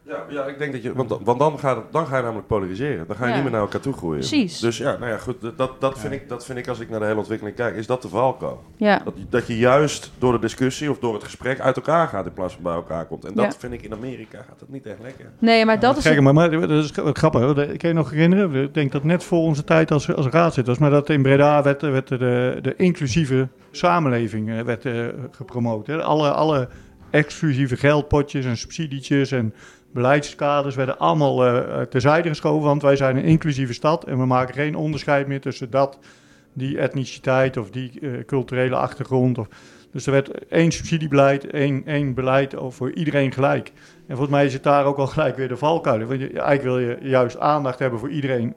Ja, 0.07 0.25
ja, 0.29 0.43
ik 0.45 0.57
denk 0.57 0.71
dat 0.71 0.83
je... 0.83 0.93
Want, 0.93 1.09
dan- 1.09 1.19
want 1.23 1.39
dan, 1.39 1.59
gaat 1.59 1.83
dan 1.91 2.07
ga 2.07 2.17
je 2.17 2.23
namelijk 2.23 2.47
polariseren. 2.47 3.07
Dan 3.07 3.15
ga 3.15 3.23
je 3.23 3.29
Ja. 3.29 3.33
niet 3.35 3.43
meer 3.43 3.51
naar 3.53 3.61
elkaar 3.61 3.81
toe 3.81 3.93
groeien. 3.93 4.19
Precies. 4.19 4.59
Dus 4.59 4.77
ja, 4.77 4.97
nou 4.97 5.11
ja, 5.11 5.17
goed. 5.17 5.35
Dat, 5.57 5.81
dat, 5.81 5.99
vind 5.99 6.13
ik, 6.13 6.29
dat 6.29 6.45
vind 6.45 6.57
ik, 6.57 6.67
als 6.67 6.79
ik 6.79 6.89
naar 6.89 6.99
de 6.99 7.05
hele 7.05 7.17
ontwikkeling 7.17 7.55
kijk, 7.55 7.75
is 7.75 7.87
dat 7.87 8.01
de 8.01 8.07
valkuil. 8.09 8.63
Ja, 8.77 9.01
Dat, 9.03 9.13
dat 9.29 9.47
je 9.47 9.57
juist 9.57 10.11
door 10.17 10.31
de 10.31 10.39
discussie 10.39 10.89
of 10.91 10.99
door 10.99 11.13
het 11.13 11.23
gesprek 11.23 11.59
uit 11.59 11.75
elkaar 11.75 12.07
gaat 12.07 12.25
in 12.25 12.33
plaats 12.33 12.53
van 12.53 12.63
bij 12.63 12.73
elkaar 12.73 13.05
komt. 13.05 13.25
En 13.25 13.33
dat 13.33 13.45
Ja. 13.53 13.59
vind 13.59 13.73
ik 13.73 13.81
in 13.81 13.93
Amerika 13.93 14.37
gaat 14.37 14.59
dat 14.59 14.69
niet 14.69 14.85
echt 14.85 15.01
lekker. 15.01 15.25
nee, 15.39 15.65
maar 15.65 15.79
dat 15.79 15.97
is... 15.97 16.03
Kijk, 16.03 16.21
maar, 16.21 16.33
maar 16.33 16.51
dat 16.51 16.69
is 16.69 16.91
wat 16.91 17.17
grappig. 17.17 17.41
hoor. 17.41 17.59
Ik 17.59 17.79
kan 17.79 17.89
je 17.89 17.95
nog 17.95 18.09
herinneren, 18.09 18.63
ik 18.63 18.73
denk 18.73 18.91
dat 18.91 19.03
net 19.03 19.23
voor 19.23 19.39
onze 19.39 19.63
tijd 19.63 19.91
als, 19.91 20.13
als 20.13 20.27
raadzitters, 20.27 20.77
maar 20.77 20.89
dat 20.89 21.09
in 21.09 21.21
Breda 21.21 21.63
werd, 21.63 21.81
werd 21.81 22.07
de, 22.07 22.59
de 22.61 22.73
inclusieve 22.77 23.47
samenleving 23.71 24.49
eh, 24.51 24.61
werd, 24.61 24.85
eh, 24.85 25.05
gepromoot. 25.31 25.87
Hè. 25.87 26.01
Alle, 26.03 26.31
alle 26.31 26.67
exclusieve 27.09 27.77
geldpotjes 27.77 28.45
en 28.45 28.57
subsidietjes 28.57 29.31
en 29.31 29.53
beleidskaders 29.93 30.75
werden 30.75 30.97
allemaal 30.99 31.45
eh, 31.45 31.81
terzijde 31.81 32.29
geschoven, 32.29 32.67
want 32.67 32.81
wij 32.81 32.95
zijn 32.95 33.17
een 33.17 33.23
inclusieve 33.23 33.73
stad 33.73 34.03
en 34.03 34.17
we 34.17 34.25
maken 34.25 34.53
geen 34.53 34.75
onderscheid 34.75 35.27
meer 35.27 35.41
tussen 35.41 35.69
dat, 35.69 35.99
die 36.53 36.79
etniciteit 36.79 37.57
of 37.57 37.69
die 37.69 37.99
eh, 38.01 38.09
culturele 38.25 38.75
achtergrond. 38.75 39.37
Of, 39.37 39.47
dus 39.91 40.05
er 40.05 40.11
werd 40.11 40.47
één 40.47 40.71
subsidiebeleid, 40.71 41.45
één, 41.49 41.85
één 41.85 42.13
beleid 42.13 42.55
voor 42.67 42.91
iedereen 42.93 43.31
gelijk. 43.31 43.71
En 44.07 44.15
volgens 44.15 44.29
mij 44.29 44.45
is 44.45 44.53
het 44.53 44.63
daar 44.63 44.85
ook 44.85 44.97
al 44.97 45.07
gelijk 45.07 45.35
weer 45.35 45.47
de 45.47 45.57
valkuil. 45.57 46.05
Want 46.05 46.19
je, 46.19 46.27
eigenlijk 46.27 46.63
wil 46.63 46.79
je 46.79 46.97
juist 47.01 47.39
aandacht 47.39 47.79
hebben 47.79 47.99
voor 47.99 48.09
iedereen 48.09 48.55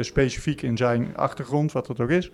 specifiek 0.00 0.62
in 0.62 0.76
zijn 0.76 1.16
achtergrond, 1.16 1.72
wat 1.72 1.86
dat 1.86 2.00
ook 2.00 2.10
is. 2.10 2.30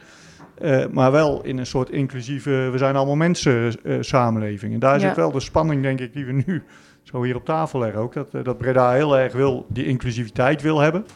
Maar 0.93 1.13
wel 1.13 1.43
in 1.45 1.59
een 1.59 1.67
soort 1.67 1.91
inclusieve, 1.91 2.69
we 2.73 2.79
zijn 2.79 2.97
allemaal 2.97 3.17
mensen 3.17 3.83
eh, 3.83 3.97
samenleving. 4.01 4.73
En 4.75 4.79
daar 4.79 5.01
Ja. 5.01 5.07
zit 5.07 5.17
wel 5.17 5.31
de 5.31 5.41
spanning, 5.41 5.83
denk 5.83 6.01
ik, 6.01 6.13
die 6.13 6.25
we 6.25 6.43
nu 6.47 6.63
zo 7.11 7.23
hier 7.23 7.37
op 7.37 7.45
tafel 7.45 7.79
leggen 7.79 8.01
ook. 8.01 8.13
Dat, 8.13 8.35
eh, 8.35 8.45
dat 8.45 8.59
Breda 8.59 8.93
heel 8.93 9.19
erg 9.19 9.33
wil, 9.33 9.67
die 9.69 9.87
inclusiviteit 9.87 10.63
wil 10.63 10.79
hebben. 10.79 11.07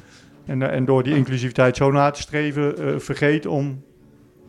En, 0.46 0.62
eh, 0.62 0.76
en 0.76 0.84
door 0.84 1.02
die 1.02 1.16
inclusiviteit 1.16 1.76
zo 1.76 1.90
na 1.90 2.10
te 2.10 2.20
streven, 2.20 2.78
eh, 2.78 2.98
vergeet 2.98 3.46
om 3.46 3.82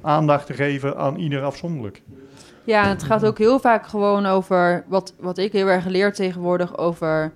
aandacht 0.01 0.45
te 0.45 0.53
geven 0.53 0.97
aan 0.97 1.17
ieder 1.17 1.43
afzonderlijk. 1.43 2.01
Ja, 2.63 2.87
het 2.87 3.03
gaat 3.03 3.25
ook 3.25 3.37
heel 3.37 3.59
vaak 3.59 3.87
gewoon 3.87 4.25
over 4.25 4.83
wat, 4.87 5.13
wat 5.19 5.37
ik 5.37 5.51
heel 5.51 5.67
erg 5.67 5.85
leer 5.85 6.13
tegenwoordig 6.13 6.77
over 6.77 7.31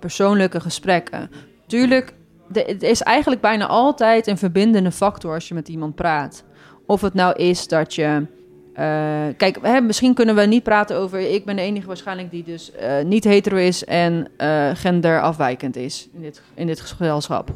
persoonlijke 0.00 0.60
gesprekken. 0.60 1.30
Tuurlijk, 1.66 2.14
het 2.52 2.82
is 2.82 3.02
eigenlijk 3.02 3.40
bijna 3.40 3.66
altijd 3.66 4.26
een 4.26 4.38
verbindende 4.38 4.90
factor 4.90 5.34
als 5.34 5.48
je 5.48 5.54
met 5.54 5.68
iemand 5.68 5.94
praat. 5.94 6.44
Of 6.86 7.00
het 7.00 7.14
nou 7.14 7.36
is 7.36 7.68
dat 7.68 7.94
je. 7.94 8.26
Eh, 8.74 9.24
kijk, 9.36 9.58
hè, 9.62 9.80
misschien 9.80 10.14
kunnen 10.14 10.34
we 10.34 10.42
niet 10.42 10.62
praten 10.62 10.96
over. 10.96 11.20
Ik 11.20 11.44
ben 11.44 11.56
de 11.56 11.62
enige 11.62 11.86
waarschijnlijk 11.86 12.30
die 12.30 12.44
dus 12.44 12.72
eh, 12.72 13.04
niet 13.04 13.24
hetero 13.24 13.56
is 13.56 13.84
en 13.84 14.28
eh, 14.36 14.70
genderafwijkend 14.74 15.76
is 15.76 16.08
in 16.14 16.20
dit, 16.20 16.42
in 16.54 16.66
dit 16.66 16.80
gezelschap. 16.80 17.52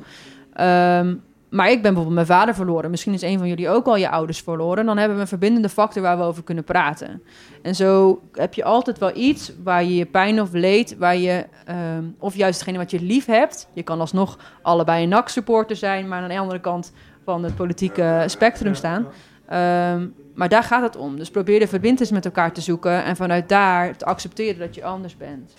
Ehm, 0.53 1.15
maar 1.49 1.71
ik 1.71 1.83
ben 1.83 1.95
bijvoorbeeld 1.95 2.15
mijn 2.15 2.39
vader 2.39 2.55
verloren. 2.55 2.91
Misschien 2.91 3.13
is 3.13 3.23
een 3.23 3.39
van 3.39 3.49
jullie 3.49 3.69
ook 3.69 3.87
al 3.87 3.97
je 3.97 4.11
ouders 4.11 4.41
verloren. 4.41 4.87
Dan 4.87 4.97
hebben 4.97 5.17
we 5.17 5.23
een 5.23 5.29
verbindende 5.29 5.69
factor 5.69 6.03
waar 6.03 6.19
we 6.19 6.25
over 6.25 6.43
kunnen 6.43 6.65
praten. 6.65 7.23
En 7.63 7.75
zo 7.75 8.21
heb 8.33 8.55
je 8.55 8.65
altijd 8.65 8.99
wel 8.99 9.17
iets 9.17 9.53
waar 9.63 9.85
je 9.85 9.95
je 9.95 10.07
pijn 10.07 10.41
of 10.41 10.53
leed, 10.53 10.97
waar 10.99 11.17
je, 11.17 11.47
ehm, 11.65 12.05
of 12.19 12.35
juist 12.35 12.59
degene 12.59 12.79
wat 12.79 12.91
je 12.91 13.01
lief 13.01 13.27
hebt. 13.27 13.69
Je 13.73 13.83
kan 13.83 14.01
alsnog 14.01 14.39
allebei 14.63 15.03
een 15.03 15.09
NAC-supporter 15.09 15.77
zijn, 15.77 16.09
maar 16.09 16.23
aan 16.23 16.29
de 16.29 16.39
andere 16.39 16.61
kant 16.61 16.93
van 17.25 17.45
het 17.45 17.57
politieke 17.57 18.25
spectrum 18.27 18.75
staan. 18.75 19.07
Ehm, 19.49 20.07
maar 20.39 20.49
daar 20.49 20.63
gaat 20.63 20.83
het 20.83 20.97
om. 20.97 21.17
Dus 21.17 21.31
probeer 21.31 21.59
de 21.59 21.69
verbindenis 21.69 22.11
met 22.11 22.25
elkaar 22.25 22.53
te 22.53 22.61
zoeken 22.61 23.05
en 23.05 23.17
vanuit 23.17 23.49
daar 23.49 23.97
te 23.97 24.05
accepteren 24.05 24.59
dat 24.59 24.75
je 24.75 24.85
anders 24.85 25.17
bent. 25.17 25.55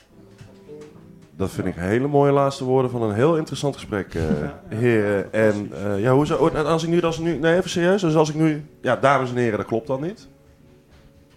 Dat 1.36 1.52
vind 1.52 1.68
ik 1.68 1.76
hele 1.76 2.08
mooie 2.08 2.32
laatste 2.32 2.64
woorden 2.64 2.92
van 2.92 3.02
een 3.02 3.14
heel 3.14 3.38
interessant 3.38 3.76
gesprek, 3.76 4.14
eh 4.16 4.24
heren. 4.68 5.34
En 5.34 5.72
eh, 5.84 6.02
ja, 6.02 6.14
hoe 6.14 6.26
zou, 6.26 6.54
en 6.54 6.66
als 6.66 6.84
ik 6.84 6.90
nu, 6.90 7.02
als 7.02 7.18
ik 7.18 7.24
nu, 7.24 7.38
nee, 7.38 7.58
even 7.58 7.70
serieus. 7.70 8.02
Dus 8.02 8.16
als 8.16 8.30
ik 8.30 8.36
nu, 8.36 8.66
ja, 8.82 8.96
dames 8.96 9.30
en 9.30 9.36
heren, 9.36 9.58
dat 9.58 9.68
klopt 9.68 9.88
dan 9.88 10.02
niet. 10.02 10.28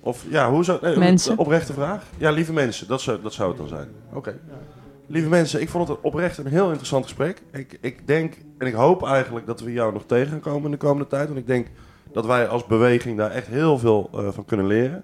Of 0.01 0.25
ja, 0.29 0.51
hoe 0.51 0.65
zou, 0.65 0.79
nee, 0.83 0.97
Mensen. 0.97 1.39
Oprechte 1.39 1.73
vraag. 1.73 2.05
Ja, 2.17 2.31
lieve 2.31 2.53
mensen, 2.53 2.89
dat 2.89 3.01
zou, 3.01 3.23
dat 3.23 3.33
zou 3.33 3.49
het 3.49 3.59
dan 3.59 3.69
zijn. 3.69 3.89
Oké. 4.13 4.39
Lieve 5.07 5.29
mensen, 5.29 5.61
ik 5.61 5.69
vond 5.69 5.89
het 5.89 5.99
oprecht 6.01 6.39
een 6.39 6.47
heel 6.47 6.67
interessant 6.67 7.05
gesprek. 7.05 7.43
Ik, 7.53 7.79
ik 7.81 8.07
denk 8.07 8.35
en 8.59 8.67
ik 8.67 8.75
hoop 8.75 9.07
eigenlijk 9.07 9.47
dat 9.47 9.61
we 9.61 9.73
jou 9.73 9.93
nog 9.93 10.03
tegen 10.07 10.31
gaan 10.31 10.41
komen 10.41 10.65
in 10.65 10.71
de 10.71 10.77
komende 10.77 11.07
tijd. 11.07 11.27
Want 11.27 11.39
ik 11.39 11.47
denk 11.47 11.67
dat 12.13 12.27
wij 12.27 12.49
als 12.49 12.67
beweging 12.67 13.17
daar 13.17 13.31
echt 13.31 13.47
heel 13.47 13.79
veel 13.79 14.11
eh, 14.15 14.29
van 14.31 14.45
kunnen 14.45 14.67
leren. 14.67 15.03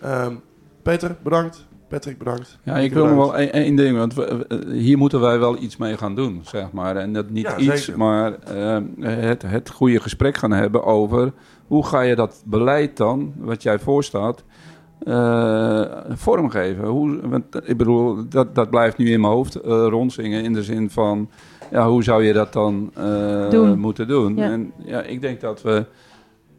Ehm, 0.00 0.34
Peter, 0.82 1.16
bedankt. 1.22 1.68
Patrick, 1.88 2.18
bedankt. 2.18 2.58
Ja, 2.62 2.76
ik 2.78 2.92
wil 2.92 3.06
nog 3.06 3.16
wel 3.16 3.36
één, 3.36 3.52
één 3.52 3.76
ding, 3.76 3.96
want 3.96 4.14
we- 4.14 4.44
we- 4.48 4.74
hier 4.74 4.98
moeten 4.98 5.20
wij 5.20 5.38
wel 5.38 5.62
iets 5.62 5.76
mee 5.76 5.96
gaan 5.96 6.14
doen, 6.14 6.40
zeg 6.44 6.72
maar. 6.72 6.96
En 6.96 7.12
dat 7.12 7.30
niet 7.30 7.44
Ja, 7.46 7.56
iets, 7.56 7.84
zeker. 7.84 7.98
maar 8.00 8.34
eh, 8.38 8.78
het, 9.00 9.42
het 9.46 9.70
goede 9.70 10.00
gesprek 10.00 10.36
gaan 10.36 10.50
hebben 10.52 10.84
over 10.84 11.32
hoe 11.66 11.86
ga 11.86 12.00
je 12.00 12.14
dat 12.14 12.42
beleid 12.46 12.96
dan, 12.96 13.32
wat 13.38 13.62
jij 13.62 13.78
voorstaat, 13.78 14.44
eh, 14.98 15.82
vormgeven. 16.08 16.84
Hoe, 16.86 17.20
want, 17.28 17.44
ik 17.64 17.76
bedoel, 17.76 18.28
dat, 18.28 18.54
dat 18.54 18.70
blijft 18.70 18.96
nu 18.96 19.10
in 19.10 19.20
mijn 19.20 19.32
hoofd 19.32 19.54
eh, 19.54 19.86
rondzingen 19.88 20.42
in 20.44 20.52
de 20.52 20.62
zin 20.62 20.90
van, 20.90 21.30
ja, 21.70 21.88
hoe 21.88 22.02
zou 22.02 22.24
je 22.24 22.32
dat 22.32 22.52
dan 22.52 22.90
eh, 22.94 23.50
Doen. 23.50 23.78
moeten 23.78 24.08
doen? 24.08 24.36
Ja. 24.36 24.50
En 24.50 24.72
ja, 24.84 25.02
ik 25.02 25.20
denk 25.20 25.40
dat 25.40 25.62
we 25.62 25.84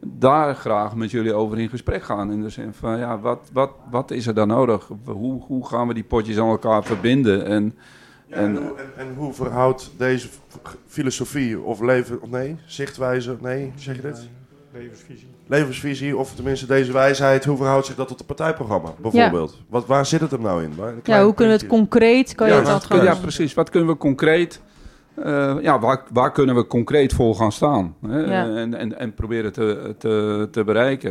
daar 0.06 0.54
graag 0.54 0.94
met 0.94 1.10
jullie 1.10 1.34
over 1.34 1.58
in 1.58 1.68
gesprek 1.68 2.02
gaan. 2.02 2.32
In 2.32 2.42
de 2.42 2.48
zin 2.48 2.72
van, 2.72 2.98
ja, 2.98 3.18
wat, 3.18 3.50
wat, 3.52 3.70
wat 3.90 4.10
is 4.10 4.26
er 4.26 4.34
dan 4.34 4.48
nodig? 4.48 4.88
Hoe, 5.04 5.42
hoe 5.42 5.66
gaan 5.66 5.88
we 5.88 5.94
die 5.94 6.04
potjes 6.04 6.38
aan 6.38 6.48
elkaar 6.48 6.84
verbinden? 6.84 7.46
En, 7.46 7.74
Ja, 8.26 8.36
en, 8.36 8.56
hoe, 8.56 8.76
en, 8.78 8.92
en 8.96 9.14
hoe 9.14 9.32
verhoudt 9.32 9.90
deze 9.96 10.28
filosofie 10.86 11.60
of 11.60 11.80
leven, 11.80 12.22
of 12.22 12.30
nee, 12.30 12.56
zichtwijze, 12.66 13.36
nee, 13.40 13.72
zeg 13.76 13.96
je 13.96 14.02
dit? 14.02 14.28
Levensvisie. 14.72 15.28
Levensvisie, 15.46 16.16
of 16.16 16.34
tenminste 16.34 16.66
deze 16.66 16.92
wijsheid, 16.92 17.44
hoe 17.44 17.56
verhoudt 17.56 17.86
zich 17.86 17.94
dat 17.94 18.08
tot 18.08 18.18
het 18.18 18.26
partijprogramma, 18.26 18.94
bijvoorbeeld? 19.00 19.58
Wat, 19.68 19.86
waar 19.86 20.06
zit 20.06 20.20
het 20.20 20.30
hem 20.30 20.42
nou 20.42 20.62
in? 20.62 20.74
Waar, 20.76 20.94
Ja, 21.04 21.24
hoe 21.24 21.34
kunnen 21.34 21.54
we 21.54 21.60
het 21.60 21.70
concreet, 21.70 22.34
kan 22.34 22.48
je 22.48 22.54
Ja, 22.54 22.62
dat 22.62 22.86
ja, 22.88 23.14
precies. 23.14 23.54
Wat 23.54 23.70
kunnen 23.70 23.90
we 23.90 23.96
concreet... 23.96 24.60
eh, 25.22 25.56
ja, 25.60 25.78
waar, 25.78 26.02
waar 26.12 26.32
kunnen 26.32 26.54
we 26.54 26.66
concreet 26.66 27.12
voor 27.12 27.34
gaan 27.34 27.52
staan? 27.52 27.94
Hè? 28.06 28.18
Ja. 28.18 28.56
En, 28.56 28.74
en, 28.74 28.98
en 28.98 29.14
proberen 29.14 29.52
te, 29.52 29.94
te, 29.98 30.48
te 30.50 30.64
bereiken. 30.64 31.00